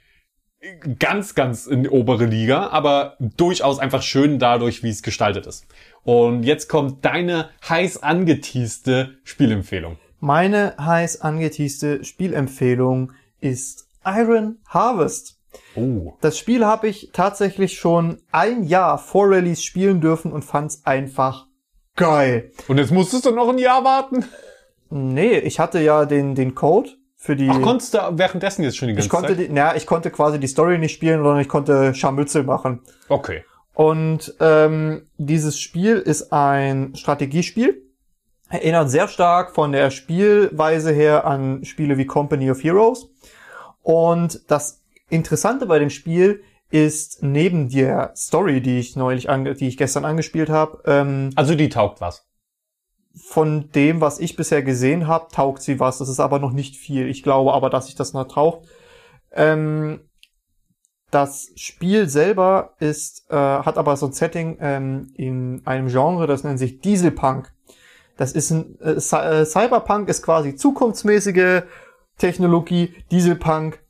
ganz, 1.00 1.36
ganz 1.36 1.66
in 1.66 1.84
die 1.84 1.90
obere 1.90 2.26
Liga, 2.26 2.68
aber 2.68 3.18
durchaus 3.20 3.80
einfach 3.80 4.02
schön 4.02 4.40
dadurch, 4.40 4.84
wie 4.84 4.90
es 4.90 5.02
gestaltet 5.02 5.48
ist. 5.48 5.66
Und 6.04 6.44
jetzt 6.44 6.70
kommt 6.70 7.04
deine 7.06 7.50
heiß 7.68 8.04
angeteaste 8.04 9.18
Spielempfehlung. 9.24 9.98
Meine 10.20 10.76
heiß 10.78 11.22
angeteaste 11.22 12.04
Spielempfehlung 12.04 13.14
ist 13.40 13.88
Iron 14.06 14.60
Harvest. 14.68 15.40
Oh. 15.76 16.14
Das 16.22 16.38
Spiel 16.38 16.66
habe 16.66 16.88
ich 16.88 17.10
tatsächlich 17.12 17.78
schon 17.78 18.22
ein 18.32 18.64
Jahr 18.64 18.98
vor 18.98 19.30
Release 19.30 19.64
spielen 19.64 20.00
dürfen 20.00 20.32
und 20.32 20.46
fand's 20.46 20.86
einfach 20.86 21.48
geil. 21.96 22.52
Und 22.68 22.78
jetzt 22.78 22.92
musstest 22.92 23.26
du 23.26 23.32
noch 23.32 23.50
ein 23.50 23.58
Jahr 23.58 23.84
warten? 23.84 24.26
Nee, 24.90 25.40
ich 25.40 25.60
hatte 25.60 25.80
ja 25.80 26.06
den, 26.06 26.36
den 26.36 26.56
Code 26.56 26.92
für 27.22 27.36
die. 27.36 27.50
Ach, 27.50 27.62
konntest 27.62 27.94
du 27.94 28.00
währenddessen 28.14 28.64
jetzt 28.64 28.78
schon 28.78 28.88
die 28.88 28.96
ganze 28.96 29.06
ich 29.06 29.12
konnte, 29.12 29.38
Zeit? 29.38 29.38
die, 29.38 29.50
na, 29.50 29.76
ich 29.76 29.86
konnte 29.86 30.10
quasi 30.10 30.40
die 30.40 30.48
Story 30.48 30.80
nicht 30.80 30.94
spielen, 30.94 31.22
sondern 31.22 31.40
ich 31.40 31.48
konnte 31.48 31.94
Scharmützel 31.94 32.44
machen. 32.44 32.82
Okay. 33.10 33.44
Und 33.76 34.34
ähm, 34.40 35.08
dieses 35.18 35.60
Spiel 35.60 35.98
ist 35.98 36.34
ein 36.34 36.96
Strategiespiel. 36.96 37.84
Erinnert 38.50 38.90
sehr 38.90 39.08
stark 39.08 39.54
von 39.54 39.72
der 39.72 39.92
Spielweise 39.92 40.92
her 40.92 41.26
an 41.26 41.64
Spiele 41.64 41.98
wie 42.00 42.06
Company 42.06 42.50
of 42.50 42.64
Heroes. 42.64 43.08
Und 43.84 44.42
das 44.50 44.82
Interessante 45.10 45.68
bei 45.68 45.78
dem 45.78 45.92
Spiel 45.92 46.42
ist 46.72 47.22
neben 47.22 47.70
der 47.70 48.14
Story, 48.16 48.62
die 48.62 48.80
ich 48.80 48.96
neulich, 48.96 49.30
ange 49.30 49.54
die 49.54 49.68
ich 49.68 49.78
gestern 49.78 50.06
angespielt 50.06 50.50
habe, 50.50 50.82
ähm, 50.86 51.30
Also 51.36 51.54
die 51.54 51.70
taugt 51.70 52.02
was. 52.02 52.26
Von 53.16 53.70
dem, 53.72 54.02
was 54.02 54.20
ich 54.20 54.36
bisher 54.36 54.64
gesehen 54.64 55.08
habe, 55.08 55.28
taugt 55.32 55.62
sie 55.62 55.80
was. 55.80 55.98
Das 55.98 56.10
ist 56.10 56.20
aber 56.20 56.40
noch 56.40 56.54
nicht 56.54 56.76
viel. 56.78 57.08
Ich 57.08 57.24
glaube 57.24 57.54
aber, 57.54 57.70
dass 57.70 57.88
sich 57.88 57.96
das 57.96 58.14
noch 58.14 58.28
taucht. 58.28 58.68
Ähm, 59.32 60.02
das 61.12 61.52
Spiel 61.56 62.08
selber 62.08 62.76
ist, 62.80 63.30
äh, 63.30 63.36
hat 63.36 63.78
aber 63.78 63.98
so 63.98 64.06
ein 64.08 64.14
Setting 64.14 64.58
ähm, 64.62 65.12
in 65.16 65.62
einem 65.66 65.88
Genre, 65.88 66.26
das 66.26 66.44
nennt 66.44 66.58
sich 66.58 66.80
Dieselpunk. 66.80 67.52
Das 68.16 68.32
ist 68.32 68.52
ein 68.52 68.80
äh, 68.80 68.92
äh, 68.92 69.46
Cyberpunk 69.46 70.08
ist 70.08 70.24
quasi 70.24 70.56
zukunftsmäßige 70.56 71.64
Technologie. 72.18 72.96
Dieselpunk 73.12 73.81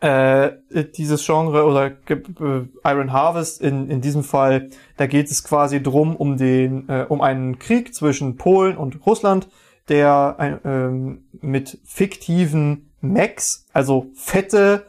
äh, 0.00 0.52
dieses 0.96 1.24
Genre 1.24 1.64
oder 1.64 1.86
äh, 1.86 2.66
Iron 2.84 3.12
Harvest 3.12 3.60
in, 3.60 3.90
in 3.90 4.00
diesem 4.00 4.24
Fall, 4.24 4.70
da 4.96 5.06
geht 5.06 5.30
es 5.30 5.44
quasi 5.44 5.82
drum 5.82 6.16
um 6.16 6.36
den 6.36 6.88
äh, 6.88 7.04
um 7.08 7.20
einen 7.20 7.58
Krieg 7.58 7.94
zwischen 7.94 8.36
Polen 8.36 8.76
und 8.76 9.06
Russland, 9.06 9.48
der 9.88 10.60
ähm, 10.64 11.24
mit 11.40 11.78
fiktiven 11.84 12.90
Mechs, 13.02 13.66
also 13.72 14.10
fette 14.14 14.86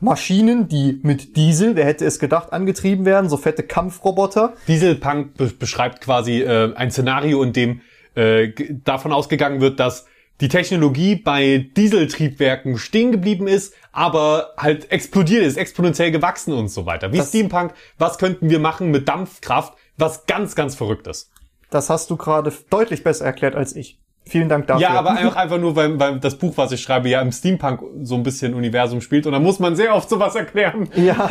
Maschinen, 0.00 0.68
die 0.68 0.98
mit 1.02 1.36
Diesel, 1.36 1.76
wer 1.76 1.84
hätte 1.84 2.04
es 2.04 2.18
gedacht, 2.18 2.52
angetrieben 2.52 3.04
werden, 3.04 3.30
so 3.30 3.36
fette 3.36 3.62
Kampfroboter. 3.62 4.54
Dieselpunk 4.66 5.36
be 5.36 5.46
beschreibt 5.46 6.00
quasi 6.00 6.42
äh, 6.42 6.74
ein 6.74 6.90
Szenario, 6.90 7.42
in 7.42 7.52
dem 7.52 7.80
äh, 8.14 8.52
davon 8.84 9.12
ausgegangen 9.12 9.60
wird, 9.60 9.78
dass 9.78 10.06
die 10.42 10.48
Technologie 10.48 11.14
bei 11.16 11.70
Dieseltriebwerken 11.76 12.76
stehen 12.76 13.12
geblieben 13.12 13.46
ist, 13.46 13.74
aber 13.92 14.50
halt 14.58 14.90
explodiert 14.90 15.44
ist, 15.44 15.56
exponentiell 15.56 16.10
gewachsen 16.10 16.52
und 16.52 16.68
so 16.68 16.84
weiter. 16.84 17.12
Wie 17.12 17.18
Das- 17.18 17.28
Steampunk, 17.28 17.72
was 17.96 18.18
könnten 18.18 18.50
wir 18.50 18.58
machen 18.58 18.90
mit 18.90 19.08
Dampfkraft, 19.08 19.72
was 19.96 20.26
ganz, 20.26 20.54
ganz 20.56 20.74
verrückt 20.74 21.06
ist. 21.06 21.30
Das 21.70 21.88
hast 21.88 22.10
du 22.10 22.16
gerade 22.16 22.52
deutlich 22.70 23.04
besser 23.04 23.24
erklärt 23.24 23.54
als 23.54 23.74
ich. 23.76 24.00
Vielen 24.24 24.48
Dank 24.48 24.66
dafür. 24.66 24.82
Ja, 24.82 24.90
aber 24.90 25.12
einfach, 25.12 25.36
einfach 25.36 25.58
nur, 25.58 25.74
weil, 25.76 25.98
weil 25.98 26.18
das 26.20 26.36
Buch, 26.36 26.52
was 26.56 26.70
ich 26.72 26.80
schreibe, 26.82 27.08
ja 27.08 27.20
im 27.22 27.32
Steampunk 27.32 27.80
so 28.02 28.14
ein 28.16 28.22
bisschen 28.22 28.54
Universum 28.54 29.00
spielt 29.00 29.26
und 29.26 29.32
da 29.32 29.38
muss 29.40 29.58
man 29.58 29.74
sehr 29.76 29.94
oft 29.94 30.08
sowas 30.10 30.34
erklären. 30.34 30.88
ja. 30.96 31.28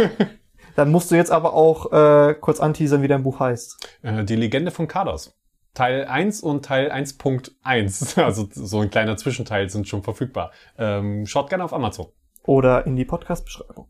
Dann 0.78 0.90
musst 0.90 1.12
du 1.12 1.16
jetzt 1.16 1.32
aber 1.32 1.54
auch 1.54 1.92
äh, 1.92 2.34
kurz 2.40 2.62
anteasern, 2.62 3.02
wie 3.02 3.10
dein 3.10 3.24
Buch 3.24 3.42
heißt. 3.42 3.90
Äh, 4.04 4.24
die 4.24 4.38
Legende 4.38 4.72
von 4.72 4.88
Kados. 4.88 5.34
Teil 5.74 6.06
1 6.06 6.42
und 6.42 6.66
Teil 6.66 6.92
1.1, 6.92 8.22
also 8.24 8.48
so 8.52 8.82
ein 8.82 8.90
kleiner 8.90 9.18
Zwischenteil 9.18 9.70
sind 9.70 9.88
schon 9.88 10.04
verfügbar. 10.04 10.52
Ähm, 10.78 11.26
schaut 11.26 11.50
gerne 11.50 11.64
auf 11.64 11.74
Amazon. 11.74 12.08
Oder 12.44 12.86
in 12.86 12.96
die 12.96 13.06
Podcast-Beschreibung. 13.06 13.88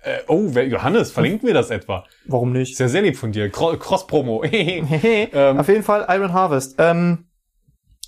Äh, 0.00 0.18
oh, 0.28 0.48
wer, 0.48 0.68
Johannes, 0.68 1.10
verlinken 1.12 1.46
wir 1.46 1.54
das 1.54 1.70
etwa? 1.70 2.04
Warum 2.26 2.52
nicht? 2.52 2.72
Ist 2.72 2.78
ja 2.78 2.88
sehr 2.88 3.00
lieb 3.02 3.16
von 3.16 3.32
dir. 3.32 3.50
Cro- 3.50 3.78
Cross-Promo. 3.78 4.44
ähm, 4.52 5.58
Auf 5.58 5.68
jeden 5.68 5.82
Fall 5.82 6.04
Iron 6.10 6.32
Harvest. 6.34 6.74
Ähm, 6.78 7.26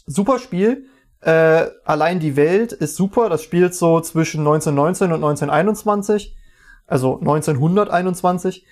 super 0.05 0.39
Spiel. 0.39 0.87
Äh, 1.23 1.67
allein 1.85 2.21
die 2.21 2.37
Welt 2.37 2.73
ist 2.73 2.97
super. 2.97 3.31
Das 3.31 3.43
spielt 3.43 3.75
so 3.75 4.01
zwischen 4.01 4.41
1919 4.41 5.07
und 5.07 5.25
1921. 5.25 6.37
Also 6.87 7.19
1921. 7.19 8.67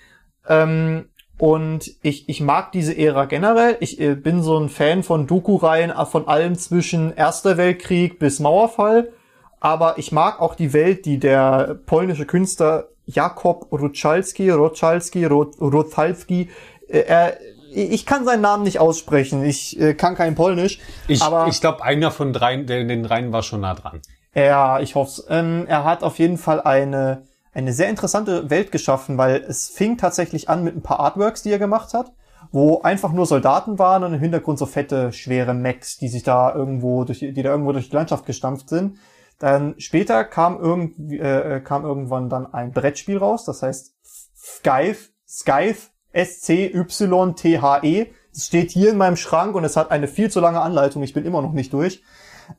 Ähm, 0.47 1.09
und 1.37 1.91
ich, 2.01 2.29
ich 2.29 2.41
mag 2.41 2.71
diese 2.71 2.97
Ära 2.97 3.25
generell. 3.25 3.77
Ich 3.81 3.99
äh, 3.99 4.15
bin 4.15 4.41
so 4.41 4.57
ein 4.57 4.69
Fan 4.69 5.03
von 5.03 5.27
Doku-Reihen, 5.27 5.91
äh, 5.91 6.05
von 6.05 6.27
allem 6.27 6.55
zwischen 6.55 7.13
Erster 7.13 7.57
Weltkrieg 7.57 8.19
bis 8.19 8.39
Mauerfall. 8.39 9.11
Aber 9.59 9.97
ich 9.97 10.11
mag 10.11 10.39
auch 10.39 10.55
die 10.55 10.73
Welt, 10.73 11.05
die 11.05 11.17
der 11.19 11.77
polnische 11.85 12.25
Künstler 12.25 12.87
Jakob 13.05 13.71
Ruchalski, 13.71 14.49
Ruchalski, 14.49 15.25
Ruchalski, 15.25 16.49
äh, 16.87 16.99
er, 16.99 17.37
ich 17.71 18.05
kann 18.05 18.23
seinen 18.23 18.41
Namen 18.41 18.63
nicht 18.63 18.79
aussprechen. 18.79 19.43
Ich 19.43 19.79
äh, 19.79 19.93
kann 19.93 20.15
kein 20.15 20.35
Polnisch. 20.35 20.79
ich 21.07 21.21
aber 21.21 21.47
ich 21.47 21.59
glaube, 21.59 21.83
einer 21.83 22.11
von 22.11 22.31
drei, 22.31 22.55
der 22.57 22.79
in 22.79 22.87
den 22.87 23.03
dreien 23.03 23.33
war 23.33 23.43
schon 23.43 23.61
nah 23.61 23.73
dran. 23.73 24.01
ja, 24.33 24.79
ich 24.79 24.95
hoffe 24.95 25.23
ähm, 25.29 25.65
Er 25.67 25.83
hat 25.83 26.03
auf 26.03 26.17
jeden 26.19 26.37
Fall 26.37 26.61
eine, 26.61 27.23
eine 27.55 27.73
sehr 27.73 27.89
interessante 27.89 28.49
Welt 28.49 28.71
geschaffen, 28.71 29.17
weil 29.17 29.37
es 29.37 29.69
fing 29.69 29.97
tatsächlich 29.97 30.49
an 30.49 30.63
mit 30.63 30.75
ein 30.75 30.81
paar 30.81 30.99
Artworks, 30.99 31.41
die 31.41 31.51
er 31.51 31.59
gemacht 31.59 31.93
hat, 31.93 32.11
wo 32.51 32.81
einfach 32.81 33.13
nur 33.13 33.25
Soldaten 33.25 33.79
waren 33.79 34.03
und 34.03 34.13
im 34.13 34.19
Hintergrund 34.19 34.59
so 34.59 34.65
fette, 34.65 35.13
schwere 35.13 35.53
Mechs, 35.53 35.97
die 35.97 36.09
sich 36.09 36.23
da 36.23 36.53
irgendwo 36.53 37.05
durch, 37.05 37.19
die 37.19 37.33
da 37.33 37.49
irgendwo 37.49 37.71
durch 37.71 37.89
die 37.89 37.95
Landschaft 37.95 38.25
gestampft 38.25 38.69
sind. 38.69 38.97
Dann 39.39 39.75
später 39.77 40.25
kam 40.25 40.59
irgendwie, 40.59 41.17
äh, 41.17 41.61
kam 41.61 41.85
irgendwann 41.85 42.29
dann 42.29 42.53
ein 42.53 42.71
Brettspiel 42.71 43.17
raus, 43.17 43.45
das 43.45 43.61
heißt 43.61 43.95
Skype, 44.35 44.97
Skype, 45.27 45.77
S-C-Y-T-H-E. 46.11 48.07
Es 48.33 48.45
steht 48.45 48.71
hier 48.71 48.91
in 48.91 48.97
meinem 48.97 49.15
Schrank 49.15 49.55
und 49.55 49.63
es 49.63 49.77
hat 49.77 49.91
eine 49.91 50.07
viel 50.07 50.29
zu 50.29 50.41
lange 50.41 50.61
Anleitung, 50.61 51.03
ich 51.03 51.13
bin 51.13 51.25
immer 51.25 51.41
noch 51.41 51.53
nicht 51.53 51.73
durch. 51.73 52.03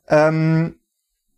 Ähm, 0.07 0.79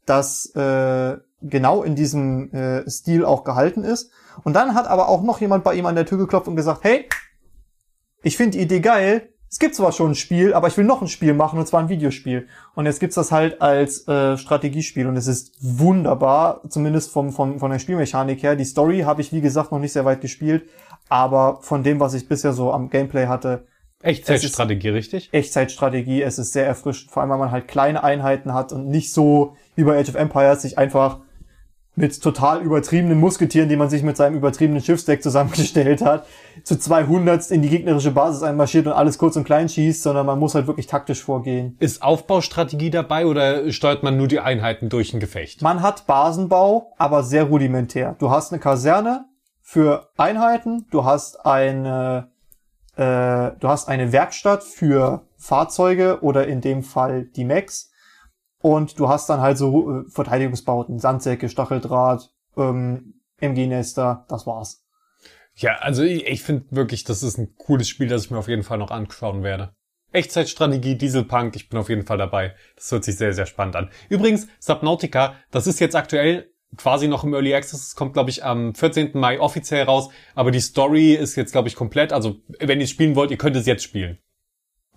das 0.06 0.54
äh, 0.56 1.18
genau 1.42 1.84
in 1.84 1.96
diesem 1.96 2.52
äh, 2.54 2.90
Stil 2.90 3.26
auch 3.26 3.44
gehalten 3.44 3.84
ist. 3.84 4.12
Und 4.44 4.54
dann 4.54 4.76
hat 4.76 4.88
aber 4.88 5.10
auch 5.10 5.24
noch 5.24 5.42
jemand 5.42 5.64
bei 5.64 5.74
ihm 5.76 5.86
an 5.86 5.96
der 5.96 6.06
Tür 6.06 6.18
geklopft 6.18 6.48
und 6.48 6.56
gesagt, 6.56 6.84
hey, 6.84 7.08
ich 8.24 8.38
finde 8.38 8.58
die 8.58 8.64
Idee 8.64 8.80
geil. 8.80 9.30
Es 9.52 9.58
gibt 9.58 9.74
zwar 9.74 9.92
schon 9.92 10.12
ein 10.12 10.16
Spiel, 10.16 10.54
aber 10.54 10.68
ich 10.68 10.78
will 10.78 10.86
noch 10.86 11.02
ein 11.02 11.08
Spiel 11.08 11.34
machen, 11.34 11.58
und 11.58 11.68
zwar 11.68 11.80
ein 11.80 11.90
Videospiel. 11.90 12.48
Und 12.76 12.86
jetzt 12.86 13.00
gibt's 13.00 13.16
das 13.16 13.32
halt 13.32 13.62
als 13.62 14.08
äh, 14.08 14.38
Strategiespiel 14.38 15.08
und 15.08 15.18
es 15.18 15.26
ist 15.26 15.56
wunderbar, 15.60 16.62
zumindest 16.70 17.12
vom, 17.12 17.32
vom, 17.32 17.58
von 17.58 17.72
der 17.72 17.80
Spielmechanik 17.80 18.44
her. 18.44 18.56
Die 18.56 18.66
Story 18.66 19.00
habe 19.02 19.22
ich, 19.22 19.34
wie 19.34 19.42
gesagt, 19.42 19.72
noch 19.72 19.80
nicht 19.80 19.94
sehr 19.94 20.06
weit 20.06 20.22
gespielt, 20.22 20.70
aber 21.08 21.60
von 21.62 21.82
dem, 21.82 22.00
was 22.00 22.14
ich 22.14 22.30
bisher 22.30 22.54
so 22.54 22.72
am 22.72 22.92
Gameplay 22.92 23.26
hatte, 23.26 23.66
Echtzeitstrategie, 24.02 24.90
richtig? 24.90 25.30
Echtzeitstrategie, 25.34 26.22
es 26.22 26.40
ist 26.40 26.54
sehr 26.54 26.66
erfrischend, 26.66 27.12
vor 27.12 27.22
allem 27.22 27.32
weil 27.32 27.38
man 27.38 27.52
halt 27.52 27.68
kleine 27.68 28.02
Einheiten 28.02 28.54
hat 28.54 28.72
und 28.72 28.88
nicht 28.88 29.12
so 29.12 29.58
wie 29.76 29.84
bei 29.84 30.00
Age 30.00 30.10
of 30.10 30.16
Empires 30.16 30.62
sich 30.62 30.78
einfach 30.78 31.20
mit 32.00 32.24
total 32.24 32.62
übertriebenen 32.62 33.20
Musketieren, 33.20 33.68
die 33.68 33.76
man 33.76 33.90
sich 33.90 34.04
mit 34.04 34.16
seinem 34.16 34.38
übertriebenen 34.38 34.82
Schiffsdeck 34.82 35.22
zusammengestellt 35.22 36.02
hat, 36.02 36.26
zu 36.64 36.80
200 36.80 37.52
in 37.52 37.62
die 37.62 37.68
gegnerische 37.68 38.12
Basis 38.12 38.42
einmarschiert 38.42 38.88
und 38.88 38.94
alles 38.94 39.18
kurz 39.18 39.36
und 39.36 39.44
klein 39.44 39.68
schießt, 39.68 40.02
sondern 40.02 40.26
man 40.26 40.40
muss 40.40 40.56
halt 40.56 40.66
wirklich 40.68 40.88
taktisch 40.88 41.22
vorgehen. 41.22 41.76
Ist 41.80 42.02
Aufbaustrategie 42.02 42.90
dabei 42.90 43.26
oder 43.26 43.70
steuert 43.74 44.02
man 44.02 44.16
nur 44.16 44.30
die 44.30 44.40
Einheiten 44.40 44.88
durch 44.88 45.14
ein 45.14 45.20
Gefecht? 45.20 45.62
Man 45.62 45.82
hat 45.82 46.08
Basenbau, 46.08 46.94
aber 46.98 47.22
sehr 47.24 47.44
rudimentär. 47.44 48.16
Du 48.18 48.30
hast 48.30 48.54
eine 48.54 48.62
Kaserne 48.62 49.26
für 49.62 50.10
Einheiten, 50.16 50.88
du 50.92 51.04
hast 51.04 51.46
eine, 51.46 52.32
äh, 52.96 53.52
du 53.60 53.68
hast 53.68 53.90
eine 53.90 54.14
Werkstatt 54.14 54.64
für 54.64 55.24
Fahrzeuge 55.36 56.20
oder 56.22 56.48
in 56.48 56.62
dem 56.62 56.82
Fall 56.82 57.26
die 57.26 57.44
Mechs. 57.44 57.92
Und 58.62 59.00
du 59.00 59.08
hast 59.08 59.30
dann 59.30 59.42
halt 59.42 59.58
so 59.58 60.02
äh, 60.02 60.04
Verteidigungsbauten, 60.10 61.00
Sandsäcke, 61.00 61.50
Stacheldraht, 61.50 62.30
ähm, 62.58 63.22
MG-Nester, 63.40 64.26
das 64.28 64.46
war's. 64.46 64.84
Ja, 65.56 65.76
also 65.76 66.04
ich, 66.04 66.26
ich 66.28 66.44
finde 66.44 66.66
wirklich, 66.72 67.04
das 67.04 67.24
ist 67.24 67.38
ein 67.38 67.56
cooles 67.56 67.88
Spiel, 67.88 68.08
das 68.08 68.26
ich 68.26 68.32
mir 68.32 68.38
auf 68.38 68.48
jeden 68.48 68.64
Fall 68.64 68.78
noch 68.78 68.92
anschauen 68.92 69.44
werde. 69.44 69.74
Echtzeitstrategie, 70.12 70.96
Dieselpunk, 70.96 71.56
ich 71.56 71.70
bin 71.70 71.80
auf 71.80 71.90
jeden 71.90 72.06
Fall 72.06 72.18
dabei. 72.18 72.56
Das 72.76 72.92
hört 72.92 73.04
sich 73.04 73.18
sehr, 73.18 73.34
sehr 73.34 73.46
spannend 73.46 73.76
an. 73.76 73.90
Übrigens, 74.10 74.48
Subnautica, 74.60 75.36
das 75.52 75.68
ist 75.68 75.80
jetzt 75.80 75.96
aktuell 75.96 76.52
quasi 76.78 77.08
noch 77.08 77.24
im 77.24 77.34
Early 77.34 77.54
Access. 77.54 77.88
Es 77.88 77.96
kommt, 77.96 78.14
glaube 78.14 78.30
ich, 78.30 78.44
am 78.44 78.74
14. 78.74 79.12
Mai 79.14 79.40
offiziell 79.40 79.84
raus. 79.84 80.10
Aber 80.36 80.52
die 80.52 80.60
Story 80.60 81.14
ist 81.14 81.36
jetzt, 81.36 81.52
glaube 81.52 81.68
ich, 81.68 81.76
komplett. 81.76 82.14
Also, 82.14 82.38
wenn 82.60 82.82
ihr 82.82 82.88
spielen 82.88 83.16
wollt, 83.16 83.32
ihr 83.32 83.38
könnt 83.38 83.56
es 83.56 83.66
jetzt 83.66 83.84
spielen. 83.84 84.18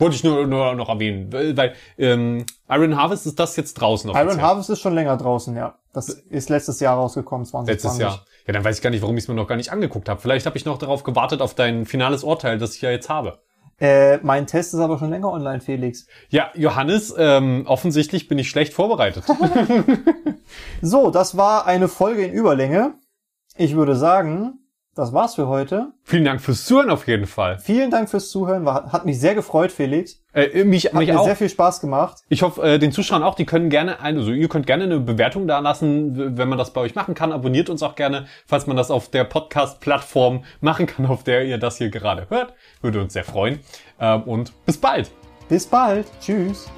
Wollte 0.03 0.16
ich 0.16 0.24
nur, 0.24 0.46
nur 0.46 0.74
noch 0.74 0.88
erwähnen. 0.88 1.32
Weil 1.32 1.74
ähm, 1.96 2.44
Iron 2.68 2.96
Harvest 2.96 3.26
ist 3.26 3.38
das 3.38 3.57
jetzt 3.57 3.74
draußen 3.74 4.11
offiziell. 4.11 4.28
Iron 4.28 4.42
Harvest 4.42 4.70
ist 4.70 4.80
schon 4.80 4.94
länger 4.94 5.16
draußen, 5.16 5.57
ja. 5.57 5.76
Das 5.92 6.09
ist 6.09 6.48
letztes 6.48 6.80
Jahr 6.80 6.96
rausgekommen, 6.96 7.46
2020. 7.46 7.84
Letztes 7.84 7.98
Jahr. 8.00 8.24
Ja, 8.46 8.53
dann 8.53 8.64
weiß 8.64 8.76
ich 8.76 8.82
gar 8.82 8.90
nicht, 8.90 9.03
warum 9.03 9.16
ich 9.16 9.24
es 9.24 9.28
mir 9.28 9.34
noch 9.34 9.46
gar 9.46 9.57
nicht 9.57 9.70
angeguckt 9.70 10.09
habe. 10.09 10.20
Vielleicht 10.20 10.46
habe 10.46 10.57
ich 10.57 10.64
noch 10.64 10.78
darauf 10.78 11.05
gewartet, 11.05 11.40
auf 11.40 11.55
dein 11.55 11.86
finales 11.86 12.24
Urteil, 12.24 12.59
das 12.59 12.74
ich 12.74 12.82
ja 12.82 12.90
jetzt 12.90 13.09
habe. 13.09 13.38
Äh, 13.78 14.18
mein 14.18 14.46
Test 14.46 14.74
ist 14.74 14.80
aber 14.80 14.98
schon 14.98 15.11
länger 15.11 15.30
online, 15.30 15.61
Felix. 15.61 16.07
Ja, 16.28 16.50
Johannes, 16.55 17.14
ähm, 17.16 17.64
offensichtlich 17.66 18.28
bin 18.28 18.38
ich 18.38 18.48
schlecht 18.48 18.72
vorbereitet. 18.72 19.24
so, 20.82 21.11
das 21.11 21.36
war 21.36 21.66
eine 21.66 21.88
Folge 21.88 22.24
in 22.24 22.32
Überlänge. 22.32 22.94
Ich 23.57 23.74
würde 23.74 23.96
sagen, 23.96 24.61
das 24.95 25.12
war's 25.12 25.36
für 25.36 25.49
heute. 25.49 25.93
Vielen 26.05 26.24
Dank 26.24 26.40
fürs 26.40 26.66
Zuhören 26.66 26.90
auf 26.90 27.07
jeden 27.07 27.26
Fall. 27.26 27.59
Vielen 27.59 27.90
Dank 27.90 28.11
fürs 28.11 28.28
Zuhören. 28.28 28.66
War, 28.66 28.93
hat 28.93 29.07
mich 29.07 29.18
sehr 29.18 29.34
gefreut, 29.34 29.72
Felix. 29.72 30.20
Äh, 30.34 30.64
mich, 30.64 30.86
hat 30.86 30.95
mich 30.95 31.09
mir 31.09 31.18
auch. 31.18 31.24
sehr 31.24 31.36
viel 31.36 31.49
Spaß 31.49 31.80
gemacht. 31.80 32.18
Ich 32.28 32.43
hoffe, 32.43 32.62
äh, 32.62 32.78
den 32.78 32.93
Zuschauern 32.93 33.22
auch, 33.22 33.34
die 33.34 33.47
können 33.47 33.70
gerne, 33.70 34.01
ein, 34.01 34.18
also 34.18 34.32
ihr 34.32 34.49
könnt 34.49 34.66
gerne 34.66 34.84
eine 34.84 35.01
Bewertung 35.01 35.47
da 35.47 35.61
lassen, 35.61 36.36
wenn 36.36 36.49
man 36.49 36.59
das 36.59 36.72
bei 36.72 36.82
euch 36.82 36.95
machen 36.95 37.14
kann. 37.14 37.32
Abonniert 37.32 37.70
uns 37.70 37.82
auch 37.82 37.95
gerne, 37.95 38.26
falls 38.47 38.66
man 38.66 38.76
das 38.76 38.90
auf 38.90 39.09
der 39.09 39.24
Podcast-Plattform 39.24 40.45
machen 40.61 40.86
kann, 40.86 41.07
auf 41.07 41.24
der 41.24 41.45
ihr 41.45 41.59
das 41.59 41.78
hier 41.78 41.88
gerade 41.88 42.28
hört. 42.28 42.53
Würde 42.82 43.01
uns 43.01 43.14
sehr 43.14 43.24
freuen. 43.24 43.61
Ähm, 43.99 44.22
und 44.24 44.53
bis 44.66 44.76
bald. 44.76 45.11
Bis 45.49 45.66
bald. 45.66 46.07
Tschüss. 46.20 46.70